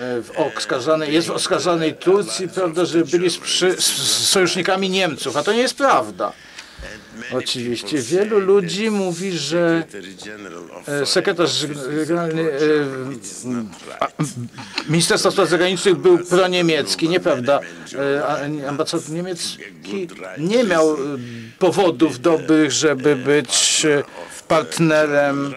e, 0.00 0.22
w 0.22 0.30
oskarżanej, 0.36 1.14
jest 1.14 1.28
w 1.28 1.30
oskarżanej 1.30 1.94
Turcji, 1.94 2.48
prawda, 2.48 2.84
że 2.84 3.04
byli 3.04 3.30
z, 3.30 3.38
z 3.78 4.28
sojusznikami 4.28 4.90
Niemców, 4.90 5.36
a 5.36 5.42
to 5.42 5.52
nie 5.52 5.60
jest 5.62 5.74
prawda. 5.74 6.32
Oczywiście 7.32 7.98
wielu 7.98 8.38
ludzi 8.38 8.90
mówi, 8.90 9.32
że 9.32 9.84
e, 10.86 11.06
sekretarz 11.06 11.66
generalny 12.06 12.42
e, 12.42 12.56
Ministerstwa 14.88 15.30
Spraw 15.30 15.48
Zagranicznych 15.48 15.96
był 15.96 16.18
proniemiecki, 16.18 17.08
nieprawda? 17.08 17.60
E, 18.62 18.68
Ambasador 18.68 19.10
niemiecki 19.10 20.08
nie 20.38 20.64
miał 20.64 20.96
powodów 21.58 22.20
dobrych, 22.20 22.72
żeby 22.72 23.16
być 23.16 23.86
partnerem 24.48 25.54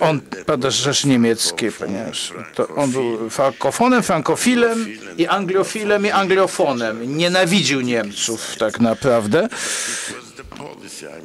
on, 0.00 0.20
prawda, 0.46 0.70
z 0.70 0.74
Rzeszy 0.74 1.08
Niemieckiej, 1.08 1.72
ponieważ 1.72 2.32
on 2.76 2.90
był 2.90 3.30
frankofonem, 3.30 4.02
frankofilem 4.02 4.86
i 5.18 5.26
angliofilem 5.26 6.06
i 6.06 6.10
angliofonem. 6.10 7.16
Nienawidził 7.16 7.80
Niemców 7.80 8.56
tak 8.58 8.80
naprawdę. 8.80 9.48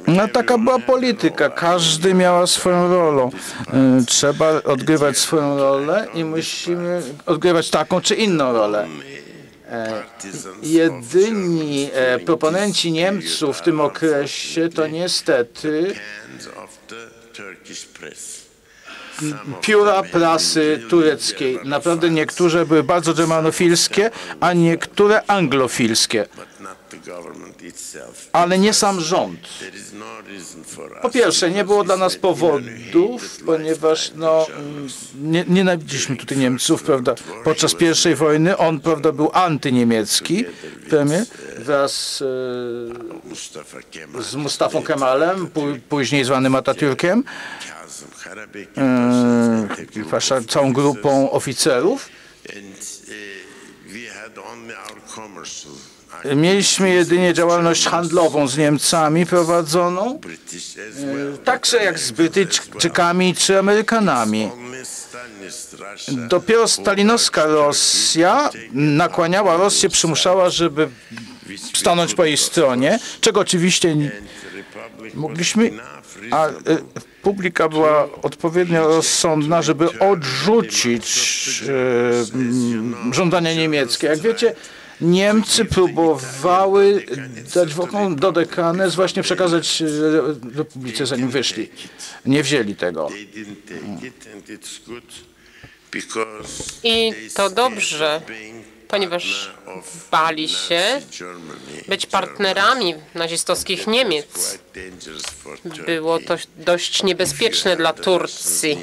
No 0.06 0.28
taka 0.28 0.58
była 0.58 0.78
polityka, 0.78 1.50
każdy 1.50 2.14
miała 2.14 2.46
swoją 2.46 2.88
rolę. 2.88 3.30
E, 3.72 4.04
Trzeba 4.06 4.62
odgrywać 4.62 5.18
swoją 5.18 5.58
rolę 5.58 6.06
i 6.14 6.24
musimy 6.24 7.02
odgrywać 7.26 7.70
taką 7.70 8.00
czy 8.00 8.14
inną 8.14 8.52
rolę. 8.52 8.86
of 9.70 10.58
Jedyni 10.62 11.90
e, 11.92 12.18
proponenci 12.18 12.92
Niemców 12.92 13.58
w 13.58 13.62
tym 13.62 13.80
okresie 13.80 14.68
to 14.68 14.86
niestety 14.86 15.94
pióra 19.60 20.02
prasy 20.02 20.80
tureckiej. 20.88 21.58
Naprawdę 21.64 22.10
niektóre 22.10 22.66
były 22.66 22.82
bardzo 22.82 23.14
germanofilskie, 23.14 24.10
a 24.40 24.52
niektóre 24.52 25.22
anglofilskie. 25.26 26.26
Ale 28.32 28.58
nie 28.58 28.74
sam 28.74 29.00
rząd. 29.00 29.40
No 29.94 31.00
Po 31.02 31.10
pierwsze, 31.10 31.50
nie 31.50 31.64
było 31.64 31.84
dla 31.84 31.96
nas 31.96 32.16
powodów, 32.16 33.40
ponieważ 33.46 34.12
no, 34.14 34.46
Germans. 34.48 34.94
nie, 35.22 35.44
nienawidziliśmy 35.48 36.16
tutaj 36.16 36.38
Niemców, 36.38 36.82
prawda? 36.82 37.14
Podczas 37.44 37.74
pierwszej 37.74 38.14
wojny 38.14 38.56
on, 38.56 38.80
prawda, 38.80 39.12
był 39.12 39.30
antyniemiecki 39.32 40.44
premier 40.90 41.24
wraz 41.58 42.22
e, 43.24 43.28
Mustafa 43.28 43.78
Kemal, 43.92 44.22
z 44.22 44.34
Mustafą 44.34 44.82
Kemalem, 44.82 45.46
pó- 45.46 45.78
później 45.88 46.24
zwanym 46.24 46.52
Atatürkiem, 46.52 47.22
e, 48.76 50.44
całą 50.48 50.72
grupą 50.72 51.30
oficerów. 51.30 52.08
Mieliśmy 56.36 56.90
jedynie 56.90 57.34
działalność 57.34 57.86
handlową 57.86 58.48
z 58.48 58.58
Niemcami 58.58 59.26
prowadzoną, 59.26 60.20
well. 60.94 61.38
także 61.44 61.84
jak 61.84 61.98
z 61.98 62.10
Brytyjczykami 62.10 63.34
czy 63.34 63.58
Amerykanami. 63.58 64.50
Dopiero 66.08 66.68
stalinowska 66.68 67.46
Rosja 67.46 68.50
nakłaniała 68.72 69.56
Rosję, 69.56 69.88
przymuszała, 69.88 70.50
żeby 70.50 70.88
stanąć 71.74 72.14
po 72.14 72.24
jej 72.24 72.36
stronie, 72.36 72.98
czego 73.20 73.40
oczywiście 73.40 73.96
mogliśmy, 75.14 75.70
a 76.30 76.46
e, 76.46 76.52
publika 77.22 77.68
była 77.68 78.08
odpowiednio 78.22 78.88
rozsądna, 78.88 79.62
żeby 79.62 79.98
odrzucić 79.98 81.62
e, 83.10 83.14
żądania 83.14 83.54
niemieckie. 83.54 84.06
Jak 84.06 84.18
wiecie, 84.18 84.54
Niemcy 85.00 85.64
próbowały 85.64 87.06
dać 87.54 87.74
woką 87.74 88.16
dodekanes 88.16 88.94
właśnie 88.94 89.22
przekazać 89.22 89.82
Republice, 90.54 91.06
zanim 91.06 91.30
wyszli. 91.30 91.70
Nie 92.26 92.42
wzięli 92.42 92.76
tego. 92.76 93.08
I 96.82 97.12
to 97.34 97.50
dobrze, 97.50 98.20
ponieważ 98.88 99.50
bali 100.10 100.48
się 100.48 100.82
być 101.88 102.06
partnerami 102.06 102.94
nazistowskich 103.14 103.86
Niemiec. 103.86 104.58
Było 105.86 106.18
to 106.18 106.36
dość 106.56 107.02
niebezpieczne 107.02 107.76
dla 107.76 107.92
Turcji. 107.92 108.78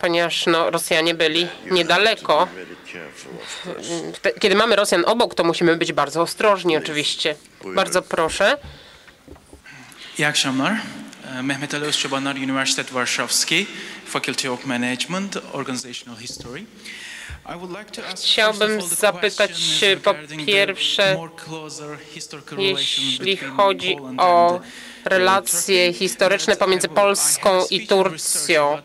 Ponieważ 0.00 0.46
no, 0.46 0.70
Rosjanie 0.70 1.14
byli 1.14 1.48
niedaleko. 1.70 2.48
Kiedy 4.40 4.54
mamy 4.54 4.76
Rosjan 4.76 5.04
obok, 5.06 5.34
to 5.34 5.44
musimy 5.44 5.76
być 5.76 5.92
bardzo 5.92 6.22
ostrożni 6.22 6.76
oczywiście. 6.76 7.36
Bardzo 7.74 8.02
proszę. 8.02 8.56
İyi 10.18 10.24
akşamlar. 10.26 10.72
Ee, 11.38 11.42
Mehmet 11.42 11.74
Ali 11.74 11.84
Özçobanlar 11.84 12.36
Üniversitet 12.36 12.86
Warszawski, 12.90 13.66
Faculty 14.06 14.50
of 14.50 14.66
Management, 14.66 15.36
Organizational 15.52 16.20
History. 16.20 16.64
Chciałbym 18.16 18.82
zapytać 18.82 19.50
po 20.04 20.14
pierwsze, 20.46 21.16
jeśli 22.58 23.36
chodzi 23.36 23.96
o 24.18 24.54
uh, 24.54 24.62
relacje 25.04 25.92
historyczne 25.92 26.56
pomiędzy 26.56 26.88
Polską 26.88 27.66
i 27.70 27.86
Turcją. 27.86 28.78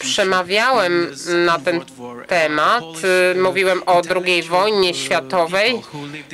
Przemawiałem 0.00 1.14
na 1.46 1.58
ten 1.58 1.84
temat, 2.26 2.84
uh, 2.84 3.42
mówiłem 3.42 3.82
o 3.86 4.02
II 4.24 4.42
wojnie 4.42 4.90
uh, 4.90 4.96
światowej, 4.96 5.74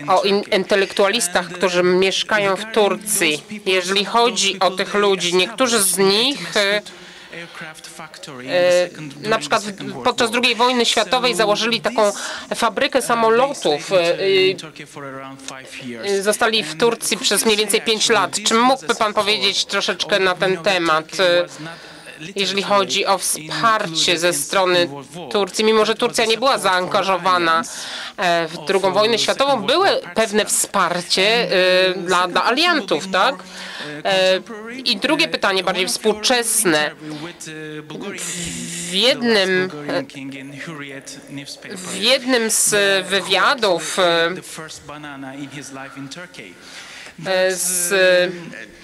o 0.09 0.23
Turkey. 0.23 0.57
intelektualistach, 0.59 1.51
uh, 1.51 1.57
którzy 1.57 1.83
mieszkają 1.83 2.57
w 2.57 2.73
Turcji. 2.73 3.43
Jeżeli 3.67 4.05
chodzi 4.05 4.59
o 4.61 4.71
tych 4.71 4.95
ludzi, 4.95 5.35
niektórzy 5.35 5.83
z 5.83 5.99
nich 5.99 6.55
E, 8.49 9.29
na 9.29 9.39
przykład 9.39 9.63
podczas. 10.05 10.31
II 10.45 10.55
wojny 10.55 10.87
światowej 10.87 11.35
założyli 11.35 11.81
taką 11.81 12.13
fabrykę 12.55 13.03
samolotów. 13.03 13.91
years. 15.85 16.11
y, 16.11 16.23
Zostali 16.23 16.65
w 16.65 16.77
Turcji 16.77 17.17
przez 17.17 17.45
mniej 17.45 17.57
więcej 17.57 17.83
5 17.83 18.03
actually 18.03 18.21
lat. 18.21 18.49
Czy 18.49 18.55
mógłby 18.55 18.95
pan 18.95 19.15
powiedzieć 19.15 19.65
troszeczkę 19.65 20.19
na 20.19 20.35
ten 20.35 20.57
temat? 20.57 21.07
Jeżeli 22.37 22.63
chodzi 22.63 23.07
o 23.07 23.19
wsparcie 23.19 24.19
ze 24.19 24.33
strony 24.33 24.89
Turcji, 25.33 25.65
mimo 25.65 25.85
że 25.85 25.95
Turcja 25.95 26.25
nie 26.25 26.39
była 26.39 26.59
zaangażowana 26.59 27.63
e, 28.17 28.49
w 28.49 28.59
II 28.71 28.93
wojnę 28.93 29.19
światową, 29.19 29.63
były 29.63 29.89
pewne 30.15 30.45
wsparcie 30.45 31.23
e, 31.23 31.95
dla, 31.95 32.29
dla 32.29 32.45
aliantów, 32.45 33.09
tak? 33.09 33.35
E, 34.05 34.41
I 34.85 34.97
drugie 34.97 35.29
pytanie, 35.29 35.65
bardziej 35.65 35.87
współczesne. 35.87 36.91
W 38.89 38.93
jednym, 38.93 39.71
w 41.77 41.97
jednym 41.97 42.51
z 42.51 42.75
wywiadów 43.07 43.97
z 47.51 47.93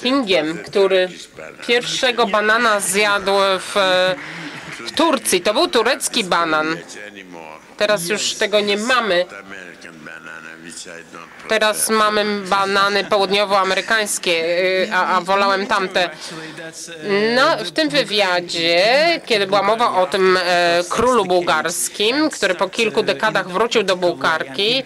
Kingiem, 0.02 0.58
który 0.58 1.08
pierwszego 1.66 2.26
banana 2.26 2.80
zjadł 2.80 3.32
w, 3.58 3.74
w 4.86 4.92
Turcji. 4.92 5.40
To 5.40 5.54
był 5.54 5.68
turecki 5.68 6.24
banan. 6.24 6.76
Teraz 7.76 8.08
już 8.08 8.34
tego 8.34 8.60
nie 8.60 8.76
mamy. 8.76 9.24
American 9.28 9.94
banana, 10.04 10.50
which 10.64 10.68
I 10.68 10.69
don't 10.69 10.69
Teraz 11.48 11.88
mamy 11.88 12.24
banany 12.40 13.04
południowoamerykańskie, 13.04 14.32
y, 14.84 14.88
a, 14.92 15.16
a 15.16 15.20
wolałem 15.20 15.66
tamte. 15.66 16.10
No, 17.36 17.64
w 17.64 17.70
tym 17.70 17.88
wywiadzie, 17.88 19.20
kiedy 19.26 19.46
była 19.46 19.62
mowa 19.62 19.96
o 19.96 20.06
tym 20.06 20.36
e, 20.36 20.84
królu 20.88 21.24
bułgarskim, 21.24 22.30
który 22.30 22.54
po 22.54 22.68
kilku 22.68 23.02
dekadach 23.02 23.48
wrócił 23.48 23.82
do 23.82 23.96
Bułgarki 23.96 24.82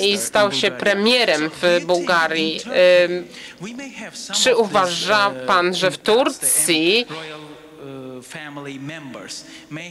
i 0.00 0.18
stał 0.18 0.52
się 0.52 0.70
premierem 0.70 1.50
w 1.62 1.84
Bułgarii, 1.84 2.60
y, 2.60 3.24
czy 4.34 4.56
uważa 4.56 5.30
pan, 5.46 5.74
że 5.74 5.90
w 5.90 5.98
Turcji 5.98 7.06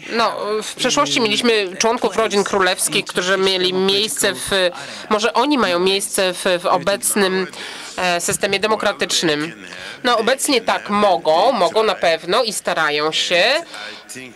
no, 0.09 0.37
w 0.63 0.75
przeszłości 0.75 1.21
mieliśmy 1.21 1.77
członków 1.77 2.15
rodzin 2.15 2.43
królewskich, 2.43 3.05
którzy 3.05 3.37
mieli 3.37 3.73
miejsce 3.73 4.33
w, 4.33 4.49
może 5.09 5.33
oni 5.33 5.57
mają 5.57 5.79
miejsce 5.79 6.33
w, 6.33 6.45
w 6.61 6.65
obecnym 6.65 7.47
e, 7.97 8.21
systemie 8.21 8.59
demokratycznym. 8.59 9.65
No, 10.03 10.17
obecnie 10.17 10.61
tak 10.61 10.89
mogą, 10.89 11.51
mogą 11.51 11.83
na 11.83 11.95
pewno 11.95 12.43
i 12.43 12.53
starają 12.53 13.11
się. 13.11 13.43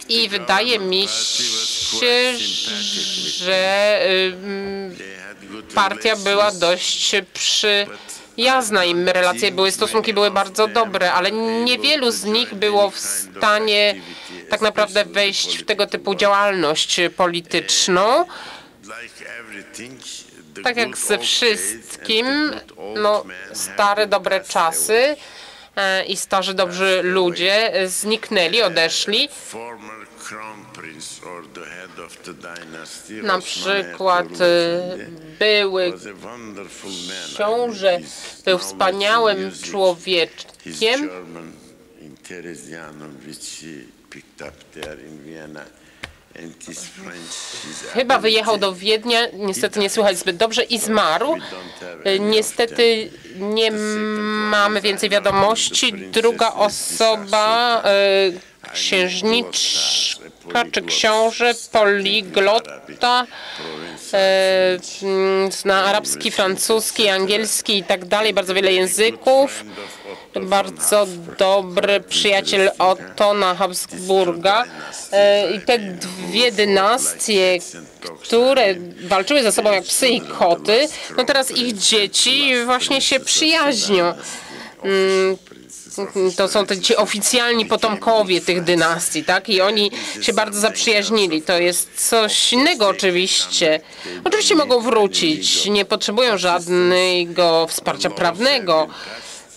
I 0.09 0.29
wydaje 0.29 0.79
mi 0.79 1.07
się, 1.07 2.33
że 3.37 3.99
y, 4.09 5.75
partia 5.75 6.15
była 6.15 6.51
dość 6.51 7.15
przyjazna 8.39 8.85
i 8.85 9.05
relacje 9.05 9.51
były, 9.51 9.71
stosunki 9.71 10.13
były 10.13 10.31
bardzo 10.31 10.67
dobre, 10.67 11.13
ale 11.13 11.31
niewielu 11.31 12.11
z 12.11 12.23
nich 12.23 12.55
było 12.55 12.89
w 12.89 12.99
stanie 12.99 13.95
tak 14.49 14.61
naprawdę 14.61 15.05
wejść 15.05 15.57
w 15.57 15.65
tego 15.65 15.87
typu 15.87 16.15
działalność 16.15 17.01
polityczną. 17.17 18.25
Tak 20.63 20.77
jak 20.77 20.97
ze 20.97 21.17
wszystkim, 21.17 22.51
no, 22.95 23.25
stare, 23.53 24.07
dobre 24.07 24.43
czasy 24.43 25.15
e, 25.75 26.05
i 26.05 26.17
starzy, 26.17 26.53
dobrzy 26.53 27.01
ludzie 27.03 27.73
zniknęli, 27.85 28.61
odeszli. 28.61 29.29
Na 33.23 33.39
przykład 33.41 34.27
e, 34.41 34.97
były 35.39 35.93
książę, 37.35 37.99
był 38.45 38.57
wspaniałym 38.57 39.51
człowiekiem, 39.63 41.09
Chyba 47.93 48.19
wyjechał 48.19 48.57
do 48.57 48.73
Wiednia, 48.73 49.27
niestety 49.33 49.79
nie 49.79 49.89
słychać 49.89 50.17
zbyt 50.17 50.37
dobrze 50.37 50.63
i 50.63 50.79
zmarł. 50.79 51.37
Niestety 52.19 53.11
nie 53.35 53.71
mamy 54.51 54.81
więcej 54.81 55.09
wiadomości. 55.09 55.93
Druga 55.93 56.53
osoba, 56.53 57.81
e, 57.85 58.31
czy 60.71 60.81
książę, 60.81 61.53
poliglota, 61.71 63.27
e, 64.13 64.77
zna 65.51 65.85
arabski, 65.85 66.31
francuski, 66.31 67.09
angielski 67.09 67.77
i 67.77 67.83
tak 67.83 68.05
dalej, 68.05 68.33
bardzo 68.33 68.53
wiele 68.53 68.73
języków. 68.73 69.63
bardzo 70.41 71.07
dobry 71.37 71.99
przyjaciel 71.99 72.71
Ottona 72.79 73.55
Habsburga 73.55 74.65
e, 75.11 75.51
i 75.51 75.61
te 75.61 75.79
dwie 75.79 76.51
dynastie, 76.51 77.57
które 78.23 78.75
walczyły 79.03 79.43
ze 79.43 79.51
sobą 79.51 79.71
jak 79.71 79.83
psy 79.83 80.07
i 80.07 80.21
koty, 80.21 80.87
no 81.17 81.23
teraz 81.23 81.51
ich 81.51 81.77
dzieci 81.77 82.53
właśnie 82.65 83.01
się 83.01 83.19
przyjaźnią. 83.19 84.13
Mm, 85.97 86.31
To 86.37 86.47
są 86.47 86.65
te 86.65 86.81
ci 86.81 86.95
oficjalni 86.95 87.65
potomkowie 87.65 88.41
tych 88.41 88.63
dynastii, 88.63 89.23
tak? 89.23 89.49
I 89.49 89.61
oni 89.61 89.91
się 90.21 90.33
bardzo 90.33 90.59
zaprzyjaźnili. 90.59 91.41
To 91.41 91.57
jest 91.57 92.09
coś 92.09 92.53
innego 92.53 92.87
oczywiście. 92.87 93.79
Oczywiście 94.23 94.55
mogą 94.55 94.81
wrócić, 94.81 95.65
nie 95.65 95.85
potrzebują 95.85 96.37
żadnego 96.37 97.67
wsparcia 97.69 98.09
prawnego. 98.09 98.87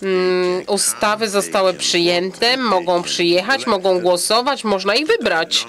Mm, 0.03 0.63
Ustawy 0.67 1.29
zostały 1.29 1.75
przyjęte, 1.75 2.57
mogą 2.57 3.03
przyjechać, 3.03 3.67
mogą 3.67 4.01
głosować, 4.01 4.65
można 4.65 4.95
ich 4.95 5.07
wybrać. 5.07 5.67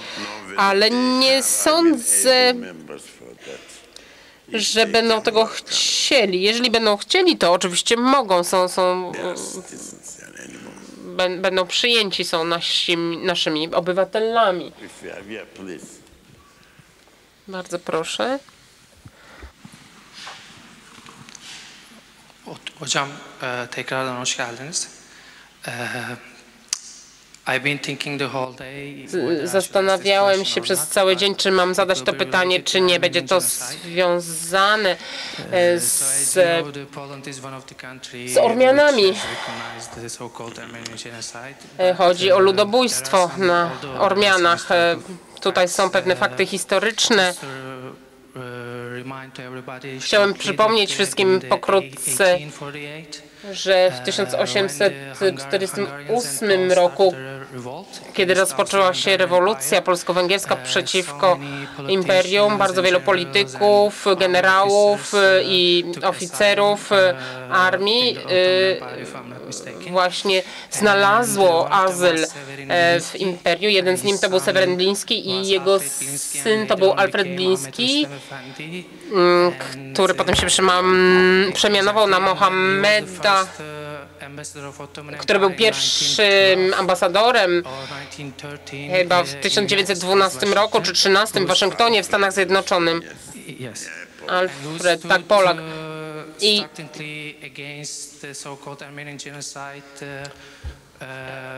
Ale 0.58 0.90
nie 0.90 1.44
sądzę, 1.44 2.54
że 4.54 4.86
będą 4.86 5.22
tego 5.22 5.46
chcieli. 5.46 6.42
Jeżeli 6.42 6.72
będą 6.72 6.98
chcieli, 6.98 7.38
to 7.38 7.52
oczywiście 7.54 7.98
mogą, 7.98 8.44
są, 8.44 8.68
są, 8.68 9.12
będą 11.42 11.68
przyjęci, 11.68 12.24
są 12.24 12.46
nasimi, 12.46 13.18
naszymi 13.18 13.74
obywatelami. 13.74 14.72
Bardzo 17.48 17.80
proszę. 17.80 18.40
Hocam 22.80 23.10
e, 23.42 23.68
tekrardan 23.68 24.18
hoş 24.18 24.36
geldiniz. 24.36 24.90
Zastanawiałem 29.44 30.46
się 30.46 30.62
przez 30.62 30.88
cały 30.88 31.16
dzień, 31.16 31.36
czy 31.36 31.52
mam 31.52 31.74
zadać 31.74 32.02
to 32.02 32.14
pytanie, 32.14 32.64
czy 32.64 32.82
nie 32.82 33.00
będzie 33.00 33.22
to 33.22 33.42
związane 33.42 34.96
e, 35.52 35.80
So 35.80 35.96
as 36.02 36.34
z, 36.34 36.34
z 38.34 38.38
Ormianami. 38.38 39.14
e, 41.78 41.94
chodzi 41.94 42.32
o 42.32 42.36
uh, 42.36 42.42
ludobójstwo 42.42 43.24
are 43.24 43.32
some 43.32 43.48
na 43.48 43.72
Ormianach. 44.00 44.72
E, 44.72 44.96
Tutaj 45.42 45.70
są 45.70 45.90
pewne 45.90 46.14
uh, 46.14 46.20
fakty 46.20 46.46
historyczne. 46.46 47.34
uh, 48.36 48.44
Chciałem 50.00 50.34
przypomnieć 50.34 50.90
uh, 50.90 50.96
wszystkim 50.96 51.42
pokrótce, 51.50 52.38
1848, 52.38 53.33
że 53.52 53.92
w 53.92 54.00
uh, 54.00 54.06
1848 54.06 56.72
roku, 56.72 57.16
kiedy 58.14 58.34
rozpoczęła 58.34 58.94
się 58.94 59.18
rewolucja 59.18 59.82
polsko-węgierska 59.82 60.56
przeciwko 60.56 61.40
imperium, 61.88 62.58
bardzo 62.58 62.84
wielu 62.84 63.00
polityków, 63.00 64.06
generałów 64.18 65.12
i 65.44 65.86
oficerów 66.04 66.90
armii 67.50 68.18
właśnie 69.92 70.42
znalazło 70.72 71.72
azyl 71.72 72.26
e, 72.70 73.00
w 73.00 73.16
imperium. 73.16 73.72
Jeden 73.72 73.98
z 73.98 74.04
nim 74.04 74.20
to 74.20 74.30
był 74.30 74.40
Seweryn 74.40 74.78
Bliński 74.78 75.30
i 75.30 75.48
jego 75.48 75.80
syn 76.18 76.68
to 76.68 76.78
był 76.78 76.92
Alfred 76.92 77.36
Bliński, 77.36 78.08
mm, 79.14 79.52
który 79.94 80.14
potem 80.14 80.36
się 80.36 80.48
przemianował 81.54 82.08
na 82.08 82.20
Mohameda, 82.20 83.46
który 85.20 85.40
był 85.40 85.50
pierwszym 85.58 86.74
ambasadorem 86.78 87.64
chyba 88.92 89.24
w 89.24 89.36
1912 89.36 90.46
roku 90.46 90.82
czy 90.82 90.94
13 90.94 91.40
w 91.40 91.48
Waszyngtonie 91.48 92.04
w 92.04 92.06
Stanach 92.06 92.34
Zjednoczonych. 92.34 93.00
Alfred, 94.28 95.02
tak, 95.10 95.24
Polak. 95.24 95.58
I- 96.42 96.62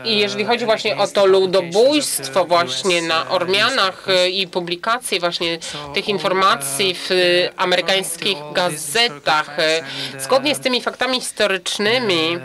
I 0.06 0.18
jeżeli 0.18 0.44
chodzi 0.44 0.64
właśnie 0.64 0.96
o 0.96 1.06
to 1.06 1.26
ludobójstwo 1.26 2.44
właśnie 2.44 3.02
na 3.02 3.28
Ormianach 3.28 4.08
e, 4.08 4.28
i 4.30 4.48
publikację 4.48 5.20
właśnie 5.20 5.58
tych 5.94 6.08
informacji 6.08 6.94
w 6.94 7.10
e, 7.10 7.14
amerykańskich 7.60 8.38
gazetach, 8.52 9.58
e, 9.58 9.82
zgodnie 10.18 10.54
z 10.54 10.60
tymi 10.60 10.82
faktami 10.82 11.20
historycznymi, 11.20 12.38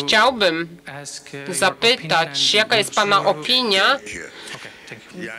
chciałbym 0.00 0.76
zapytać, 1.48 2.54
jaka 2.54 2.76
jest 2.76 2.94
Pana 2.94 3.24
opinia 3.24 3.98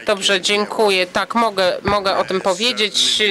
Dobrze, 0.06 0.42
dziękuję. 0.42 1.08
Tak, 1.08 1.36
mogę, 1.36 1.78
mogę 1.84 2.18
o 2.18 2.24
tym 2.24 2.42
powiedzieć. 2.42 3.24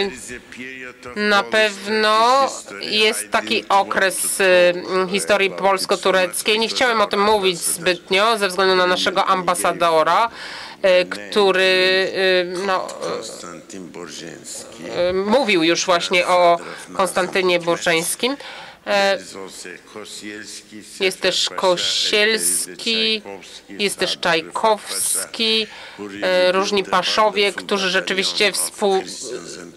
Na 1.17 1.43
pewno 1.43 2.49
jest 2.81 3.31
taki 3.31 3.69
okres 3.69 4.41
y, 4.41 4.75
historii 5.11 5.51
polsko-tureckiej. 5.51 6.59
Nie 6.59 6.69
chciałem 6.69 7.01
o 7.01 7.07
tym 7.07 7.23
mówić 7.23 7.59
zbytnio 7.59 8.39
ze 8.39 8.49
względu 8.49 8.77
na 8.77 8.87
naszego 8.87 9.25
ambasadora, 9.27 10.31
y, 10.85 11.07
który 11.07 11.63
y, 11.63 12.67
no, 12.67 12.89
mówił 15.15 15.63
już 15.63 15.87
właśnie 15.87 16.27
o 16.27 16.59
Konstantynie 16.97 17.61
Burczeńskim. 17.61 18.37
E, 18.87 19.19
Jest 21.01 21.21
też 21.21 21.51
Kosielski, 21.57 23.23
jest 23.69 23.99
też 23.99 24.19
Czajkowski, 24.19 25.67
e, 26.23 26.53
różni 26.53 26.85
paszowie, 26.85 27.53
którzy 27.53 27.91
rzeczywiście 27.91 28.53
współ, 28.53 29.03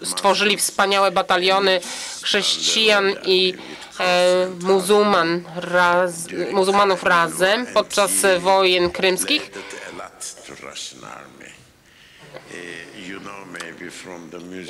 stworzyli 0.04 0.56
wspaniałe 0.56 1.10
bataliony 1.10 1.80
chrześcijan 2.22 3.14
i 3.24 3.54
e, 4.00 4.48
muzułman 4.60 5.44
raz, 5.56 6.26
muzułmanów 6.52 7.02
razem 7.02 7.66
podczas 7.66 8.10
wojen 8.38 8.90
krymskich. 8.90 9.50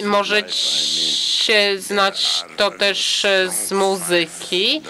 Możecie 0.05 1.81
znać 1.81 2.45
to 2.57 2.71
też 2.71 3.25
e, 3.25 3.51
z 3.51 3.73
muzyki. 3.73 4.83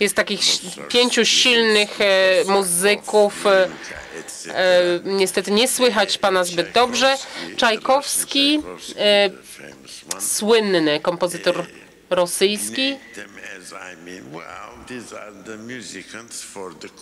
Jest 0.00 0.14
takich 0.14 0.40
pięciu 0.88 1.24
silnych 1.24 2.00
e, 2.00 2.44
muzyków. 2.46 3.46
E, 3.46 3.68
niestety 5.04 5.50
nie 5.50 5.68
słychać 5.68 6.18
pana 6.18 6.44
zbyt 6.44 6.72
dobrze. 6.72 7.16
Czajkowski, 7.56 8.62
słynny 10.20 11.00
kompozytor 11.00 11.66
rosyjski, 12.10 12.96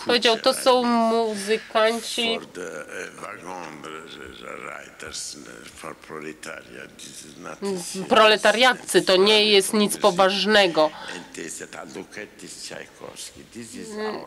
Powiedział, 0.07 0.37
to 0.37 0.55
są 0.55 0.83
muzykanci. 0.85 2.39
Not 7.39 7.59
proletariatcy, 8.09 9.03
to 9.03 9.17
nie 9.17 9.47
jest 9.47 9.73
nic 9.73 9.97
poważnego. 9.97 10.91
"Ah, 10.93 11.07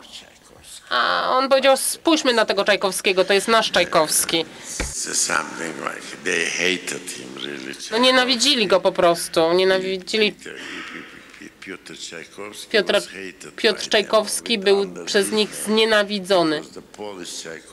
Tchaikovsky. 0.02 0.86
A 0.90 1.30
on 1.30 1.49
powiedział, 1.49 1.77
spójrzmy 1.77 2.34
na 2.34 2.45
tego 2.45 2.65
Czajkowskiego, 2.65 3.26
to 3.26 3.34
jest 3.34 3.48
nasz 3.48 3.72
Czajkowski. 3.72 4.45
No 7.91 7.98
nienawidzili 7.98 8.68
go 8.68 8.82
po 8.82 8.91
prostu, 8.91 9.53
nienawidzili 9.53 10.36
Piotr- 12.72 12.94
Piotr 13.56 13.90
Czajkowski 13.90 14.58
był 14.60 15.06
przez 15.06 15.32
nich 15.32 15.56
znienawidzony. 15.56 16.62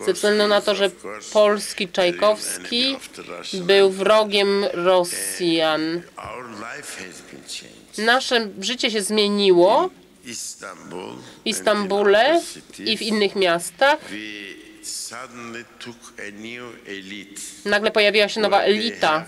Ze 0.06 0.12
względu 0.12 0.46
na 0.46 0.60
to, 0.60 0.74
że 0.74 0.90
polski 1.32 1.88
Czajkowski 1.88 2.96
był 3.54 3.90
wrogiem 3.90 4.64
Rosjan. 4.72 6.02
Nasze 7.98 8.48
życie 8.60 8.90
się 8.90 9.02
zmieniło 9.02 9.90
w 11.44 11.46
Istambule 11.46 12.40
i 12.78 12.96
w 12.98 13.02
innych 13.02 13.36
miastach. 13.36 13.98
Nagle 17.64 17.90
pojawiła 17.90 18.28
się 18.28 18.40
nowa 18.40 18.60
elita, 18.62 19.26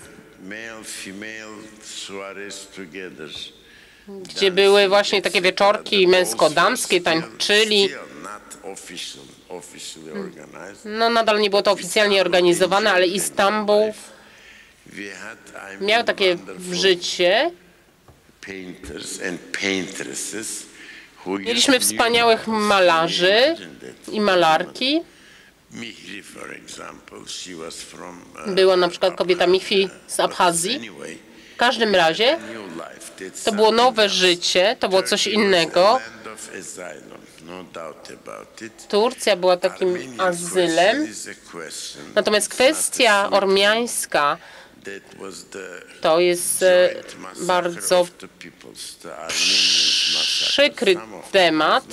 gdzie 4.07 4.51
były 4.51 4.87
właśnie 4.87 5.21
takie 5.21 5.41
wieczorki 5.41 6.07
męsko-damskie, 6.07 7.01
tańczyli. 7.01 7.89
No 10.85 11.09
nadal 11.09 11.39
nie 11.39 11.49
było 11.49 11.61
to 11.61 11.71
oficjalnie 11.71 12.21
organizowane, 12.21 12.91
ale 12.91 13.07
Istanbul 13.07 13.91
miał 15.81 16.03
takie 16.03 16.37
życie. 16.71 17.51
Mieliśmy 21.27 21.79
wspaniałych 21.79 22.47
malarzy 22.47 23.55
i 24.11 24.21
malarki. 24.21 25.01
Była 28.47 28.77
na 28.77 28.89
przykład 28.89 29.15
kobieta 29.15 29.47
Mifi 29.47 29.89
z 30.07 30.19
Abchazji. 30.19 30.91
W 31.55 31.57
każdym 31.57 31.95
razie 31.95 32.37
to 33.45 33.51
było 33.51 33.71
nowe 33.71 34.09
życie, 34.09 34.75
to 34.79 34.89
było 34.89 35.03
coś 35.03 35.27
innego. 35.27 35.99
Turcja 38.89 39.35
była 39.35 39.57
takim 39.57 39.97
azylem. 40.17 41.07
Natomiast 42.15 42.49
kwestia 42.49 43.29
ormiańska 43.31 44.37
to 46.01 46.19
jest 46.19 46.63
e, 46.63 46.89
bardzo 47.41 48.07
przykry 50.47 50.95
temat. 51.31 51.85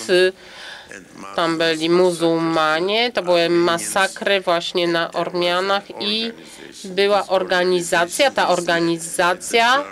Tam 1.36 1.58
byli 1.58 1.90
muzułmanie, 1.90 3.12
to 3.12 3.22
były 3.22 3.50
masakry 3.50 4.40
właśnie 4.40 4.88
na 4.88 5.12
Ormianach 5.12 5.82
i 6.00 6.32
była 6.86 7.26
organizacja. 7.26 8.30
Ta 8.30 8.48
organizacja 8.48 9.84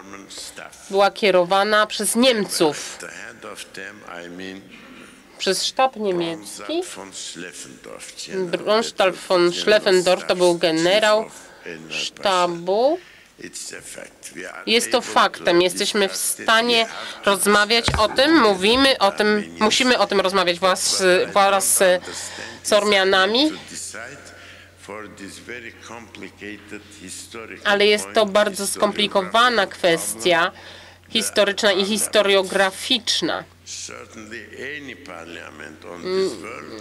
była 0.91 1.11
kierowana 1.11 1.87
przez 1.87 2.17
Niemców, 2.17 2.99
przez 5.39 5.65
sztab 5.65 5.97
niemiecki. 5.97 6.83
Bronstat 8.47 9.15
von 9.15 9.53
Schleffendorf. 9.53 10.27
to 10.27 10.37
był 10.37 10.59
generał 10.59 11.31
sztabu. 11.89 12.99
Jest 14.67 14.93
to 14.93 15.01
faktem. 15.01 15.63
Jesteśmy 15.63 16.09
w 16.09 16.17
stanie 16.17 16.87
rozmawiać 17.25 17.87
o 17.99 18.09
tym, 18.09 18.41
mówimy 18.41 18.99
o 18.99 19.13
tym, 19.13 19.57
musimy 19.61 19.99
o 19.99 20.07
tym 20.07 20.21
rozmawiać 20.21 20.61
wraz, 20.61 21.03
wraz 21.33 21.77
z, 21.77 22.03
understand 23.61 24.30
ale 27.65 27.87
jest 27.87 28.07
to 28.15 28.27
bardzo 28.27 28.67
skomplikowana 28.67 29.67
kwestia 29.67 30.53
historyczna 31.11 31.73
i 31.73 31.85
historiograficzna. 31.85 33.45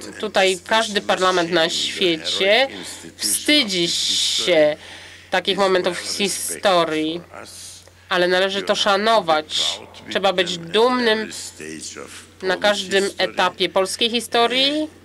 And 0.03 0.19
Tutaj 0.19 0.59
każdy 0.67 1.01
parlament 1.01 1.51
na 1.51 1.69
świecie 1.69 2.67
wstydzi 3.15 3.87
się 3.87 4.77
takich 5.31 5.57
momentów 5.57 5.97
historii, 5.97 7.21
ale 8.09 8.27
należy 8.27 8.61
to 8.61 8.75
szanować. 8.75 9.79
Trzeba 10.09 10.33
być 10.33 10.57
dumnym 10.57 11.29
na 12.41 12.57
każdym 12.57 13.09
etapie 13.17 13.69
polskiej 13.69 14.09
historii. 14.09 14.98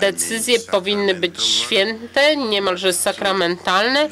Decyzje 0.00 0.60
powinny 0.60 1.14
być 1.14 1.44
święte, 1.44 2.36
niemalże 2.36 2.92
sakramentalne. 2.92 4.08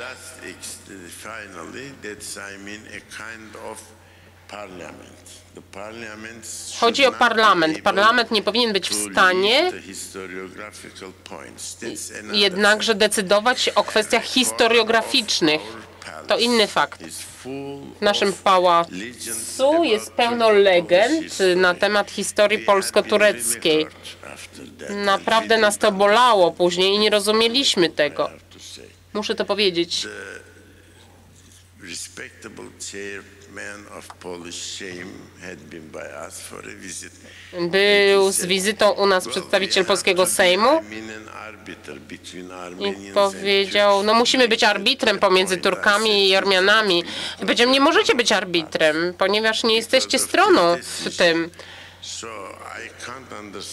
Chodzi 6.80 7.06
o 7.06 7.12
parlament. 7.12 7.82
Parlament 7.82 8.30
nie 8.30 8.42
powinien 8.42 8.72
być 8.72 8.88
w 8.88 9.12
stanie 9.12 9.72
jednakże 12.32 12.94
decydować 12.94 13.68
o 13.68 13.84
kwestiach 13.84 14.24
historiograficznych. 14.24 15.60
To 16.28 16.38
inny 16.38 16.66
fakt. 16.66 17.04
W 17.44 18.00
naszym 18.00 18.32
pałacu 18.32 19.84
jest 19.84 20.12
pełno 20.12 20.50
legend 20.50 21.38
na 21.56 21.74
temat 21.74 22.10
historii 22.10 22.58
polsko-tureckiej. 22.58 23.86
Naprawdę 25.04 25.58
nas 25.58 25.78
to 25.78 25.92
bolało 25.92 26.52
później 26.52 26.94
i 26.94 26.98
nie 26.98 27.10
rozumieliśmy 27.10 27.90
tego. 27.90 28.30
Muszę 29.12 29.34
to 29.34 29.44
powiedzieć. 29.44 30.06
Był 37.70 38.32
z 38.32 38.46
wizytą 38.46 38.90
u 38.90 39.06
nas 39.06 39.28
przedstawiciel 39.28 39.84
polskiego 39.84 40.26
Sejmu. 40.26 40.82
I 42.80 43.12
powiedział, 43.14 44.02
no 44.02 44.14
musimy 44.14 44.48
być 44.48 44.64
arbitrem 44.64 45.18
pomiędzy 45.18 45.56
Turkami 45.56 46.28
i 46.28 46.36
Ormianami. 46.36 47.04
I 47.36 47.40
powiedział, 47.40 47.70
nie 47.70 47.80
możecie 47.80 48.14
być 48.14 48.32
arbitrem, 48.32 49.14
ponieważ 49.18 49.64
nie 49.64 49.74
jesteście 49.76 50.18
stroną 50.18 50.76
w 50.82 51.16
tym. 51.16 51.50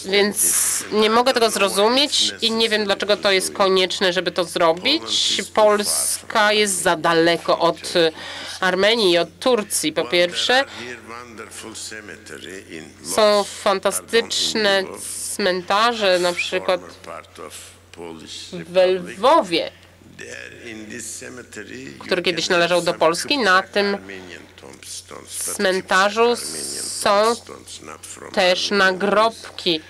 Więc 0.04 0.84
nie 0.92 1.10
mogę 1.10 1.32
tego 1.32 1.50
zrozumieć 1.50 2.32
i 2.42 2.50
nie 2.50 2.68
wiem, 2.68 2.84
dlaczego 2.84 3.16
to 3.16 3.30
jest 3.32 3.52
konieczne, 3.52 4.12
żeby 4.12 4.30
to 4.32 4.44
zrobić. 4.44 5.42
Polska 5.54 6.52
jest 6.52 6.82
za 6.82 6.96
daleko 6.96 7.58
od 7.58 7.92
Armenii 8.60 9.12
i 9.12 9.18
od 9.18 9.38
Turcji, 9.38 9.92
po 9.92 10.04
pierwsze. 10.04 10.64
Są 13.14 13.44
fantastyczne 13.44 14.84
cmentarze, 15.34 16.18
na 16.18 16.32
przykład 16.32 16.80
w. 18.60 18.76
Lwowie, 19.16 19.70
który 21.98 22.22
kiedyś 22.22 22.48
należał 22.48 22.82
do 22.82 22.94
Polski. 22.94 23.38
Na 23.38 23.62
tym 23.62 23.96
cmentarzu 25.56 26.36
są 26.82 27.34
też 28.32 28.70
nagrobki 28.70 29.80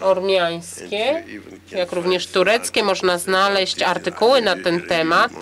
ormiańskie, 0.00 1.24
jak 1.70 1.92
również 1.92 2.26
tureckie. 2.26 2.82
Można 2.82 3.18
znaleźć 3.18 3.82
artykuły 3.82 4.42
na 4.42 4.56
ten 4.56 4.82
temat. 4.82 5.32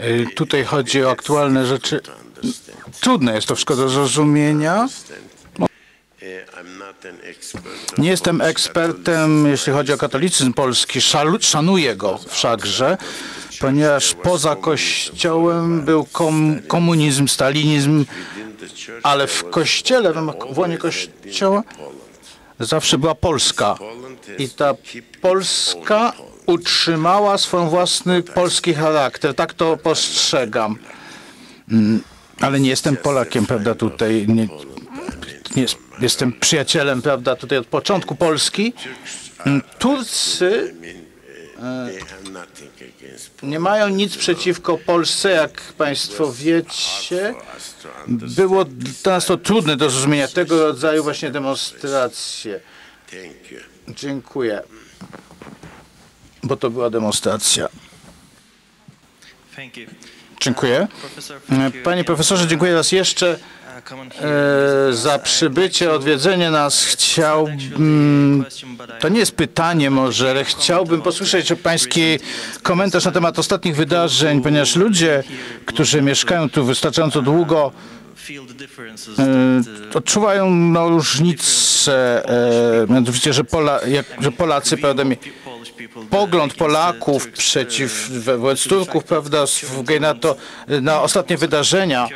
Y, 0.00 0.26
Tutaj 0.34 0.64
chodzi 0.64 1.04
o 1.04 1.10
aktualne 1.10 1.66
rzeczy. 1.66 2.00
Trudne 3.00 3.34
jest 3.34 3.46
to 3.46 3.54
wszystko 3.54 3.76
do 3.76 3.88
zrozumienia. 3.88 4.88
Nie 7.98 8.08
jestem 8.08 8.40
ekspertem, 8.40 9.46
jeśli 9.46 9.72
chodzi 9.72 9.92
o 9.92 9.96
katolicyzm 9.96 10.52
polski. 10.52 11.00
Szanuję 11.40 11.96
go 11.96 12.18
wszakże, 12.28 12.98
ponieważ 13.60 14.14
poza 14.14 14.56
kościołem 14.56 15.82
był 15.82 16.04
kom, 16.04 16.60
komunizm, 16.68 17.28
stalinizm, 17.28 18.04
ale 19.02 19.26
w 19.26 19.50
kościele, 19.50 20.12
w 20.52 20.58
łonie 20.58 20.78
kościoła 20.78 21.62
zawsze 22.60 22.98
była 22.98 23.14
Polska. 23.14 23.76
I 24.38 24.48
ta 24.48 24.74
Polska 25.20 26.12
utrzymała 26.46 27.38
swój 27.38 27.68
własny 27.68 28.22
polski 28.22 28.74
charakter. 28.74 29.34
Tak 29.34 29.54
to 29.54 29.76
postrzegam. 29.76 30.78
Mm, 31.72 32.02
Ale 32.40 32.60
nie 32.60 32.68
jestem 32.68 32.96
Polakiem, 32.96 33.46
prawda, 33.46 33.74
tutaj. 33.74 34.26
Nie, 34.28 34.48
nie, 35.56 35.66
jestem 35.98 36.32
przyjacielem, 36.32 37.02
prawda, 37.02 37.36
tutaj 37.36 37.58
od 37.58 37.66
początku 37.66 38.14
Polski. 38.14 38.72
Mm, 39.46 39.62
Turcy 39.78 40.74
Poland. 42.36 43.42
nie 43.42 43.60
mają 43.60 43.88
nic 43.88 44.16
przeciwko 44.16 44.78
Polsce, 44.78 45.30
jak 45.30 45.60
Państwo 45.60 46.32
wiecie. 46.32 47.34
Było 48.08 48.64
dla 48.64 49.12
nas 49.12 49.26
to 49.26 49.36
trudne 49.36 49.76
do 49.76 49.90
zrozumienia 49.90 50.28
tego 50.28 50.66
rodzaju 50.66 51.02
właśnie 51.02 51.30
demonstracje. 51.30 52.60
Dziękuję. 53.88 54.62
Bo 56.42 56.56
to 56.56 56.70
była 56.70 56.90
demonstracja. 56.90 57.68
Dziękuję. 60.40 60.88
E, 61.50 61.70
Panie 61.84 62.04
profesorze, 62.04 62.46
dziękuję 62.46 62.74
raz 62.74 62.92
jeszcze 62.92 63.38
e, 63.92 64.92
za 64.92 65.18
przybycie, 65.18 65.92
odwiedzenie 65.92 66.50
nas. 66.50 66.96
But 68.78 68.88
I 68.88 69.00
to 69.00 69.08
nie 69.08 69.18
jest 69.18 69.32
pytanie 69.32 69.90
może, 69.90 70.30
ale 70.30 70.44
chciałbym 70.44 71.02
posłyszeć 71.02 71.52
pański 71.62 72.18
komentarz 72.62 73.04
na 73.04 73.12
temat 73.12 73.38
ostatnich 73.38 73.76
wydarzeń, 73.76 74.42
ponieważ 74.42 74.76
ludzie, 74.76 75.22
którzy 75.66 76.02
mieszkają 76.02 76.50
tu 76.50 76.64
wystarczająco 76.64 77.22
długo, 77.22 77.72
e, 79.18 79.94
odczuwają 79.94 80.50
no, 80.50 80.88
różnice, 80.88 82.24
e, 82.82 82.86
mianowicie, 82.92 83.32
że, 83.32 83.44
Pola, 83.44 83.80
jak, 83.86 84.06
że 84.20 84.32
Polacy, 84.32 84.76
prawda, 84.76 85.04
pogląd 86.10 86.54
Polaków 86.54 87.28
przeciw 87.28 88.10
wobec 88.24 88.62
Turków, 88.68 89.04
prawda, 89.04 89.44
względu 89.46 90.34
na 90.82 91.02
ostatnie 91.02 91.36
wydarzenia, 91.36 92.08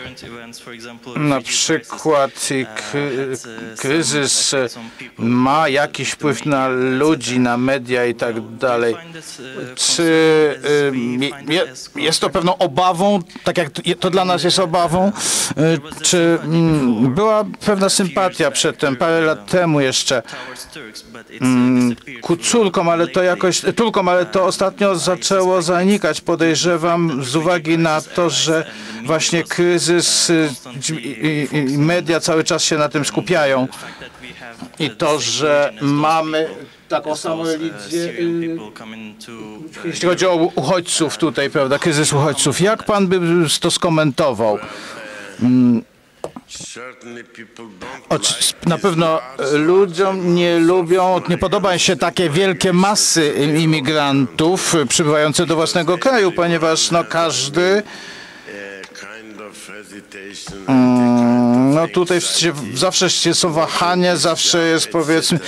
na 1.16 1.40
przykład 1.40 2.30
kry, 2.90 3.06
kryzys 3.78 4.54
ma 5.18 5.68
jakiś 5.68 6.10
wpływ 6.10 6.46
na 6.46 6.68
ludzi, 6.68 7.38
na 7.40 7.56
media 7.56 8.06
i 8.06 8.14
tak 8.14 8.56
dalej. 8.56 8.96
Czy 9.76 10.02
y, 11.52 11.52
je- 11.52 11.66
jest 11.96 12.20
to 12.20 12.30
pewną 12.30 12.58
obawą, 12.58 13.18
tak 13.44 13.58
jak 13.58 13.68
to 14.00 14.10
dla 14.10 14.24
nas 14.24 14.44
jest 14.44 14.58
obawą, 14.58 15.12
y, 15.98 16.02
czy 16.02 16.38
mm, 16.44 17.14
była 17.14 17.44
pewna 17.66 17.88
sympatia 17.88 18.50
przedtem, 18.50 18.96
parę 18.96 19.20
lat 19.20 19.46
temu 19.50 19.80
jeszcze 19.80 20.22
mm, 21.40 21.96
ku 22.20 22.36
Turkom, 22.36 22.88
ale 22.88 23.06
to 23.08 23.22
jakoś, 23.44 23.62
ale 24.08 24.26
to 24.26 24.44
ostatnio 24.44 24.96
zaczęło 24.96 25.62
zanikać, 25.62 26.20
podejrzewam, 26.20 27.24
z 27.24 27.36
uwagi 27.36 27.78
na 27.78 28.00
to, 28.00 28.30
że 28.30 28.70
właśnie 29.04 29.44
kryzys 29.44 30.30
y, 30.30 30.50
i, 31.52 31.78
media 31.78 32.20
cały 32.20 32.44
czas 32.44 32.62
się 32.62 32.78
na 32.78 32.88
tym 32.88 33.04
skupiają 33.04 33.68
i 34.78 34.90
to, 34.90 35.20
że 35.20 35.72
mamy 35.80 36.48
taką 36.88 37.16
samą 37.16 37.44
religię, 37.44 37.98
y, 37.98 38.58
jeśli 39.84 40.08
chodzi 40.08 40.26
o 40.26 40.34
uchodźców 40.34 41.18
tutaj, 41.18 41.50
prawda, 41.50 41.78
kryzys 41.78 42.12
uchodźców. 42.12 42.60
Jak 42.60 42.84
pan 42.84 43.06
by 43.06 43.20
to 43.60 43.70
skomentował? 43.70 44.58
Na 48.66 48.78
pewno 48.78 49.20
e, 49.20 49.56
ludziom 49.56 50.34
nie 50.34 50.58
lubią, 50.58 51.20
nie 51.28 51.38
podobają 51.38 51.78
się 51.78 51.96
takie 51.96 52.30
wielkie 52.30 52.72
masy 52.72 53.34
imigrantów 53.58 54.74
przybywające 54.88 55.46
do 55.46 55.56
własnego 55.56 55.98
kraju, 55.98 56.32
ponieważ 56.32 56.90
no 56.90 57.04
każdy 57.04 57.82
uh, 57.82 58.98
kind 59.00 59.39
of 59.39 59.39
hesitation. 59.39 59.39
Mm, 59.39 59.39
No 61.74 61.88
tutaj 61.88 62.20
zawsze 62.74 63.10
się 63.10 63.34
są 63.34 63.52
wahania, 63.52 64.16
zawsze 64.16 64.58
jest 64.58 64.88
powiedzmy, 64.88 65.40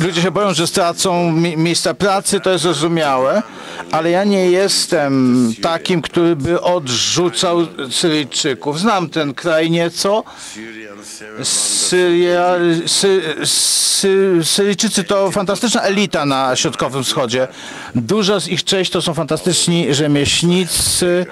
ludzie 0.00 0.22
się 0.22 0.30
boją, 0.30 0.54
że 0.54 0.66
stracą 0.66 1.32
mi, 1.32 1.56
miejsca 1.56 1.94
pracy, 1.94 2.40
to 2.40 2.50
jest 2.50 2.62
zrozumiałe, 2.62 3.42
ale 3.90 4.10
ja 4.10 4.24
nie 4.24 4.50
jestem 4.50 5.54
takim, 5.62 6.02
który 6.02 6.36
by 6.36 6.60
odrzucał 6.60 7.66
Syryjczyków. 7.90 8.80
Znam 8.80 9.10
ten 9.10 9.34
kraj 9.34 9.70
nieco. 9.70 10.24
Syria, 11.42 12.54
sy, 12.86 13.22
sy, 13.44 14.40
Syryjczycy 14.42 15.04
to 15.04 15.30
fantastyczna 15.30 15.82
elita 15.82 16.26
na 16.26 16.56
Środkowym 16.56 17.04
Wschodzie. 17.04 17.48
Duża 17.94 18.40
z 18.40 18.48
ich 18.48 18.64
część 18.64 18.90
to 18.90 19.02
są 19.02 19.14
fantastyczni 19.14 19.94
rzemieślnicy. 19.94 21.26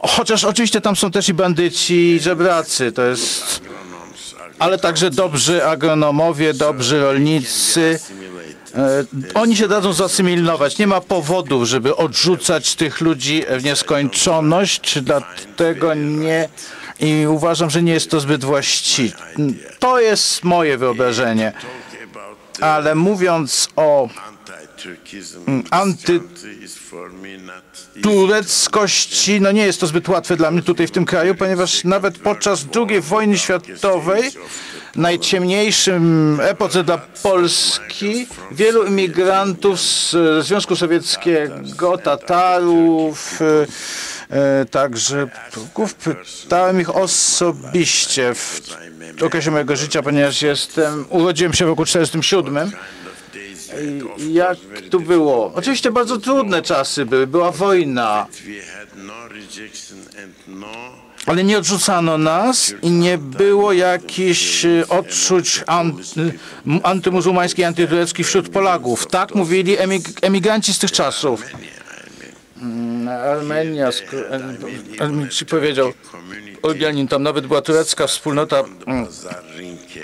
Chociaż 0.00 0.44
oczywiście 0.44 0.80
tam 0.80 0.96
są 0.96 1.10
też 1.10 1.28
i 1.28 1.34
bandyci, 1.34 1.94
i 1.94 2.20
żebracy, 2.20 2.92
to 2.92 3.02
jest... 3.02 3.60
Ale 4.58 4.78
także 4.78 5.10
dobrzy 5.10 5.64
agronomowie, 5.66 6.54
dobrzy 6.54 7.00
rolnicy. 7.00 7.98
E, 8.74 9.04
Oni 9.34 9.56
się 9.56 9.68
dadzą 9.68 9.92
zasymilować. 9.92 10.78
Nie 10.78 10.86
ma 10.86 11.00
powodów, 11.00 11.68
żeby 11.68 11.96
odrzucać 11.96 12.74
tych 12.74 13.00
ludzi 13.00 13.42
w 13.58 13.64
nieskończoność, 13.64 14.98
dlatego 15.02 15.94
nie 15.94 16.48
i 17.00 17.26
uważam, 17.26 17.70
że 17.70 17.82
nie 17.82 17.92
jest 17.92 18.10
to 18.10 18.20
zbyt 18.20 18.44
właściwe. 18.44 19.16
To 19.78 20.00
jest 20.00 20.44
moje 20.44 20.78
wyobrażenie. 20.78 21.52
Ale 22.60 22.94
mówiąc 22.94 23.68
o 23.76 24.08
Mm, 24.84 25.58
in 25.58 25.62
this 25.62 25.72
anty- 25.72 26.18
country 26.20 26.54
is 26.64 26.74
for 26.76 27.12
me 27.12 27.38
not 27.38 27.64
easy. 27.96 28.00
tureckości, 28.02 29.40
no 29.40 29.52
nie 29.52 29.66
jest 29.66 29.80
to 29.80 29.86
zbyt 29.86 30.08
łatwe 30.08 30.36
dla 30.36 30.50
mnie 30.50 30.62
tutaj 30.62 30.86
w 30.86 30.90
tym 30.90 31.04
kraju, 31.04 31.34
ponieważ 31.34 31.84
nawet 31.84 32.18
podczas 32.18 32.64
II 32.88 33.00
wojny 33.00 33.38
światowej, 33.38 34.30
najciemniejszym 34.96 36.38
epoce 36.42 36.84
dla 36.84 36.98
Polski, 36.98 38.26
wielu 38.52 38.84
imigrantów 38.86 39.80
z 39.80 40.16
Związku 40.46 40.76
Sowieckiego, 40.76 41.98
Tatarów, 41.98 43.38
e, 44.30 44.64
także 44.70 45.28
Turków, 45.52 45.94
pytałem 45.94 46.80
ich 46.80 46.96
osobiście 46.96 48.34
w 48.34 48.60
okresie 49.22 49.50
mojego 49.50 49.76
życia, 49.76 50.02
ponieważ 50.02 50.42
jestem, 50.42 51.04
urodziłem 51.10 51.52
się 51.52 51.64
w 51.64 51.68
roku 51.68 51.84
1947. 51.84 52.72
Jak 54.32 54.58
tu 54.90 55.00
było? 55.00 55.52
Oczywiście 55.54 55.90
bardzo 55.92 56.18
trudne 56.18 56.62
czasy 56.62 57.06
były, 57.06 57.26
była 57.26 57.52
wojna, 57.52 58.26
ale 61.26 61.44
nie 61.44 61.58
odrzucano 61.58 62.18
nas 62.18 62.74
i 62.82 62.90
nie 62.90 63.18
było 63.18 63.72
jakichś 63.72 64.64
e, 64.64 64.88
odczuć 64.88 65.64
antymuzułmańskich, 66.82 67.66
antytureckich 67.66 68.26
wśród 68.26 68.48
Polaków. 68.48 69.06
Tak 69.06 69.34
mówili 69.34 69.78
emig, 69.78 70.08
emigranci 70.22 70.74
z 70.74 70.78
tych 70.78 70.92
czasów. 70.92 71.42
Mm, 72.62 73.08
Armenia, 73.08 73.90
mi 75.10 75.28
ci 75.28 75.46
powiedział 75.46 75.92
Olbianin, 76.62 77.08
tam 77.08 77.22
nawet 77.22 77.46
była 77.46 77.62
turecka 77.62 78.06
wspólnota 78.06 78.62
mm, 78.86 79.06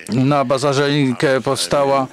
na 0.08 0.44
Bazarze 0.44 0.88
powstała 1.44 2.06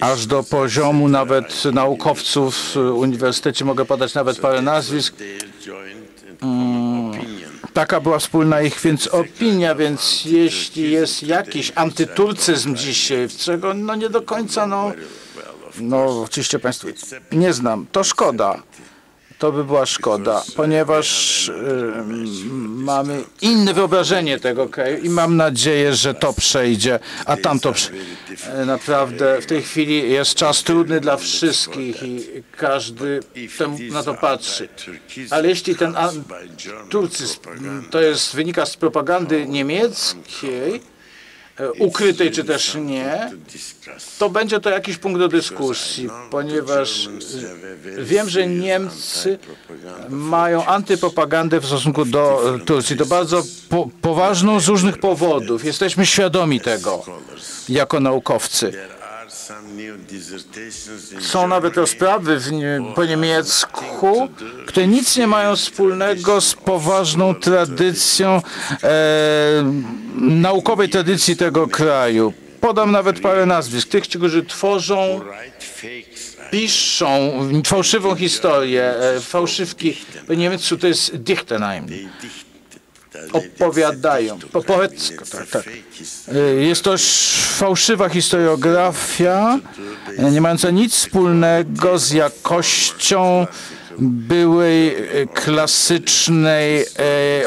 aż 0.00 0.26
do 0.26 0.42
poziomu 0.42 1.08
nawet 1.08 1.64
naukowców 1.64 2.56
w 2.56 2.76
uniwersytecie. 2.76 3.64
Mogę 3.64 3.84
podać 3.84 4.14
nawet 4.14 4.38
parę 4.38 4.62
nazwisk. 4.62 5.14
opinion. 6.40 7.52
Taka 7.72 8.00
była 8.00 8.18
wspólna 8.18 8.62
ich 8.62 8.80
więc 8.80 9.06
opinia, 9.06 9.74
więc 9.74 10.24
jeśli 10.24 10.90
jest 10.90 11.22
jakiś 11.22 11.72
antyturcyzm 11.74 12.74
dzisiaj, 12.74 13.28
czego 13.38 13.74
no 13.74 13.94
nie 13.94 14.10
do 14.10 14.22
końca, 14.22 14.66
no, 14.66 14.92
no 15.80 16.22
oczywiście 16.22 16.58
Państwo 16.58 16.88
nie 17.32 17.52
znam, 17.52 17.86
to 17.92 18.04
szkoda. 18.04 18.62
To 19.38 19.52
by 19.52 19.64
była 19.64 19.86
szkoda, 19.86 20.42
ponieważ 20.56 21.48
y, 21.48 21.52
mamy 22.66 23.24
inne 23.42 23.74
wyobrażenie 23.74 24.40
tego 24.40 24.68
kraju 24.68 24.98
i 25.04 25.08
mam 25.10 25.36
nadzieję, 25.36 25.94
że 25.94 26.14
to 26.14 26.32
przejdzie, 26.32 26.98
a 27.26 27.36
tamto 27.36 27.72
prze- 27.72 27.90
naprawdę 28.66 29.40
w 29.40 29.46
tej 29.46 29.62
chwili 29.62 30.10
jest 30.12 30.34
czas 30.34 30.62
trudny 30.62 31.00
dla 31.00 31.16
wszystkich 31.16 32.02
i 32.02 32.20
każdy 32.56 33.20
na 33.92 34.02
to 34.02 34.14
patrzy. 34.14 34.68
Ale 35.30 35.48
jeśli 35.48 35.76
ten 35.76 35.94
Turcyzm 36.88 37.40
to 37.90 38.00
jest, 38.00 38.34
wynika 38.36 38.66
z 38.66 38.76
propagandy 38.76 39.46
niemieckiej, 39.46 40.74
e, 40.76 40.93
ukrytej 41.78 42.30
czy 42.30 42.44
też 42.44 42.74
nie, 42.74 43.30
to 44.18 44.30
będzie 44.30 44.60
to 44.60 44.70
jakiś 44.70 44.98
punkt 44.98 45.18
do 45.18 45.28
dyskusji, 45.28 46.08
ponieważ 46.30 47.08
e, 47.98 48.04
wiem, 48.04 48.28
że 48.28 48.46
Niemcy 48.46 49.38
mają 50.08 50.66
antypropagandę 50.66 51.60
w 51.60 51.66
stosunku 51.66 52.04
do 52.04 52.54
e, 52.54 52.58
Turcji. 52.58 52.96
To 52.96 53.06
bardzo 53.06 53.42
po, 53.68 53.88
poważną 54.00 54.60
z 54.60 54.68
różnych 54.68 54.98
powodów. 54.98 55.64
Jesteśmy 55.64 56.06
świadomi 56.06 56.60
tego 56.60 57.04
jako 57.68 58.00
naukowcy. 58.00 58.72
Są 61.20 61.48
nawet 61.48 61.76
rozprawy 61.76 62.38
w 62.38 62.50
po 62.94 63.04
niemiecku, 63.04 64.28
które 64.66 64.86
nic 64.86 65.16
nie 65.16 65.26
mają 65.26 65.56
wspólnego 65.56 66.40
z 66.40 66.54
poważną 66.54 67.34
tradycją, 67.34 68.42
e, 68.82 68.92
naukowej 70.20 70.88
tradycji 70.88 71.36
tego 71.36 71.68
kraju. 71.68 72.32
Podam 72.60 72.92
nawet 72.92 73.20
parę 73.20 73.46
nazwisk. 73.46 73.88
Tych, 73.88 74.04
którzy 74.04 74.44
tworzą, 74.44 75.20
piszą 76.50 77.32
fałszywą 77.66 78.14
historię, 78.14 78.82
e, 78.84 79.20
fałszywki. 79.20 79.96
Po 80.26 80.34
niemiecku 80.34 80.76
to 80.76 80.86
jest 80.86 81.16
Dichtenheim. 81.16 81.86
Opowiadają. 83.32 84.38
Tak, 85.32 85.46
tak. 85.50 85.64
E, 86.34 86.38
Jest 86.64 86.82
to 86.82 86.94
sz- 86.94 87.58
fałszywa 87.58 88.08
historiografia, 88.08 89.58
e, 90.18 90.30
nie 90.30 90.40
mająca 90.40 90.70
nic 90.70 90.94
wspólnego 90.94 91.98
z 91.98 92.10
jakością 92.12 93.46
byłej 93.98 94.88
e, 94.88 95.26
klasycznej 95.34 96.84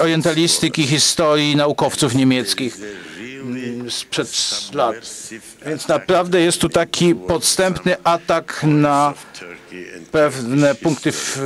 orientalistyki 0.01 0.87
historii 0.87 1.55
naukowców 1.55 2.15
niemieckich 2.15 2.77
mm, 3.41 3.91
sprzed 3.91 4.29
lat. 4.73 4.95
Więc 5.65 5.87
naprawdę 5.87 6.41
jest 6.41 6.61
tu 6.61 6.69
taki 6.69 7.15
podstępny 7.15 7.95
atak 8.03 8.59
na 8.63 9.13
pewne 10.11 10.75
punkty 10.75 11.11
w 11.11 11.37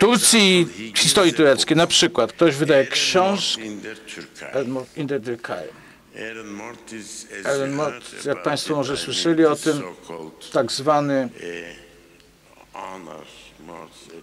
Turcji 0.00 0.68
i 0.78 0.92
historii 0.96 1.34
tureckiej. 1.34 1.76
Na 1.76 1.86
przykład 1.86 2.32
ktoś 2.32 2.56
wydaje 2.56 2.86
książkę 2.86 3.62
in 3.62 3.80
der 3.80 3.96
Türkei. 3.98 4.48
Elmo 4.52 4.86
in 4.96 5.06
der 5.06 5.20
Türkei. 5.20 5.68
Aaron 6.30 6.46
Mort 6.46 6.92
is, 6.92 7.26
as 7.40 7.46
Aaron 7.46 7.70
you 7.70 7.76
Mort, 7.76 8.10
heard 8.10 8.24
jak 8.24 8.42
Państwo 8.42 8.76
może 8.76 8.96
słyszeli 8.96 9.46
o 9.46 9.56
tym, 9.56 9.82
tak 10.52 10.72
zwany 10.72 11.28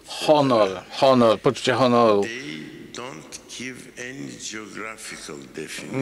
honor 0.06 0.82
honor, 0.90 1.40
poczucie 1.40 1.74
honoru. 1.74 2.26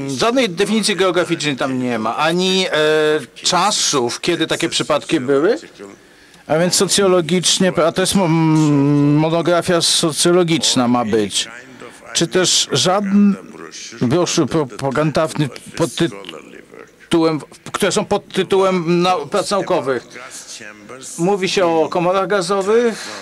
Żadnej 0.08 0.50
definicji 0.50 0.96
geograficznej 0.96 1.56
tam 1.56 1.80
nie 1.80 2.00
ma, 2.00 2.16
ani 2.18 2.66
e, 2.68 2.72
czasów, 3.36 4.22
kiedy 4.22 4.48
takie 4.48 4.70
przypadki 4.70 5.20
były. 5.20 5.58
A 6.48 6.58
więc 6.58 6.76
socjologicznie, 6.76 7.74
a 7.86 7.92
to 7.92 8.02
jest 8.02 8.16
mo- 8.16 8.28
monografia 8.28 9.82
socjologiczna 9.82 10.88
ma 10.88 11.06
być. 11.06 11.48
Czy 12.14 12.28
też 12.28 12.68
żaden 12.72 13.36
broszur 14.02 14.50
propagandowy 14.50 15.50
pod 15.78 15.90
tytułem, 15.96 17.40
które 17.72 17.92
są 17.92 18.06
pod 18.06 18.28
tytułem 18.34 19.06
prac 19.32 19.52
naukowych. 19.52 20.08
Mówi 21.18 21.50
się 21.50 21.66
o 21.66 21.90
komorach 21.90 22.28
gazowych 22.28 23.22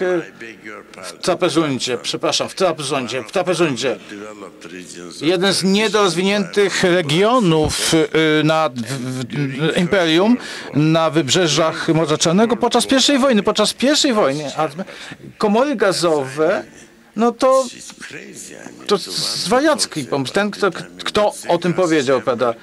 w 1.03 1.19
trapezundzie, 1.21 1.97
przepraszam, 1.97 2.49
w 2.49 2.55
trapezundzie, 2.55 3.23
w 3.23 3.31
trapezundzie. 3.31 3.97
Jeden 5.21 5.53
z 5.53 5.63
niedorozwiniętych 5.63 6.83
regionów 6.83 7.93
y, 7.93 8.43
na 8.43 8.69
imperium 9.77 10.37
na 10.73 11.09
wybrzeżach 11.09 11.89
Morza 11.89 12.17
Czarnego 12.17 12.55
podczas 12.55 12.85
pierwszej 12.85 13.19
wojny, 13.19 13.43
podczas 13.43 13.73
pierwszej 13.73 14.13
wojny. 14.13 14.51
Komory 15.37 15.75
gazowe, 15.75 16.63
no 17.15 17.31
to, 17.31 17.65
to 18.87 18.97
zwariacki 18.97 20.03
pomysł. 20.03 20.33
Ten, 20.33 20.51
kto, 20.51 20.71
kto 21.03 21.33
o 21.47 21.57
tym 21.57 21.73
powiedział, 21.73 22.21
prawda? 22.21 22.53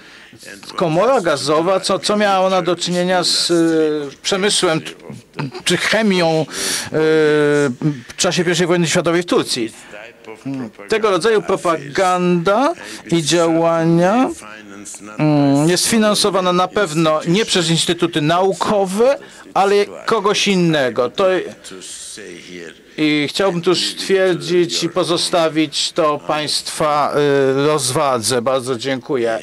Komora 0.76 1.20
gazowa, 1.20 1.80
co, 1.80 1.98
co 1.98 2.16
miała 2.16 2.46
ona 2.46 2.62
do 2.62 2.76
czynienia 2.76 3.24
z 3.24 3.50
y, 3.50 4.16
przemysłem 4.22 4.80
czy 5.64 5.76
chemią 5.76 6.42
y, 6.42 6.46
w 8.08 8.16
czasie 8.16 8.44
I 8.62 8.66
wojny 8.66 8.86
światowej 8.86 9.22
w 9.22 9.26
Turcji. 9.26 9.72
of 10.32 10.88
Tego 10.88 11.10
rodzaju 11.10 11.42
propaganda 11.42 12.74
i 13.10 13.22
działania 13.22 14.28
finance 14.34 15.04
not 15.04 15.20
mm, 15.20 15.68
jest 15.68 15.86
finansowana 15.86 16.52
na 16.52 16.68
pewno 16.68 17.20
nie 17.26 17.44
przez 17.44 17.70
instytuty 17.70 18.20
naukowe, 18.20 19.18
ale 19.54 19.74
kogoś 20.06 20.48
innego. 20.48 21.10
To, 21.10 21.26
I 22.96 23.26
chciałbym 23.28 23.62
tu 23.62 23.74
stwierdzić 23.74 24.82
i 24.84 24.88
pozostawić 24.88 25.92
to 25.92 26.18
Państwa 26.18 27.14
y, 27.16 27.66
rozwadze. 27.66 28.42
Bardzo 28.42 28.78
dziękuję. 28.78 29.38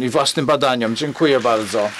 I 0.00 0.08
własnym 0.08 0.46
badaniom. 0.46 0.96
Dziękuję 0.96 1.40
bardzo. 1.40 1.90